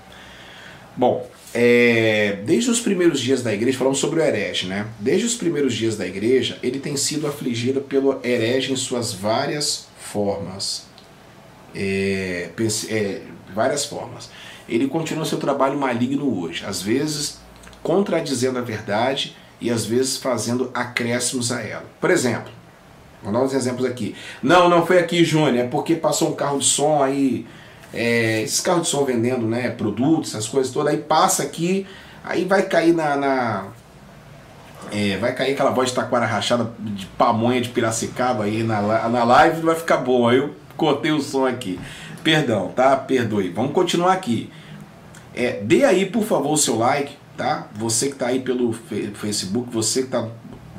Bom, 0.94 1.26
é, 1.54 2.40
desde 2.44 2.70
os 2.70 2.78
primeiros 2.78 3.18
dias 3.18 3.42
da 3.42 3.52
igreja, 3.52 3.78
falamos 3.78 3.98
sobre 3.98 4.20
o 4.20 4.22
herege, 4.22 4.66
né? 4.66 4.86
Desde 5.00 5.24
os 5.24 5.34
primeiros 5.34 5.72
dias 5.72 5.96
da 5.96 6.06
igreja, 6.06 6.58
ele 6.62 6.78
tem 6.78 6.98
sido 6.98 7.26
afligido 7.26 7.80
pelo 7.80 8.20
herege 8.22 8.74
em 8.74 8.76
suas 8.76 9.10
várias 9.10 9.88
formas. 9.98 10.84
É, 11.74 12.50
pense, 12.54 12.92
é, 12.92 13.22
várias 13.54 13.86
formas. 13.86 14.28
Ele 14.68 14.86
continua 14.86 15.24
seu 15.24 15.38
trabalho 15.38 15.78
maligno 15.78 16.42
hoje. 16.42 16.62
Às 16.66 16.82
vezes 16.82 17.45
contradizendo 17.86 18.58
a 18.58 18.62
verdade 18.62 19.36
e 19.60 19.70
às 19.70 19.86
vezes 19.86 20.16
fazendo 20.16 20.72
acréscimos 20.74 21.52
a 21.52 21.62
ela. 21.62 21.84
Por 22.00 22.10
exemplo, 22.10 22.50
vou 23.22 23.32
dar 23.32 23.38
uns 23.38 23.54
exemplos 23.54 23.86
aqui. 23.86 24.16
Não, 24.42 24.68
não 24.68 24.84
foi 24.84 24.98
aqui, 24.98 25.24
Júnior, 25.24 25.56
é 25.64 25.68
porque 25.68 25.94
passou 25.94 26.30
um 26.30 26.34
carro 26.34 26.58
de 26.58 26.64
som 26.64 27.00
aí, 27.00 27.46
é, 27.94 28.42
esses 28.42 28.60
carros 28.60 28.82
de 28.82 28.88
som 28.88 29.04
vendendo 29.04 29.46
né, 29.46 29.70
produtos, 29.70 30.34
essas 30.34 30.48
coisas 30.48 30.72
todas, 30.72 30.94
aí 30.94 31.00
passa 31.00 31.44
aqui, 31.44 31.86
aí 32.24 32.44
vai 32.44 32.62
cair 32.62 32.92
na. 32.92 33.16
na 33.16 33.66
é, 34.90 35.16
vai 35.18 35.32
cair 35.32 35.52
aquela 35.52 35.70
voz 35.70 35.90
de 35.90 35.94
taquara 35.94 36.26
rachada 36.26 36.72
de 36.80 37.06
pamonha 37.06 37.60
de 37.60 37.68
Piracicaba 37.68 38.44
aí 38.44 38.64
na, 38.64 39.08
na 39.08 39.22
live, 39.22 39.60
vai 39.62 39.76
ficar 39.76 39.98
bom. 39.98 40.28
Aí 40.28 40.38
eu 40.38 40.52
cortei 40.76 41.12
o 41.12 41.20
som 41.20 41.46
aqui. 41.46 41.78
Perdão, 42.24 42.72
tá? 42.74 42.96
Perdoe. 42.96 43.50
Vamos 43.50 43.72
continuar 43.72 44.12
aqui. 44.12 44.50
É, 45.32 45.60
dê 45.62 45.84
aí, 45.84 46.06
por 46.06 46.24
favor, 46.24 46.52
o 46.52 46.56
seu 46.56 46.76
like 46.76 47.14
tá? 47.36 47.68
Você 47.74 48.06
que 48.06 48.14
está 48.14 48.26
aí 48.26 48.40
pelo 48.40 48.72
Facebook, 48.72 49.70
você 49.72 50.00
que 50.00 50.06
está 50.06 50.28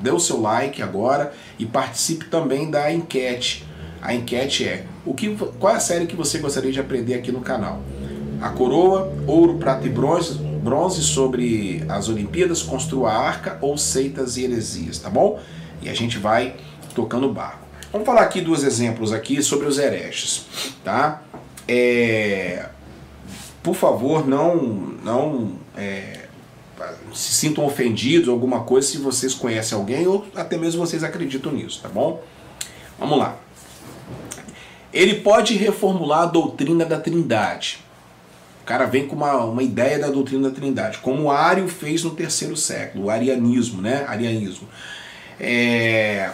dê 0.01 0.11
o 0.11 0.19
seu 0.19 0.39
like 0.39 0.81
agora 0.81 1.33
e 1.57 1.65
participe 1.65 2.25
também 2.25 2.69
da 2.69 2.91
enquete. 2.91 3.65
A 4.01 4.13
enquete 4.13 4.65
é: 4.65 4.85
o 5.05 5.13
que, 5.13 5.35
qual 5.59 5.73
é 5.73 5.77
a 5.77 5.79
série 5.79 6.05
que 6.05 6.15
você 6.15 6.37
gostaria 6.37 6.71
de 6.71 6.79
aprender 6.79 7.15
aqui 7.15 7.31
no 7.31 7.41
canal? 7.41 7.81
A 8.41 8.49
coroa, 8.49 9.11
ouro, 9.25 9.57
prata 9.57 9.87
e 9.87 9.89
bronze, 9.89 10.37
bronze 10.37 11.01
sobre 11.01 11.83
as 11.89 12.07
Olimpíadas, 12.07 12.61
construa 12.61 13.11
a 13.11 13.17
arca 13.17 13.57
ou 13.61 13.77
seitas 13.77 14.37
e 14.37 14.43
heresias, 14.43 14.99
tá 14.99 15.09
bom? 15.09 15.39
E 15.81 15.89
a 15.89 15.93
gente 15.93 16.19
vai 16.19 16.55
tocando 16.93 17.27
o 17.27 17.33
barco. 17.33 17.65
Vamos 17.91 18.05
falar 18.05 18.21
aqui 18.21 18.41
dois 18.41 18.63
exemplos 18.63 19.11
aqui 19.11 19.41
sobre 19.41 19.67
os 19.67 19.79
hereges, 19.79 20.45
tá? 20.83 21.23
É, 21.67 22.67
por 23.63 23.75
favor, 23.75 24.27
não, 24.27 24.55
não 25.03 25.53
é, 25.75 26.26
se 27.13 27.33
sintam 27.33 27.65
ofendidos, 27.65 28.29
alguma 28.29 28.61
coisa, 28.61 28.87
se 28.87 28.97
vocês 28.97 29.33
conhecem 29.33 29.77
alguém 29.77 30.07
ou 30.07 30.25
até 30.35 30.57
mesmo 30.57 30.85
vocês 30.85 31.03
acreditam 31.03 31.51
nisso, 31.51 31.81
tá 31.81 31.89
bom? 31.89 32.21
Vamos 32.99 33.17
lá. 33.17 33.37
Ele 34.93 35.15
pode 35.15 35.55
reformular 35.55 36.21
a 36.21 36.25
doutrina 36.25 36.85
da 36.85 36.99
Trindade. 36.99 37.79
O 38.63 38.65
cara 38.65 38.85
vem 38.85 39.07
com 39.07 39.15
uma, 39.15 39.35
uma 39.45 39.63
ideia 39.63 39.99
da 39.99 40.09
doutrina 40.09 40.49
da 40.49 40.55
Trindade, 40.55 40.97
como 40.99 41.23
o 41.23 41.31
Ário 41.31 41.67
fez 41.67 42.03
no 42.03 42.11
terceiro 42.11 42.57
século, 42.57 43.05
o 43.05 43.09
arianismo, 43.09 43.81
né? 43.81 44.05
Arianismo. 44.07 44.67
É, 45.39 46.31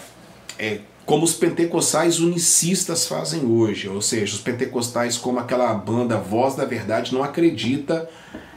é, 0.58 0.80
como 1.06 1.26
os 1.26 1.34
pentecostais 1.34 2.20
unicistas 2.20 3.06
fazem 3.06 3.46
hoje, 3.46 3.89
ou 3.89 4.02
seja, 4.02 4.34
os 4.34 4.41
pentecostais, 4.41 5.18
como 5.18 5.39
aquela 5.39 5.74
banda 5.74 6.18
Voz 6.18 6.56
da 6.56 6.66
Verdade, 6.66 7.14
não 7.14 7.24
acredita 7.24 8.10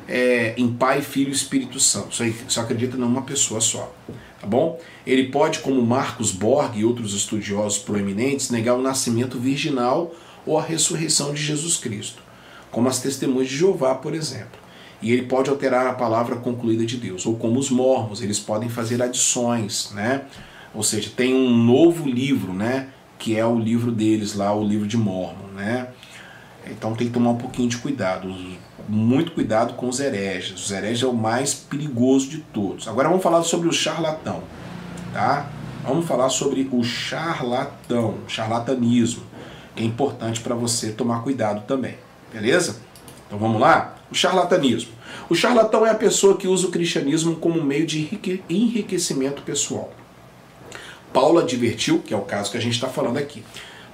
é, 0.09 0.55
em 0.57 0.73
Pai, 0.73 1.03
Filho 1.03 1.31
e 1.31 1.33
Espírito 1.33 1.81
Santo. 1.81 2.15
Só, 2.15 2.25
só 2.49 2.61
acredita 2.63 2.97
numa 2.97 3.23
pessoa 3.23 3.61
só. 3.61 3.93
Tá 4.41 4.47
bom? 4.47 4.79
Ele 5.07 5.29
pode, 5.29 5.61
como 5.61 5.81
Marcos 5.83 6.31
Borg 6.31 6.79
e 6.79 6.85
outros 6.85 7.15
estudiosos 7.15 7.79
proeminentes, 7.79 8.51
negar 8.51 8.75
o 8.75 8.83
nascimento 8.83 9.39
virginal 9.39 10.15
ou 10.45 10.59
a 10.59 10.63
ressurreição 10.63 11.33
de 11.33 11.43
Jesus 11.43 11.77
Cristo, 11.77 12.23
como 12.71 12.89
as 12.89 13.01
testemunhas 13.01 13.49
de 13.49 13.57
Jeová, 13.57 13.95
por 13.95 14.15
exemplo. 14.15 14.59
E 15.03 15.13
ele 15.13 15.23
pode 15.23 15.51
alterar 15.51 15.87
a 15.87 15.95
palavra 15.95 16.37
concluída 16.37 16.87
de 16.87 16.97
Deus, 16.97 17.27
ou 17.27 17.37
como 17.37 17.59
os 17.59 17.71
mormos, 17.71 18.23
eles 18.23 18.39
podem 18.39 18.69
fazer 18.69 19.03
adições, 19.03 19.91
né? 19.93 20.23
Ou 20.75 20.83
seja, 20.83 21.11
tem 21.15 21.35
um 21.35 21.51
novo 21.51 22.09
livro, 22.09 22.53
né? 22.53 22.89
Que 23.19 23.37
é 23.37 23.45
o 23.45 23.59
livro 23.59 23.91
deles 23.91 24.35
lá, 24.35 24.55
o 24.55 24.67
livro 24.67 24.87
de 24.87 24.97
Mormon, 24.97 25.49
né? 25.55 25.89
Então 26.71 26.95
tem 26.95 27.07
que 27.07 27.13
tomar 27.13 27.31
um 27.31 27.37
pouquinho 27.37 27.69
de 27.69 27.79
cuidado 27.79 28.35
muito 28.89 29.33
cuidado 29.33 29.75
com 29.75 29.89
os 29.89 30.01
hereges. 30.01 30.65
Os 30.65 30.71
hereges 30.71 31.03
é 31.03 31.07
o 31.07 31.13
mais 31.13 31.55
perigoso 31.55 32.29
de 32.29 32.39
todos. 32.39 32.89
Agora 32.89 33.09
vamos 33.09 33.23
falar 33.23 33.43
sobre 33.43 33.69
o 33.69 33.73
charlatão, 33.73 34.43
tá? 35.13 35.51
Vamos 35.85 36.07
falar 36.07 36.29
sobre 36.29 36.69
o 36.73 36.83
charlatão, 36.83 38.19
charlatanismo, 38.27 39.23
que 39.75 39.83
é 39.83 39.87
importante 39.87 40.41
para 40.41 40.55
você 40.55 40.91
tomar 40.91 41.23
cuidado 41.23 41.63
também, 41.67 41.97
beleza? 42.33 42.81
Então 43.27 43.39
vamos 43.39 43.61
lá? 43.61 43.97
O 44.11 44.15
charlatanismo. 44.15 44.93
O 45.29 45.35
charlatão 45.35 45.87
é 45.87 45.91
a 45.91 45.95
pessoa 45.95 46.37
que 46.37 46.47
usa 46.47 46.69
o 46.69 46.71
cristianismo 46.71 47.37
como 47.37 47.63
meio 47.63 47.87
de 47.87 48.09
enriquecimento 48.49 49.43
pessoal. 49.43 49.93
Paulo 51.13 51.39
advertiu, 51.39 52.01
que 52.01 52.13
é 52.13 52.17
o 52.17 52.23
caso 52.23 52.51
que 52.51 52.57
a 52.57 52.61
gente 52.61 52.75
está 52.75 52.89
falando 52.89 53.17
aqui. 53.17 53.43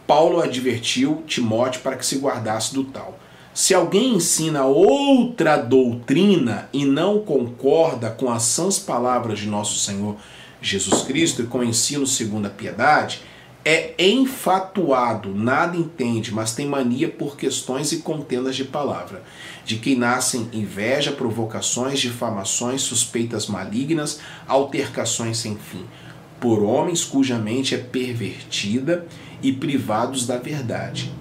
Paulo 0.06 0.42
advertiu 0.42 1.22
Timóteo 1.26 1.80
para 1.80 1.96
que 1.96 2.04
se 2.04 2.18
guardasse 2.18 2.74
do 2.74 2.84
tal. 2.84 3.18
Se 3.54 3.74
alguém 3.74 4.14
ensina 4.14 4.64
outra 4.64 5.58
doutrina 5.58 6.70
e 6.72 6.86
não 6.86 7.18
concorda 7.18 8.08
com 8.08 8.30
as 8.30 8.44
sãs 8.44 8.78
palavras 8.78 9.40
de 9.40 9.46
nosso 9.46 9.78
Senhor 9.78 10.16
Jesus 10.62 11.02
Cristo 11.02 11.42
e 11.42 11.46
com 11.46 11.58
o 11.58 11.64
ensino 11.64 12.06
segundo 12.06 12.46
a 12.46 12.50
piedade, 12.50 13.20
é 13.62 13.94
enfatuado, 13.98 15.34
nada 15.34 15.76
entende, 15.76 16.32
mas 16.32 16.54
tem 16.54 16.66
mania 16.66 17.10
por 17.10 17.36
questões 17.36 17.92
e 17.92 17.98
contendas 17.98 18.56
de 18.56 18.64
palavra, 18.64 19.22
de 19.66 19.76
quem 19.76 19.96
nascem 19.96 20.48
inveja, 20.52 21.12
provocações, 21.12 22.00
difamações, 22.00 22.80
suspeitas 22.80 23.46
malignas, 23.48 24.18
altercações 24.48 25.36
sem 25.36 25.56
fim, 25.56 25.84
por 26.40 26.62
homens 26.62 27.04
cuja 27.04 27.36
mente 27.36 27.74
é 27.74 27.78
pervertida 27.78 29.06
e 29.42 29.52
privados 29.52 30.26
da 30.26 30.38
verdade 30.38 31.12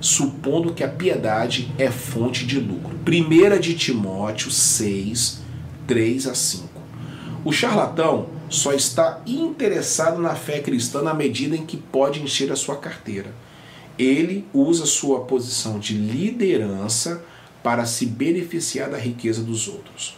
supondo 0.00 0.72
que 0.72 0.84
a 0.84 0.88
piedade 0.88 1.72
é 1.78 1.90
fonte 1.90 2.46
de 2.46 2.58
lucro. 2.58 2.98
1 3.06 3.58
de 3.60 3.74
Timóteo 3.74 4.50
6, 4.50 5.40
3 5.86 6.26
a 6.26 6.34
5. 6.34 6.68
O 7.44 7.52
charlatão 7.52 8.28
só 8.48 8.72
está 8.72 9.20
interessado 9.26 10.20
na 10.20 10.34
fé 10.34 10.60
cristã 10.60 11.02
na 11.02 11.14
medida 11.14 11.56
em 11.56 11.66
que 11.66 11.76
pode 11.76 12.22
encher 12.22 12.50
a 12.50 12.56
sua 12.56 12.76
carteira. 12.76 13.32
Ele 13.98 14.46
usa 14.52 14.86
sua 14.86 15.20
posição 15.20 15.78
de 15.78 15.94
liderança 15.94 17.22
para 17.62 17.84
se 17.84 18.06
beneficiar 18.06 18.88
da 18.88 18.96
riqueza 18.96 19.42
dos 19.42 19.68
outros. 19.68 20.16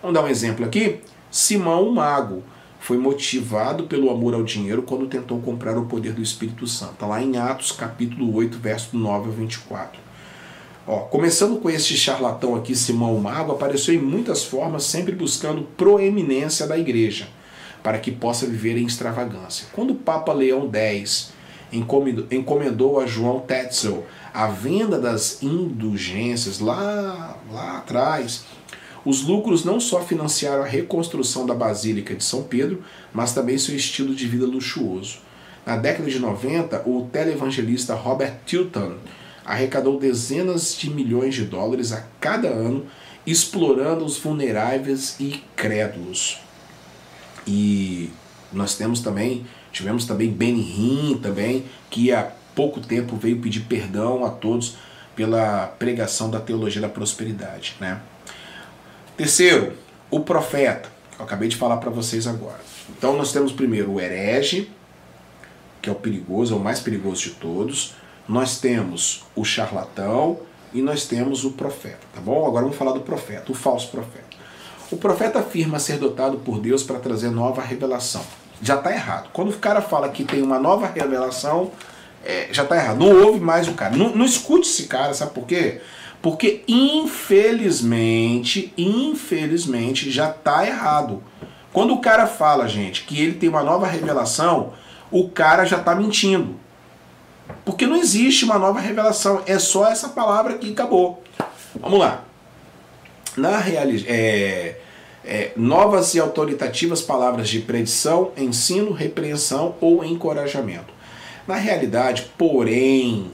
Vamos 0.00 0.14
dar 0.14 0.24
um 0.24 0.28
exemplo 0.28 0.64
aqui? 0.64 1.00
Simão, 1.30 1.88
o 1.88 1.94
mago, 1.94 2.42
foi 2.88 2.96
motivado 2.96 3.84
pelo 3.84 4.08
amor 4.08 4.32
ao 4.32 4.42
dinheiro 4.42 4.82
quando 4.82 5.06
tentou 5.06 5.38
comprar 5.42 5.76
o 5.76 5.84
poder 5.84 6.14
do 6.14 6.22
Espírito 6.22 6.66
Santo. 6.66 6.94
Está 6.94 7.06
lá 7.06 7.22
em 7.22 7.36
Atos 7.36 7.70
capítulo 7.70 8.34
8, 8.34 8.56
verso 8.56 8.96
9 8.96 9.26
ao 9.26 9.32
24. 9.32 10.00
Ó, 10.86 11.00
começando 11.00 11.60
com 11.60 11.68
este 11.68 11.98
charlatão 11.98 12.56
aqui, 12.56 12.74
Simão 12.74 13.18
Mago, 13.18 13.52
apareceu 13.52 13.94
em 13.94 13.98
muitas 14.00 14.42
formas, 14.42 14.84
sempre 14.84 15.14
buscando 15.14 15.68
proeminência 15.76 16.66
da 16.66 16.78
igreja, 16.78 17.28
para 17.82 17.98
que 17.98 18.10
possa 18.10 18.46
viver 18.46 18.78
em 18.78 18.86
extravagância. 18.86 19.66
Quando 19.74 19.90
o 19.90 19.96
Papa 19.96 20.32
Leão 20.32 20.70
X 20.72 21.30
encomendou 21.70 23.00
a 23.00 23.06
João 23.06 23.40
Tetzel 23.40 24.06
a 24.32 24.46
venda 24.46 24.98
das 24.98 25.42
indulgências 25.42 26.58
lá, 26.58 27.36
lá 27.52 27.76
atrás, 27.76 28.44
os 29.08 29.22
lucros 29.22 29.64
não 29.64 29.80
só 29.80 30.02
financiaram 30.02 30.62
a 30.62 30.66
reconstrução 30.66 31.46
da 31.46 31.54
Basílica 31.54 32.14
de 32.14 32.22
São 32.22 32.42
Pedro, 32.42 32.84
mas 33.10 33.32
também 33.32 33.56
seu 33.56 33.74
estilo 33.74 34.14
de 34.14 34.26
vida 34.26 34.44
luxuoso. 34.44 35.20
Na 35.64 35.78
década 35.78 36.10
de 36.10 36.18
90, 36.18 36.82
o 36.86 37.08
televangelista 37.10 37.94
Robert 37.94 38.34
Tilton 38.44 38.96
arrecadou 39.46 39.98
dezenas 39.98 40.76
de 40.76 40.90
milhões 40.90 41.34
de 41.34 41.46
dólares 41.46 41.90
a 41.90 42.04
cada 42.20 42.48
ano 42.48 42.84
explorando 43.26 44.04
os 44.04 44.18
vulneráveis 44.18 45.16
e 45.18 45.42
crédulos. 45.56 46.40
E 47.46 48.10
nós 48.52 48.76
temos 48.76 49.00
também, 49.00 49.46
tivemos 49.72 50.04
também 50.04 50.30
Benny 50.30 50.60
Hinn 50.60 51.18
também, 51.18 51.64
que 51.88 52.12
há 52.12 52.30
pouco 52.54 52.78
tempo 52.78 53.16
veio 53.16 53.40
pedir 53.40 53.60
perdão 53.60 54.22
a 54.22 54.28
todos 54.28 54.76
pela 55.16 55.66
pregação 55.78 56.30
da 56.30 56.40
teologia 56.40 56.82
da 56.82 56.90
prosperidade, 56.90 57.74
né? 57.80 58.02
Terceiro, 59.18 59.72
o 60.12 60.20
profeta, 60.20 60.88
que 61.10 61.20
eu 61.20 61.24
acabei 61.24 61.48
de 61.48 61.56
falar 61.56 61.78
para 61.78 61.90
vocês 61.90 62.24
agora. 62.24 62.60
Então 62.88 63.16
nós 63.16 63.32
temos 63.32 63.50
primeiro 63.50 63.94
o 63.94 64.00
herege, 64.00 64.70
que 65.82 65.88
é 65.88 65.92
o 65.92 65.96
perigoso, 65.96 66.54
é 66.54 66.56
o 66.56 66.60
mais 66.60 66.78
perigoso 66.78 67.22
de 67.22 67.30
todos. 67.30 67.94
Nós 68.28 68.60
temos 68.60 69.24
o 69.34 69.44
charlatão 69.44 70.38
e 70.72 70.80
nós 70.80 71.04
temos 71.04 71.44
o 71.44 71.50
profeta, 71.50 71.98
tá 72.14 72.20
bom? 72.20 72.46
Agora 72.46 72.62
vamos 72.62 72.78
falar 72.78 72.92
do 72.92 73.00
profeta, 73.00 73.50
o 73.50 73.56
falso 73.56 73.88
profeta. 73.90 74.36
O 74.88 74.96
profeta 74.96 75.40
afirma 75.40 75.80
ser 75.80 75.98
dotado 75.98 76.38
por 76.38 76.60
Deus 76.60 76.84
para 76.84 77.00
trazer 77.00 77.28
nova 77.32 77.60
revelação. 77.60 78.22
Já 78.62 78.76
está 78.76 78.92
errado. 78.92 79.30
Quando 79.32 79.50
o 79.50 79.58
cara 79.58 79.82
fala 79.82 80.10
que 80.10 80.22
tem 80.22 80.42
uma 80.42 80.60
nova 80.60 80.86
revelação, 80.86 81.72
é, 82.24 82.50
já 82.52 82.62
está 82.62 82.76
errado. 82.76 82.98
Não 82.98 83.24
ouve 83.24 83.40
mais 83.40 83.66
o 83.66 83.74
cara. 83.74 83.96
Não, 83.96 84.14
não 84.14 84.24
escute 84.24 84.68
esse 84.68 84.84
cara, 84.84 85.12
sabe 85.12 85.32
por 85.32 85.44
quê? 85.44 85.80
Porque 86.20 86.64
infelizmente, 86.66 88.72
infelizmente 88.76 90.10
já 90.10 90.30
está 90.30 90.66
errado. 90.66 91.22
Quando 91.72 91.94
o 91.94 92.00
cara 92.00 92.26
fala, 92.26 92.68
gente, 92.68 93.04
que 93.04 93.20
ele 93.20 93.34
tem 93.34 93.48
uma 93.48 93.62
nova 93.62 93.86
revelação, 93.86 94.72
o 95.10 95.28
cara 95.28 95.64
já 95.64 95.78
está 95.78 95.94
mentindo. 95.94 96.56
Porque 97.64 97.86
não 97.86 97.96
existe 97.96 98.44
uma 98.44 98.58
nova 98.58 98.80
revelação, 98.80 99.42
é 99.46 99.58
só 99.58 99.88
essa 99.88 100.08
palavra 100.08 100.58
que 100.58 100.72
acabou. 100.72 101.22
Vamos 101.80 101.98
lá. 101.98 102.24
Na 103.36 103.58
realidade, 103.58 104.06
é, 104.08 104.80
é, 105.24 105.52
novas 105.56 106.14
e 106.14 106.20
autoritativas 106.20 107.00
palavras 107.00 107.48
de 107.48 107.60
predição, 107.60 108.32
ensino, 108.36 108.92
repreensão 108.92 109.76
ou 109.80 110.04
encorajamento. 110.04 110.92
Na 111.46 111.54
realidade, 111.54 112.30
porém, 112.36 113.30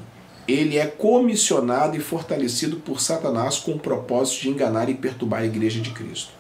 ele 0.46 0.76
é 0.76 0.86
comissionado 0.86 1.96
e 1.96 2.00
fortalecido 2.00 2.76
por 2.76 3.00
Satanás 3.00 3.58
com 3.58 3.72
o 3.72 3.78
propósito 3.78 4.42
de 4.42 4.50
enganar 4.50 4.88
e 4.88 4.94
perturbar 4.94 5.40
a 5.40 5.46
igreja 5.46 5.80
de 5.80 5.90
Cristo. 5.90 6.32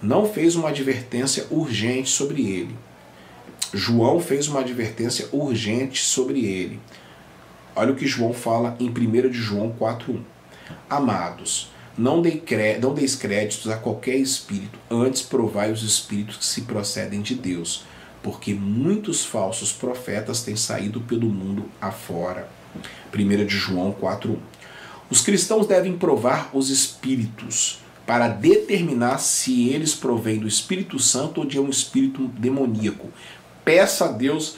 Não 0.00 0.26
fez 0.26 0.56
uma 0.56 0.70
advertência 0.70 1.46
urgente 1.50 2.10
sobre 2.10 2.42
ele. 2.42 2.74
João 3.72 4.20
fez 4.20 4.48
uma 4.48 4.60
advertência 4.60 5.28
urgente 5.32 6.02
sobre 6.02 6.44
ele. 6.44 6.78
Olha 7.76 7.92
o 7.92 7.96
que 7.96 8.06
João 8.06 8.32
fala 8.32 8.76
em 8.78 8.88
1 8.88 9.28
de 9.28 9.38
João 9.38 9.74
4:1. 9.78 10.20
Amados, 10.88 11.70
não 11.98 12.22
deis 12.22 13.16
créditos 13.16 13.68
a 13.68 13.76
qualquer 13.76 14.16
espírito, 14.16 14.78
antes 14.90 15.22
provai 15.22 15.70
os 15.72 15.82
espíritos 15.82 16.36
que 16.36 16.44
se 16.44 16.62
procedem 16.62 17.20
de 17.20 17.34
Deus, 17.34 17.84
porque 18.22 18.54
muitos 18.54 19.24
falsos 19.24 19.72
profetas 19.72 20.42
têm 20.42 20.56
saído 20.56 21.00
pelo 21.00 21.28
mundo 21.28 21.64
afora. 21.80 22.48
1 23.12 23.46
de 23.46 23.56
João 23.56 23.92
4:1. 23.92 24.36
Os 25.10 25.20
cristãos 25.20 25.66
devem 25.66 25.96
provar 25.96 26.50
os 26.52 26.70
espíritos 26.70 27.78
para 28.06 28.28
determinar 28.28 29.18
se 29.18 29.68
eles 29.68 29.94
provêm 29.94 30.38
do 30.38 30.48
Espírito 30.48 30.98
Santo 30.98 31.40
ou 31.40 31.46
de 31.46 31.58
um 31.58 31.68
espírito 31.68 32.28
demoníaco. 32.28 33.08
Peça 33.64 34.06
a 34.06 34.12
Deus 34.12 34.56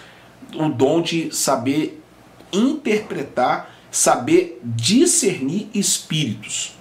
o 0.54 0.68
dom 0.68 1.00
de 1.00 1.34
saber 1.34 2.02
interpretar, 2.52 3.70
saber 3.90 4.60
discernir 4.64 5.68
espíritos. 5.74 6.76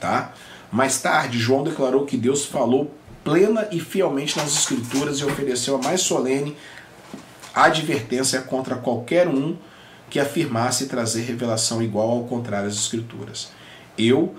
Tá? 0.00 0.34
Mais 0.70 1.00
tarde, 1.00 1.38
João 1.38 1.62
declarou 1.62 2.04
que 2.04 2.16
Deus 2.16 2.44
falou 2.44 2.90
plena 3.24 3.66
e 3.72 3.80
fielmente 3.80 4.36
nas 4.36 4.52
Escrituras 4.52 5.18
e 5.18 5.24
ofereceu 5.24 5.76
a 5.76 5.78
mais 5.78 6.00
solene 6.00 6.56
advertência 7.54 8.42
contra 8.42 8.76
qualquer 8.76 9.26
um 9.26 9.56
que 10.08 10.20
afirmasse 10.20 10.86
trazer 10.86 11.22
revelação 11.22 11.82
igual 11.82 12.10
ao 12.10 12.24
contrário 12.24 12.68
às 12.68 12.74
Escrituras. 12.74 13.48
Eu, 13.98 14.36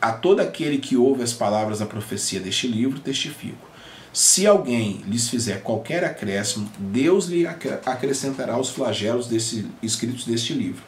a 0.00 0.12
todo 0.12 0.40
aquele 0.40 0.78
que 0.78 0.96
ouve 0.96 1.22
as 1.22 1.32
palavras 1.32 1.78
da 1.78 1.86
profecia 1.86 2.40
deste 2.40 2.68
livro, 2.68 3.00
testifico. 3.00 3.74
Se 4.12 4.46
alguém 4.46 5.02
lhes 5.08 5.28
fizer 5.28 5.62
qualquer 5.62 6.04
acréscimo, 6.04 6.70
Deus 6.78 7.26
lhe 7.26 7.46
acrescentará 7.46 8.58
os 8.58 8.70
flagelos 8.70 9.26
desse, 9.26 9.66
escritos 9.82 10.24
deste 10.24 10.52
livro. 10.52 10.84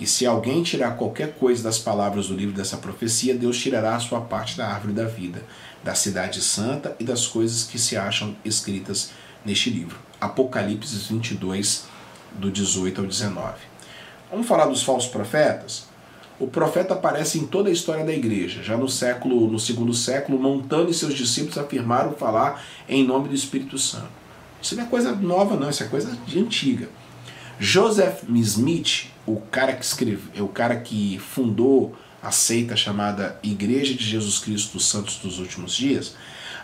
E 0.00 0.06
se 0.06 0.26
alguém 0.26 0.62
tirar 0.62 0.96
qualquer 0.96 1.34
coisa 1.34 1.62
das 1.62 1.78
palavras 1.78 2.28
do 2.28 2.34
livro 2.34 2.54
dessa 2.54 2.76
profecia, 2.76 3.34
Deus 3.34 3.58
tirará 3.58 3.96
a 3.96 4.00
sua 4.00 4.20
parte 4.20 4.56
da 4.56 4.68
árvore 4.68 4.92
da 4.92 5.04
vida, 5.04 5.42
da 5.82 5.94
cidade 5.94 6.40
santa 6.40 6.94
e 6.98 7.04
das 7.04 7.26
coisas 7.26 7.64
que 7.64 7.78
se 7.78 7.96
acham 7.96 8.36
escritas 8.44 9.10
neste 9.44 9.70
livro. 9.70 9.98
Apocalipse 10.20 10.96
22, 11.08 11.84
do 12.38 12.50
18 12.50 13.00
ao 13.00 13.06
19. 13.06 13.54
Vamos 14.30 14.46
falar 14.46 14.66
dos 14.66 14.82
falsos 14.82 15.10
profetas? 15.10 15.86
O 16.38 16.46
profeta 16.46 16.94
aparece 16.94 17.38
em 17.38 17.46
toda 17.46 17.70
a 17.70 17.72
história 17.72 18.04
da 18.04 18.12
igreja. 18.12 18.62
Já 18.62 18.76
no 18.76 18.88
século, 18.88 19.50
no 19.50 19.58
segundo 19.58 19.94
século, 19.94 20.38
Montano 20.38 20.90
e 20.90 20.94
seus 20.94 21.14
discípulos 21.14 21.56
afirmaram 21.56 22.12
falar 22.12 22.62
em 22.88 23.04
nome 23.04 23.28
do 23.28 23.34
Espírito 23.34 23.78
Santo. 23.78 24.08
Isso 24.60 24.76
não 24.76 24.84
é 24.84 24.86
coisa 24.86 25.12
nova, 25.12 25.56
não, 25.56 25.70
isso 25.70 25.82
é 25.82 25.86
coisa 25.86 26.16
de 26.26 26.38
antiga. 26.38 26.88
Joseph 27.58 28.24
Smith, 28.28 29.06
o 29.24 29.40
cara 29.40 29.72
que 29.72 29.84
escreveu, 29.84 30.44
o 30.44 30.48
cara 30.48 30.76
que 30.76 31.18
fundou 31.18 31.96
a 32.22 32.30
seita 32.30 32.76
chamada 32.76 33.38
Igreja 33.42 33.94
de 33.94 34.04
Jesus 34.04 34.38
Cristo 34.38 34.74
dos 34.74 34.86
Santos 34.86 35.16
dos 35.16 35.38
Últimos 35.38 35.74
Dias, 35.74 36.14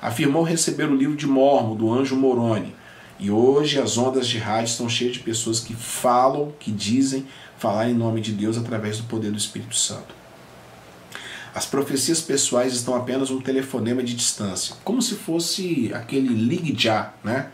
afirmou 0.03 0.43
receber 0.43 0.91
o 0.91 0.97
livro 0.97 1.17
de 1.17 1.27
Mormon 1.27 1.77
do 1.77 1.91
anjo 1.91 2.17
Moroni, 2.17 2.75
e 3.23 3.31
hoje 3.31 3.79
as 3.79 3.97
ondas 3.97 4.27
de 4.27 4.37
rádio 4.37 4.73
estão 4.73 4.89
cheias 4.89 5.13
de 5.13 5.21
pessoas 5.21 5.61
que 5.61 5.75
falam, 5.75 6.53
que 6.59 6.73
dizem 6.73 7.25
falar 7.57 7.89
em 7.89 7.95
nome 7.95 8.21
de 8.21 8.33
Deus 8.33 8.59
através 8.59 8.99
do 8.99 9.05
poder 9.05 9.31
do 9.31 9.39
Espírito 9.39 9.77
Santo. 9.77 10.13
As 11.55 11.65
profecias 11.65 12.21
pessoais 12.21 12.73
estão 12.73 12.97
apenas 12.97 13.31
um 13.31 13.41
telefonema 13.41 14.03
de 14.03 14.15
distância, 14.15 14.75
como 14.83 15.01
se 15.01 15.15
fosse 15.15 15.93
aquele 15.95 16.35
ligue 16.35 16.75
já, 16.77 17.15
né? 17.23 17.53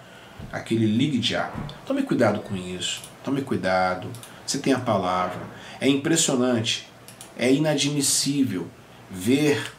Aquele 0.51 0.87
ligue 0.87 1.21
já. 1.21 1.53
Tome 1.85 2.03
cuidado 2.03 2.41
com 2.41 2.57
isso. 2.57 3.03
Tome 3.23 3.43
cuidado. 3.43 4.09
Você 4.47 4.57
tem 4.57 4.73
a 4.73 4.79
palavra. 4.79 5.43
É 5.83 5.87
impressionante, 5.87 6.89
é 7.37 7.53
inadmissível 7.53 8.67
ver 9.11 9.71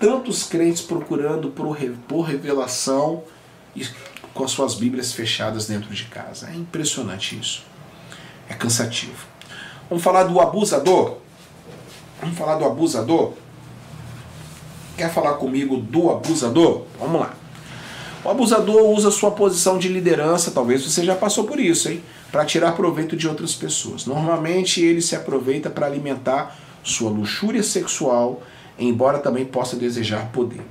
tantos 0.00 0.44
crentes 0.44 0.80
procurando 0.80 1.50
por 1.50 2.22
revelação 2.22 3.24
e 3.76 3.84
com 4.34 4.44
as 4.44 4.50
suas 4.50 4.74
Bíblias 4.74 5.12
fechadas 5.12 5.66
dentro 5.66 5.94
de 5.94 6.04
casa. 6.04 6.50
É 6.50 6.54
impressionante 6.54 7.38
isso. 7.38 7.62
É 8.48 8.54
cansativo. 8.54 9.26
Vamos 9.88 10.02
falar 10.02 10.24
do 10.24 10.40
abusador? 10.40 11.18
Vamos 12.20 12.36
falar 12.36 12.56
do 12.56 12.64
abusador? 12.64 13.32
Quer 14.96 15.12
falar 15.12 15.34
comigo 15.34 15.76
do 15.76 16.10
abusador? 16.10 16.82
Vamos 16.98 17.20
lá. 17.20 17.34
O 18.24 18.30
abusador 18.30 18.88
usa 18.90 19.10
sua 19.10 19.30
posição 19.30 19.78
de 19.78 19.88
liderança, 19.88 20.50
talvez 20.50 20.82
você 20.82 21.04
já 21.04 21.14
passou 21.14 21.44
por 21.44 21.60
isso, 21.60 21.90
hein? 21.90 22.02
Para 22.32 22.44
tirar 22.44 22.72
proveito 22.72 23.14
de 23.16 23.28
outras 23.28 23.54
pessoas. 23.54 24.06
Normalmente 24.06 24.82
ele 24.82 25.02
se 25.02 25.14
aproveita 25.14 25.68
para 25.68 25.86
alimentar 25.86 26.56
sua 26.82 27.10
luxúria 27.10 27.62
sexual, 27.62 28.42
embora 28.78 29.18
também 29.18 29.44
possa 29.44 29.76
desejar 29.76 30.30
poder. 30.32 30.62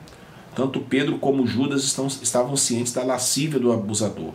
Tanto 0.56 0.80
Pedro 0.80 1.18
como 1.18 1.48
Judas 1.48 1.84
estão, 1.84 2.08
estavam 2.08 2.56
cientes 2.56 2.94
da 2.94 3.04
lascívia 3.04 3.60
do 3.60 3.72
abusador. 3.72 4.32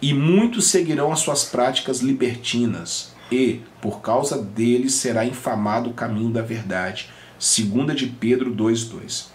E 0.00 0.12
muitos 0.12 0.66
seguirão 0.66 1.12
as 1.12 1.20
suas 1.20 1.44
práticas 1.44 2.00
libertinas, 2.00 3.14
e, 3.30 3.60
por 3.80 4.00
causa 4.00 4.40
deles, 4.40 4.94
será 4.94 5.24
infamado 5.24 5.90
o 5.90 5.94
caminho 5.94 6.30
da 6.30 6.42
verdade. 6.42 7.10
Segunda 7.38 7.94
de 7.94 8.06
Pedro 8.06 8.54
2:2. 8.54 9.26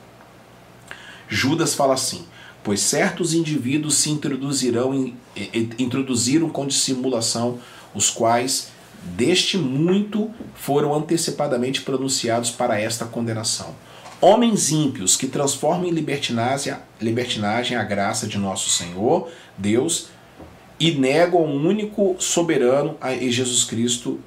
Judas 1.28 1.74
fala 1.74 1.94
assim: 1.94 2.26
pois 2.64 2.80
certos 2.80 3.34
indivíduos 3.34 3.96
se 3.96 4.10
introduzirão 4.10 4.94
em, 4.94 5.18
introduziram 5.80 6.50
com 6.50 6.68
dissimulação, 6.68 7.60
os 7.94 8.10
quais 8.10 8.70
deste 9.04 9.58
muito 9.58 10.30
foram 10.54 10.94
antecipadamente 10.94 11.82
pronunciados 11.82 12.52
para 12.52 12.80
esta 12.80 13.06
condenação. 13.06 13.76
Homens 14.22 14.70
ímpios 14.70 15.18
que 15.18 15.26
transformam 15.26 15.88
em 15.88 15.90
libertinagem, 15.90 16.76
libertinagem 17.02 17.76
a 17.76 17.84
graça 17.84 18.28
de 18.28 18.38
nosso 18.38 18.70
Senhor, 18.70 19.28
Deus, 19.58 20.10
e 20.80 20.92
negam 20.92 21.42
o 21.42 21.68
único 21.68 22.16
soberano 22.20 22.96
e 23.20 23.32
Jesus 23.32 23.64
Cristo, 23.64 24.20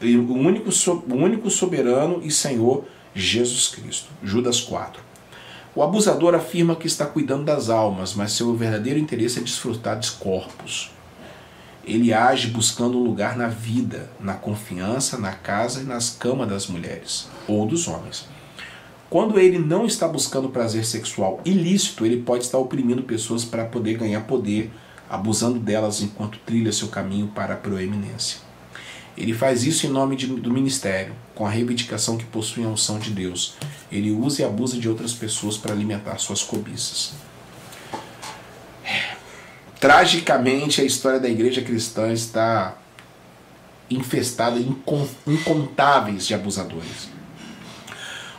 o 0.00 0.06
único, 0.06 0.70
o 0.70 1.14
único 1.14 1.50
soberano 1.50 2.22
e 2.24 2.30
Senhor 2.30 2.84
Jesus 3.14 3.68
Cristo. 3.68 4.08
Judas 4.22 4.58
4. 4.58 5.02
O 5.74 5.82
abusador 5.82 6.34
afirma 6.34 6.74
que 6.74 6.86
está 6.86 7.04
cuidando 7.04 7.44
das 7.44 7.68
almas, 7.68 8.14
mas 8.14 8.32
seu 8.32 8.54
verdadeiro 8.56 8.98
interesse 8.98 9.38
é 9.38 9.42
desfrutar 9.42 9.98
dos 9.98 10.08
corpos. 10.08 10.90
Ele 11.84 12.12
age 12.14 12.48
buscando 12.48 12.96
um 12.96 13.04
lugar 13.04 13.36
na 13.36 13.48
vida, 13.48 14.10
na 14.18 14.32
confiança, 14.32 15.18
na 15.18 15.32
casa 15.32 15.82
e 15.82 15.84
nas 15.84 16.08
camas 16.08 16.48
das 16.48 16.66
mulheres 16.66 17.28
ou 17.46 17.66
dos 17.66 17.86
homens. 17.86 18.26
Quando 19.12 19.38
ele 19.38 19.58
não 19.58 19.84
está 19.84 20.08
buscando 20.08 20.48
prazer 20.48 20.86
sexual 20.86 21.38
ilícito, 21.44 22.06
ele 22.06 22.22
pode 22.22 22.44
estar 22.44 22.56
oprimindo 22.56 23.02
pessoas 23.02 23.44
para 23.44 23.66
poder 23.66 23.98
ganhar 23.98 24.22
poder, 24.22 24.70
abusando 25.06 25.58
delas 25.58 26.00
enquanto 26.00 26.38
trilha 26.38 26.72
seu 26.72 26.88
caminho 26.88 27.26
para 27.28 27.52
a 27.52 27.56
proeminência. 27.58 28.38
Ele 29.14 29.34
faz 29.34 29.64
isso 29.64 29.86
em 29.86 29.90
nome 29.90 30.16
de, 30.16 30.26
do 30.28 30.50
ministério, 30.50 31.12
com 31.34 31.46
a 31.46 31.50
reivindicação 31.50 32.16
que 32.16 32.24
possui 32.24 32.64
a 32.64 32.68
unção 32.68 32.98
de 32.98 33.10
Deus. 33.10 33.56
Ele 33.92 34.10
usa 34.10 34.40
e 34.40 34.44
abusa 34.46 34.78
de 34.78 34.88
outras 34.88 35.12
pessoas 35.12 35.58
para 35.58 35.74
alimentar 35.74 36.16
suas 36.16 36.42
cobiças. 36.42 37.12
Tragicamente, 39.78 40.80
a 40.80 40.84
história 40.84 41.20
da 41.20 41.28
igreja 41.28 41.60
cristã 41.60 42.10
está 42.10 42.78
infestada 43.90 44.58
de 44.58 44.74
incontáveis 45.26 46.26
de 46.26 46.32
abusadores. 46.32 47.11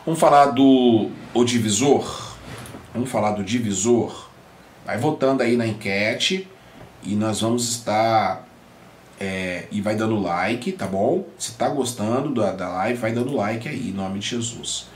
Vamos 0.06 0.20
falar 0.20 0.48
do 0.48 1.10
o 1.34 1.46
divisor. 1.46 2.36
Vamos 2.94 3.10
falar 3.10 3.32
do 3.32 3.44
divisor. 3.44 4.28
Vai 4.86 4.98
votando 4.98 5.42
aí 5.42 5.56
na 5.56 5.66
enquete 5.66 6.46
e 7.02 7.16
nós 7.16 7.40
vamos 7.40 7.70
estar 7.70 8.46
é, 9.18 9.66
e 9.72 9.80
vai 9.80 9.96
dando 9.96 10.20
like, 10.20 10.74
tá 10.74 10.86
bom? 10.86 11.26
Se 11.40 11.54
tá 11.54 11.70
gostando 11.70 12.34
da, 12.34 12.52
da 12.52 12.68
live, 12.68 13.00
vai 13.00 13.14
dando 13.14 13.34
like 13.34 13.66
aí, 13.66 13.92
em 13.92 13.94
nome 13.94 14.20
de 14.20 14.28
Jesus. 14.28 14.88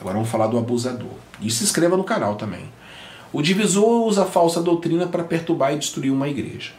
Agora 0.00 0.14
vamos 0.14 0.30
falar 0.30 0.46
do 0.46 0.56
abusador. 0.56 1.10
E 1.40 1.50
se 1.50 1.64
inscreva 1.64 1.96
no 1.96 2.04
canal 2.04 2.36
também. 2.36 2.70
O 3.32 3.42
divisor 3.42 4.06
usa 4.06 4.24
falsa 4.24 4.62
doutrina 4.62 5.08
para 5.08 5.24
perturbar 5.24 5.72
e 5.72 5.78
destruir 5.78 6.12
uma 6.12 6.28
igreja. 6.28 6.70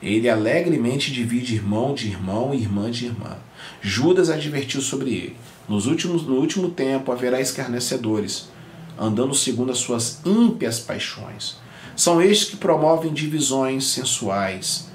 Ele 0.00 0.28
alegremente 0.28 1.12
divide 1.12 1.56
irmão 1.56 1.92
de 1.92 2.06
irmão 2.06 2.54
e 2.54 2.58
irmã 2.58 2.88
de 2.88 3.06
irmã. 3.06 3.36
Judas 3.80 4.30
advertiu 4.30 4.80
sobre 4.80 5.10
ele. 5.10 5.36
Nos 5.68 5.86
últimos, 5.86 6.26
no 6.26 6.36
último 6.36 6.70
tempo 6.70 7.12
haverá 7.12 7.40
escarnecedores, 7.40 8.48
andando 8.98 9.34
segundo 9.34 9.72
as 9.72 9.78
suas 9.78 10.20
ímpias 10.24 10.78
paixões. 10.78 11.56
São 11.96 12.20
estes 12.20 12.50
que 12.50 12.56
promovem 12.56 13.12
divisões 13.12 13.84
sensuais, 13.84 14.88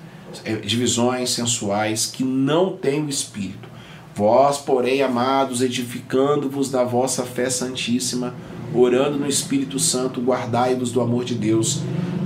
é, 0.44 0.56
divisões 0.56 1.30
sensuais 1.30 2.06
que 2.06 2.24
não 2.24 2.76
têm 2.76 3.04
o 3.04 3.10
Espírito. 3.10 3.68
Vós, 4.16 4.58
porém, 4.58 5.04
amados, 5.04 5.62
edificando-vos 5.62 6.72
da 6.72 6.84
vossa 6.84 7.24
fé 7.24 7.50
santíssima, 7.50 8.34
orando 8.74 9.18
no 9.18 9.28
Espírito 9.28 9.78
Santo, 9.78 10.20
guardai-vos 10.20 10.92
do 10.92 11.02
amor 11.02 11.24
de 11.24 11.36
Deus, 11.36 11.82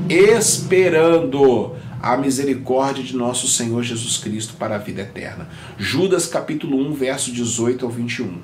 esperando 0.10 1.76
a 2.02 2.18
misericórdia 2.18 3.04
de 3.04 3.16
nosso 3.16 3.48
Senhor 3.48 3.84
Jesus 3.84 4.18
Cristo 4.18 4.56
para 4.56 4.76
a 4.76 4.80
vida 4.80 5.02
eterna. 5.02 5.50
Judas 5.78 6.28
capítulo 6.28 6.78
1, 6.78 6.94
verso 6.94 7.32
18 7.32 7.86
ao 7.86 7.92
21. 7.92 8.42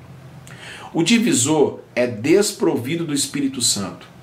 O 0.94 1.02
divisor 1.02 1.80
é 1.94 2.06
desprovido 2.06 3.04
do 3.04 3.14
Espírito 3.14 3.60
Santo 3.60 4.18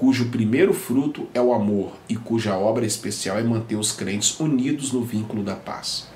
cujo 0.00 0.30
primeiro 0.30 0.72
fruto 0.72 1.28
é 1.34 1.42
o 1.42 1.52
amor 1.52 1.92
e 2.08 2.16
cuja 2.16 2.56
obra 2.56 2.86
especial 2.86 3.38
é 3.38 3.42
manter 3.42 3.76
os 3.76 3.92
crentes 3.92 4.40
unidos 4.40 4.92
no 4.92 5.04
vínculo 5.04 5.42
da 5.42 5.54
paz. 5.54 6.08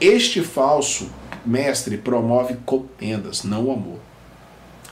Este 0.00 0.40
falso 0.42 1.10
mestre 1.44 1.98
promove 1.98 2.58
contendas, 2.64 3.42
não 3.42 3.64
o 3.64 3.72
amor. 3.72 3.98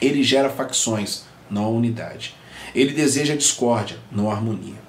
Ele 0.01 0.25
gera 0.25 0.51
facções, 0.51 1.27
não 1.49 1.67
a 1.67 1.69
unidade. 1.69 2.35
Ele 2.75 2.93
deseja 2.93 3.37
discórdia, 3.37 3.99
não 4.11 4.29
harmonia. 4.29 4.88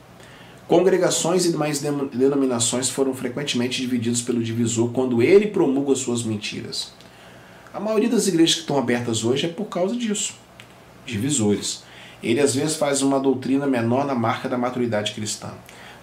Congregações 0.70 1.47
e 1.47 1.51
demais 1.51 1.82
denominações 1.82 2.91
foram 2.91 3.11
frequentemente 3.11 3.82
divididos 3.82 4.22
pelo 4.22 4.43
divisor 4.43 4.91
quando 4.91 5.20
ele 5.20 5.47
promulga 5.47 5.95
suas 5.95 6.22
mentiras. 6.22 6.93
A 7.74 7.80
maioria 7.80 8.07
das 8.07 8.28
igrejas 8.28 8.53
que 8.53 8.61
estão 8.61 8.78
abertas 8.78 9.24
hoje 9.24 9.47
é 9.47 9.49
por 9.49 9.65
causa 9.65 9.95
disso. 9.95 10.36
Divisores. 11.07 11.82
Ele 12.22 12.39
às 12.39 12.53
vezes 12.53 12.76
faz 12.76 13.01
uma 13.01 13.20
doutrina 13.20 13.65
menor 13.65 14.05
na 14.05 14.13
marca 14.13 14.47
da 14.47 14.59
maturidade 14.59 15.13
cristã, 15.13 15.49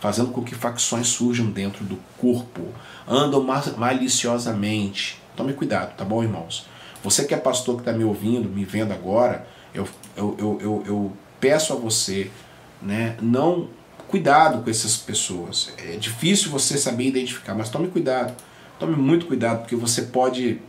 fazendo 0.00 0.32
com 0.32 0.42
que 0.42 0.56
facções 0.56 1.06
surjam 1.06 1.46
dentro 1.46 1.84
do 1.84 1.96
corpo, 2.18 2.62
andam 3.06 3.46
maliciosamente. 3.76 5.22
Tome 5.36 5.52
cuidado, 5.52 5.96
tá 5.96 6.04
bom, 6.04 6.24
irmãos? 6.24 6.66
Você 7.04 7.24
que 7.24 7.34
é 7.34 7.36
pastor 7.36 7.76
que 7.76 7.82
está 7.82 7.92
me 7.92 8.02
ouvindo, 8.02 8.48
me 8.48 8.64
vendo 8.64 8.90
agora, 8.90 9.46
eu, 9.72 9.86
eu, 10.16 10.58
eu, 10.60 10.82
eu, 10.84 11.12
peço 11.38 11.72
a 11.72 11.76
você, 11.76 12.32
né, 12.82 13.16
não 13.22 13.68
cuidado 14.08 14.62
com 14.62 14.70
essas 14.70 14.96
pessoas. 14.96 15.72
É 15.78 15.96
difícil 15.96 16.50
você 16.50 16.78
saber 16.78 17.06
identificar, 17.06 17.54
mas 17.54 17.68
tome 17.68 17.88
cuidado. 17.88 18.34
Tome 18.78 18.96
muito 18.96 19.26
cuidado, 19.26 19.60
porque 19.60 19.76
você 19.76 20.02
pode. 20.02 20.60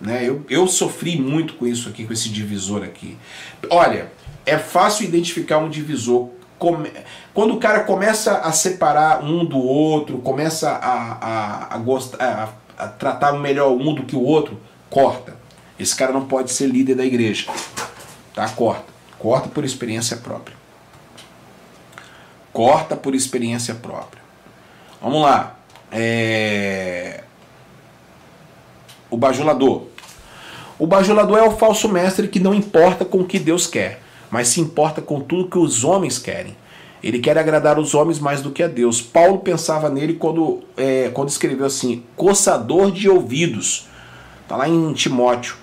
Né, 0.00 0.28
eu, 0.28 0.44
eu 0.50 0.66
sofri 0.66 1.20
muito 1.20 1.54
com 1.54 1.66
isso 1.66 1.88
aqui, 1.88 2.04
com 2.04 2.12
esse 2.12 2.28
divisor 2.28 2.82
aqui. 2.82 3.16
Olha, 3.70 4.12
é 4.44 4.58
fácil 4.58 5.04
identificar 5.04 5.58
um 5.58 5.70
divisor. 5.70 6.28
Quando 7.34 7.54
o 7.54 7.58
cara 7.58 7.80
começa 7.80 8.38
a 8.38 8.50
separar 8.50 9.22
um 9.22 9.44
do 9.44 9.58
outro, 9.58 10.18
começa 10.18 10.70
a, 10.70 11.12
a, 11.12 11.74
a, 11.74 11.78
gostar, 11.78 12.54
a, 12.78 12.84
a 12.84 12.88
tratar 12.88 13.32
melhor 13.34 13.72
um 13.72 13.94
do 13.94 14.04
que 14.04 14.16
o 14.16 14.22
outro, 14.22 14.58
corta. 14.88 15.36
Esse 15.78 15.94
cara 15.94 16.12
não 16.12 16.26
pode 16.26 16.50
ser 16.50 16.66
líder 16.66 16.94
da 16.94 17.04
igreja. 17.04 17.50
Tá? 18.34 18.48
Corta. 18.48 18.86
Corta 19.18 19.48
por 19.48 19.64
experiência 19.64 20.16
própria. 20.16 20.55
Corta 22.56 22.96
por 22.96 23.14
experiência 23.14 23.74
própria. 23.74 24.22
Vamos 25.00 25.22
lá. 25.22 25.56
É... 25.92 27.22
O 29.10 29.16
bajulador. 29.16 29.84
O 30.78 30.86
bajulador 30.86 31.38
é 31.38 31.42
o 31.42 31.56
falso 31.56 31.88
mestre 31.88 32.28
que 32.28 32.40
não 32.40 32.54
importa 32.54 33.04
com 33.04 33.20
o 33.20 33.26
que 33.26 33.38
Deus 33.38 33.66
quer 33.66 34.00
mas 34.30 34.48
se 34.48 34.60
importa 34.60 35.00
com 35.00 35.20
tudo 35.20 35.48
que 35.48 35.58
os 35.58 35.84
homens 35.84 36.18
querem. 36.18 36.56
Ele 37.02 37.18
quer 37.18 37.38
agradar 37.38 37.78
os 37.78 37.94
homens 37.94 38.18
mais 38.18 38.40
do 38.42 38.50
que 38.50 38.62
a 38.62 38.68
Deus. 38.68 39.00
Paulo 39.00 39.38
pensava 39.38 39.88
nele 39.88 40.14
quando, 40.14 40.62
é, 40.76 41.10
quando 41.12 41.28
escreveu 41.28 41.66
assim: 41.66 42.02
coçador 42.16 42.90
de 42.90 43.08
ouvidos. 43.08 43.86
Está 44.42 44.56
lá 44.56 44.68
em 44.68 44.92
Timóteo. 44.92 45.56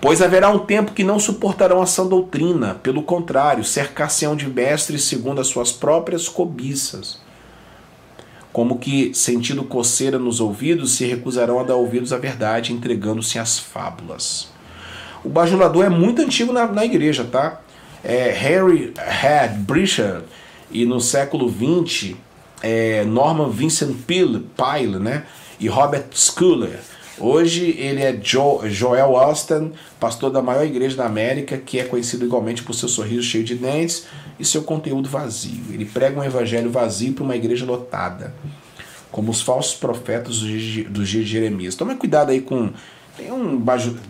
Pois 0.00 0.20
haverá 0.20 0.50
um 0.50 0.58
tempo 0.58 0.92
que 0.92 1.02
não 1.02 1.18
suportarão 1.18 1.82
a 1.82 1.86
sã 1.86 2.06
doutrina, 2.06 2.74
pelo 2.74 3.02
contrário, 3.02 3.64
cercar-se-ão 3.64 4.36
de 4.36 4.48
mestres 4.48 5.04
segundo 5.04 5.40
as 5.40 5.48
suas 5.48 5.72
próprias 5.72 6.28
cobiças. 6.28 7.20
Como 8.52 8.78
que, 8.78 9.12
sentindo 9.14 9.64
coceira 9.64 10.18
nos 10.18 10.40
ouvidos, 10.40 10.92
se 10.92 11.04
recusarão 11.04 11.58
a 11.58 11.62
dar 11.62 11.76
ouvidos 11.76 12.12
à 12.12 12.18
verdade, 12.18 12.72
entregando-se 12.72 13.38
às 13.38 13.58
fábulas. 13.58 14.48
O 15.24 15.28
bajulador 15.28 15.84
é 15.84 15.88
muito 15.88 16.22
antigo 16.22 16.52
na, 16.52 16.66
na 16.66 16.84
igreja, 16.84 17.24
tá? 17.24 17.60
é, 18.06 18.30
Harry 18.30 18.94
Head 18.96 19.58
Brisher 19.58 20.22
e 20.70 20.86
no 20.86 21.00
século 21.00 21.50
XX 21.50 22.14
é, 22.62 23.04
Norman 23.04 23.50
Vincent 23.50 23.96
Peale, 24.06 24.46
Pyle 24.56 25.00
né, 25.00 25.24
e 25.58 25.66
Robert 25.66 26.06
Schuller 26.12 26.78
Hoje 27.18 27.74
ele 27.78 28.02
é 28.02 28.12
jo 28.12 28.60
Joel 28.68 29.16
Austin, 29.16 29.72
pastor 29.98 30.30
da 30.30 30.42
maior 30.42 30.66
igreja 30.66 30.96
da 30.96 31.06
América, 31.06 31.56
que 31.56 31.80
é 31.80 31.84
conhecido 31.84 32.26
igualmente 32.26 32.62
por 32.62 32.74
seu 32.74 32.88
sorriso 32.88 33.22
cheio 33.22 33.42
de 33.42 33.54
dentes 33.54 34.06
e 34.38 34.44
seu 34.44 34.62
conteúdo 34.62 35.08
vazio. 35.08 35.64
Ele 35.70 35.86
prega 35.86 36.20
um 36.20 36.24
evangelho 36.24 36.70
vazio 36.70 37.14
para 37.14 37.24
uma 37.24 37.34
igreja 37.34 37.64
lotada, 37.64 38.34
como 39.10 39.30
os 39.30 39.40
falsos 39.40 39.74
profetas 39.74 40.40
dos 40.40 41.08
dias 41.08 41.24
de 41.24 41.24
Jeremias. 41.24 41.74
Tome 41.74 41.94
cuidado 41.94 42.30
aí 42.30 42.42
com. 42.42 42.70
Tem 43.16 43.32
um 43.32 43.58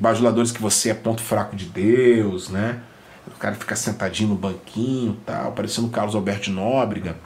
bajuladores 0.00 0.50
que 0.50 0.60
você 0.60 0.90
é 0.90 0.94
ponto 0.94 1.22
fraco 1.22 1.54
de 1.54 1.66
Deus, 1.66 2.48
né? 2.48 2.80
O 3.28 3.38
cara 3.38 3.54
fica 3.54 3.76
sentadinho 3.76 4.30
no 4.30 4.34
banquinho 4.34 5.16
tal, 5.24 5.52
parecendo 5.52 5.86
o 5.86 5.90
Carlos 5.90 6.16
Alberto 6.16 6.50
Nóbrega, 6.50 7.16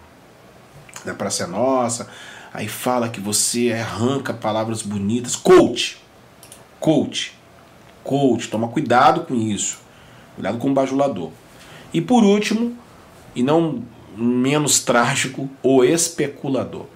da 1.06 1.14
Praça 1.14 1.44
é 1.44 1.46
Nossa 1.46 2.06
aí 2.52 2.68
fala 2.68 3.08
que 3.08 3.20
você 3.20 3.72
arranca 3.72 4.32
palavras 4.32 4.82
bonitas. 4.82 5.36
Coach, 5.36 5.98
coach, 6.78 7.32
coach, 8.02 8.48
toma 8.48 8.68
cuidado 8.68 9.22
com 9.22 9.34
isso. 9.34 9.78
Cuidado 10.34 10.58
com 10.58 10.70
o 10.70 10.74
bajulador. 10.74 11.30
E 11.92 12.00
por 12.00 12.24
último, 12.24 12.76
e 13.34 13.42
não 13.42 13.82
menos 14.16 14.80
trágico, 14.80 15.48
o 15.62 15.84
especulador. 15.84 16.86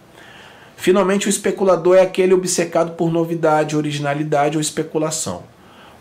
Finalmente, 0.76 1.26
o 1.26 1.30
especulador 1.30 1.96
é 1.96 2.02
aquele 2.02 2.34
obcecado 2.34 2.92
por 2.92 3.10
novidade, 3.10 3.76
originalidade 3.76 4.56
ou 4.56 4.60
especulação. 4.60 5.44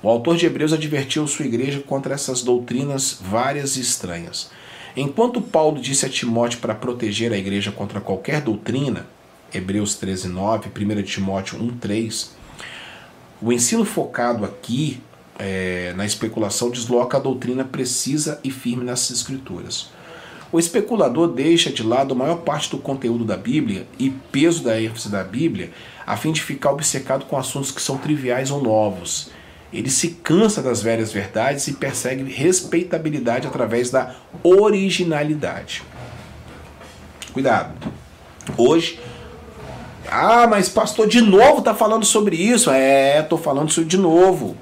O 0.02 0.10
autor 0.10 0.36
de 0.36 0.46
Hebreus 0.46 0.74
advertiu 0.74 1.26
sua 1.28 1.46
igreja 1.46 1.80
contra 1.80 2.14
essas 2.14 2.42
doutrinas 2.42 3.18
várias 3.22 3.78
e 3.78 3.82
estranhas. 3.82 4.52
Enquanto 4.96 5.42
Paulo 5.42 5.80
disse 5.80 6.06
a 6.06 6.10
Timóteo 6.10 6.60
para 6.60 6.76
proteger 6.76 7.32
a 7.32 7.38
igreja 7.38 7.72
contra 7.72 8.02
qualquer 8.02 8.42
doutrina, 8.42 9.08
Hebreus 9.54 9.96
13, 9.96 10.28
9, 10.30 10.70
1 10.70 11.04
Timóteo 11.04 11.62
1, 11.62 11.78
3. 11.78 12.32
O 13.42 13.52
ensino 13.52 13.86
focado 13.86 14.46
aqui 14.46 15.02
é, 15.38 15.94
na 15.96 16.06
especulação 16.06 16.70
desloca 16.70 17.18
a 17.18 17.20
doutrina 17.20 17.64
precisa 17.64 18.40
e 18.44 18.50
firme 18.50 18.84
nas 18.84 19.10
escrituras. 19.12 19.90
O 20.52 20.60
especulador 20.60 21.28
deixa 21.30 21.72
de 21.72 21.82
lado 21.82 22.14
a 22.14 22.18
maior 22.18 22.38
parte 22.38 22.70
do 22.70 22.78
conteúdo 22.78 23.26
da 23.26 23.36
Bíblia 23.36 23.88
e 23.98 24.10
peso 24.10 24.64
da 24.64 24.80
ênfase 24.80 25.10
da 25.10 25.24
Bíblia 25.24 25.72
a 26.06 26.16
fim 26.16 26.32
de 26.32 26.42
ficar 26.42 26.72
obcecado 26.72 27.26
com 27.26 27.38
assuntos 27.38 27.72
que 27.72 27.82
são 27.82 27.98
triviais 27.98 28.52
ou 28.52 28.62
novos. 28.62 29.32
Ele 29.72 29.90
se 29.90 30.10
cansa 30.10 30.62
das 30.62 30.84
velhas 30.84 31.12
verdades 31.12 31.68
e 31.68 31.74
persegue 31.74 32.32
respeitabilidade 32.32 33.48
através 33.48 33.90
da 33.90 34.16
originalidade. 34.44 35.82
Cuidado. 37.34 37.74
Hoje, 38.56 39.00
ah, 40.10 40.48
mas 40.48 40.70
pastor, 40.70 41.08
de 41.08 41.22
novo 41.22 41.62
tá 41.62 41.74
falando 41.74 42.06
sobre 42.06 42.36
isso. 42.36 42.70
É, 42.70 43.22
tô 43.22 43.38
falando 43.38 43.70
isso 43.70 43.86
de 43.86 43.98
novo. 43.98 44.56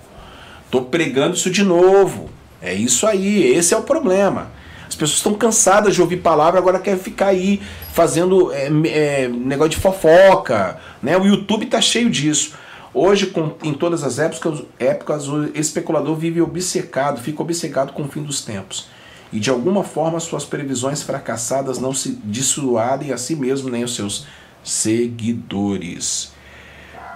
Tô 0.69 0.81
pregando 0.83 1.35
isso 1.35 1.49
de 1.49 1.63
novo. 1.63 2.29
É 2.61 2.73
isso 2.73 3.07
aí, 3.07 3.53
esse 3.53 3.73
é 3.73 3.77
o 3.77 3.81
problema. 3.81 4.51
As 4.87 4.95
pessoas 4.95 5.17
estão 5.17 5.33
cansadas 5.33 5.95
de 5.95 6.01
ouvir 6.01 6.17
palavra, 6.17 6.59
agora 6.59 6.79
querem 6.79 6.99
ficar 6.99 7.27
aí 7.27 7.61
fazendo 7.93 8.51
é, 8.51 8.69
é, 8.85 9.27
negócio 9.27 9.71
de 9.71 9.77
fofoca. 9.77 10.77
Né? 11.01 11.17
O 11.17 11.25
YouTube 11.25 11.65
tá 11.65 11.81
cheio 11.81 12.09
disso. 12.09 12.53
Hoje, 12.93 13.27
com, 13.27 13.53
em 13.63 13.73
todas 13.73 14.03
as 14.03 14.19
épocas, 14.19 14.63
épocas, 14.77 15.27
o 15.29 15.45
especulador 15.55 16.15
vive 16.15 16.41
obcecado, 16.41 17.21
fica 17.21 17.41
obcecado 17.41 17.93
com 17.93 18.03
o 18.03 18.07
fim 18.07 18.21
dos 18.21 18.41
tempos. 18.41 18.89
E 19.31 19.39
de 19.39 19.49
alguma 19.49 19.81
forma 19.83 20.19
suas 20.19 20.43
previsões 20.43 21.01
fracassadas 21.01 21.79
não 21.79 21.93
se 21.93 22.19
dissuadem 22.25 23.13
a 23.13 23.17
si 23.17 23.33
mesmo 23.33 23.69
nem 23.69 23.83
os 23.85 23.95
seus 23.95 24.27
seguidores. 24.63 26.31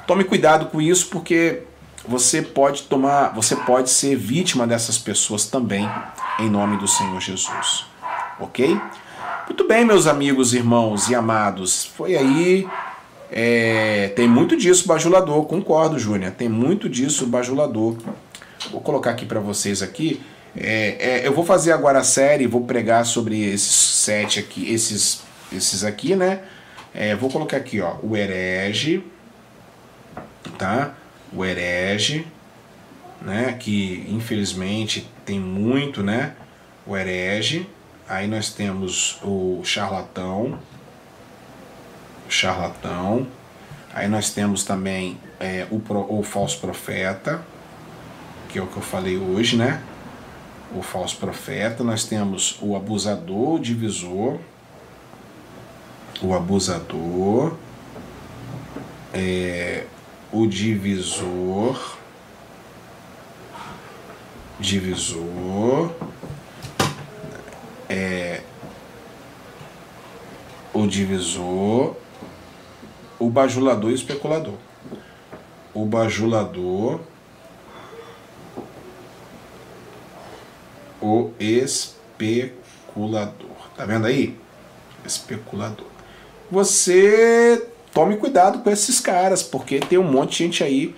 Tome 0.08 0.24
cuidado 0.24 0.68
com 0.68 0.82
isso 0.82 1.08
porque 1.08 1.64
você 2.08 2.42
pode 2.42 2.84
tomar, 2.84 3.34
você 3.34 3.56
pode 3.56 3.90
ser 3.90 4.16
vítima 4.16 4.68
dessas 4.68 4.98
pessoas 4.98 5.46
também 5.46 5.90
em 6.40 6.50
nome 6.50 6.78
do 6.78 6.88
Senhor 6.88 7.20
Jesus. 7.20 7.86
OK? 8.40 8.80
Muito 9.48 9.68
bem, 9.68 9.86
meus 9.86 10.08
amigos, 10.08 10.54
irmãos 10.54 11.10
e 11.10 11.16
amados. 11.16 11.86
Foi 11.86 12.16
aí 12.16 12.68
é, 13.32 14.14
tem 14.16 14.28
muito 14.28 14.56
disso 14.56 14.88
bajulador, 14.88 15.46
concordo, 15.46 15.98
Júnior. 15.98 16.32
Tem 16.32 16.48
muito 16.48 16.88
disso 16.88 17.26
bajulador. 17.26 17.98
Vou 18.72 18.82
colocar 18.82 19.12
aqui 19.12 19.26
para 19.26 19.40
vocês 19.40 19.82
aqui. 19.82 20.22
É, 20.56 21.24
é, 21.24 21.28
eu 21.28 21.34
vou 21.34 21.46
fazer 21.46 21.72
agora 21.72 22.00
a 22.00 22.04
série, 22.04 22.48
vou 22.48 22.62
pregar 22.62 23.06
sobre 23.06 23.44
esses 23.44 23.76
sete 23.76 24.40
aqui, 24.40 24.72
esses, 24.72 25.22
esses 25.52 25.84
aqui, 25.84 26.16
né? 26.16 26.42
É, 26.98 27.14
vou 27.14 27.30
colocar 27.30 27.58
aqui, 27.58 27.82
ó, 27.82 27.98
o 28.02 28.16
herege, 28.16 29.04
tá? 30.58 30.96
O 31.34 31.44
herege, 31.44 32.26
né? 33.22 33.52
Que 33.60 34.06
infelizmente 34.08 35.06
tem 35.26 35.38
muito, 35.38 36.02
né? 36.02 36.34
O 36.88 36.96
herege. 36.96 37.70
Aí 38.08 38.28
nós 38.28 38.50
temos 38.54 39.20
o 39.22 39.60
charlatão, 39.66 40.58
charlatão. 42.30 43.28
Aí 43.94 44.08
nós 44.08 44.30
temos 44.30 44.64
também 44.64 45.18
é, 45.38 45.68
o, 45.70 45.82
pro, 45.82 46.06
o 46.10 46.24
falso 46.24 46.60
profeta, 46.60 47.44
que 48.48 48.58
é 48.58 48.62
o 48.62 48.68
que 48.68 48.78
eu 48.78 48.84
falei 48.84 49.18
hoje, 49.18 49.58
né? 49.58 49.84
O 50.74 50.82
falso 50.82 51.18
profeta. 51.18 51.84
Nós 51.84 52.06
temos 52.06 52.58
o 52.62 52.74
abusador, 52.74 53.56
o 53.56 53.60
divisor 53.60 54.40
o 56.22 56.34
abusador, 56.34 57.56
é, 59.14 59.86
o 60.32 60.48
divisor, 60.48 61.98
divisor, 64.60 65.92
é, 67.90 68.42
o 70.74 70.88
divisor, 70.88 71.96
o 73.20 73.30
bajulador 73.30 73.90
e 73.92 73.94
o 73.94 73.96
especulador. 73.96 74.56
O 75.74 75.86
bajulador, 75.86 77.00
o 81.02 81.32
especulador. 81.40 82.56
Tá 83.76 83.86
vendo 83.86 84.08
aí? 84.08 84.40
Especulador 85.06 85.95
você 86.56 87.68
tome 87.94 88.16
cuidado 88.16 88.60
com 88.60 88.70
esses 88.70 89.02
caras, 89.02 89.44
porque 89.44 89.78
tem 89.80 89.98
um 89.98 90.10
monte 90.10 90.32
de 90.32 90.38
gente 90.38 90.64
aí 90.64 90.96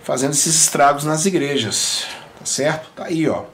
fazendo 0.00 0.30
esses 0.30 0.54
estragos 0.54 1.02
nas 1.02 1.26
igrejas, 1.26 2.06
tá 2.38 2.44
certo? 2.44 2.88
Tá 2.94 3.06
aí, 3.06 3.28
ó. 3.28 3.44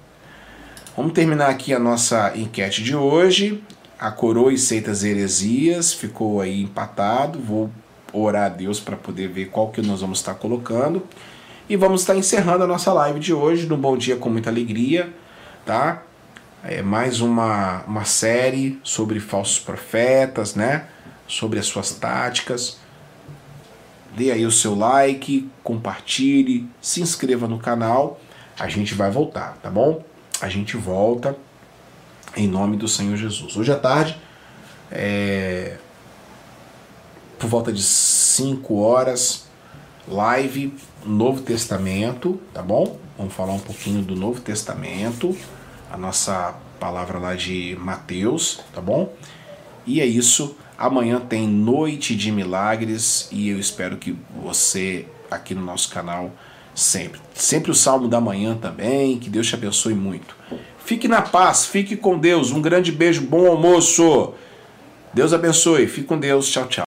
Vamos 0.95 1.14
terminar 1.14 1.49
aqui 1.49 1.72
a 1.72 1.78
nossa 1.78 2.37
enquete 2.37 2.82
de 2.82 2.95
hoje. 2.95 3.64
A 3.99 4.11
coroa 4.11 4.53
e 4.53 4.59
seitas 4.59 5.03
heresias 5.03 5.95
ficou 5.95 6.43
aí 6.43 6.62
empatado. 6.62 7.39
Vou 7.39 7.70
orar 8.12 8.45
a 8.45 8.49
Deus 8.51 8.78
para 8.78 8.95
poder 8.95 9.28
ver 9.28 9.47
qual 9.47 9.70
que 9.70 9.80
nós 9.80 10.03
vamos 10.03 10.18
estar 10.18 10.35
colocando. 10.35 11.03
E 11.66 11.76
vamos 11.76 12.03
estar 12.03 12.14
encerrando 12.14 12.62
a 12.62 12.66
nossa 12.66 12.93
live 12.93 13.18
de 13.18 13.32
hoje 13.32 13.66
no 13.66 13.78
Bom 13.78 13.97
Dia 13.97 14.16
com 14.16 14.28
muita 14.28 14.51
alegria, 14.51 15.11
tá? 15.64 16.03
É, 16.65 16.81
mais 16.81 17.21
uma, 17.21 17.83
uma 17.83 18.05
série 18.05 18.81
sobre 18.83 19.21
falsos 19.21 19.59
profetas, 19.59 20.55
né? 20.55 20.87
Sobre 21.29 21.59
as 21.59 21.67
suas 21.67 21.93
táticas. 21.93 22.79
Dê 24.17 24.31
aí 24.31 24.47
o 24.47 24.51
seu 24.51 24.75
like, 24.75 25.49
compartilhe, 25.62 26.67
se 26.81 27.03
inscreva 27.03 27.47
no 27.47 27.59
canal. 27.59 28.19
A 28.59 28.69
gente 28.69 28.95
vai 28.95 29.11
voltar, 29.11 29.59
tá 29.62 29.69
bom? 29.69 30.03
A 30.41 30.49
gente 30.49 30.77
volta 30.77 31.37
em 32.37 32.49
nome 32.49 32.77
do 32.77 32.89
Senhor 32.89 33.17
Jesus. 33.17 33.57
Hoje 33.57 33.71
à 33.71 33.77
tarde, 33.77 34.17
é, 34.91 35.77
por 37.39 37.49
volta 37.49 37.73
de 37.73 37.83
5 37.83 38.75
horas, 38.81 39.47
live 40.09 40.75
Novo 41.05 41.43
Testamento, 41.43 42.41
tá 42.55 42.62
bom? 42.62 42.99
Vamos 43.19 43.35
falar 43.35 43.53
um 43.53 43.61
pouquinho 43.61 44.03
do 44.03 44.17
Novo 44.17 44.41
Testamento 44.41 45.37
a 45.95 45.97
nossa 45.97 46.53
palavra 46.81 47.21
lá 47.21 47.37
de 47.37 47.77
Mateus, 47.79 48.61
tá 48.75 48.81
bom? 48.81 49.15
E 49.87 50.01
é 50.01 50.07
isso. 50.07 50.57
Amanhã 50.77 51.21
tem 51.21 51.47
Noite 51.47 52.17
de 52.17 52.33
Milagres 52.33 53.29
e 53.31 53.49
eu 53.49 53.61
espero 53.61 53.97
que 53.97 54.17
você 54.43 55.07
aqui 55.31 55.55
no 55.55 55.65
nosso 55.65 55.89
canal 55.91 56.33
sempre. 56.75 57.21
Sempre 57.33 57.71
o 57.71 57.75
Salmo 57.75 58.09
da 58.09 58.21
Manhã 58.21 58.57
também. 58.61 59.21
Que 59.21 59.31
Deus 59.31 59.47
te 59.47 59.55
abençoe 59.55 59.95
muito. 59.95 60.37
Fique 60.85 61.07
na 61.07 61.23
paz, 61.23 61.65
fique 61.65 61.97
com 61.97 62.19
Deus. 62.19 62.51
Um 62.51 62.61
grande 62.61 62.91
beijo, 62.91 63.23
bom 63.23 63.47
almoço. 63.47 64.35
Deus 65.13 65.33
abençoe. 65.33 65.87
Fique 65.87 66.09
com 66.09 66.19
Deus. 66.19 66.51
Tchau, 66.51 66.67
tchau. 66.67 66.83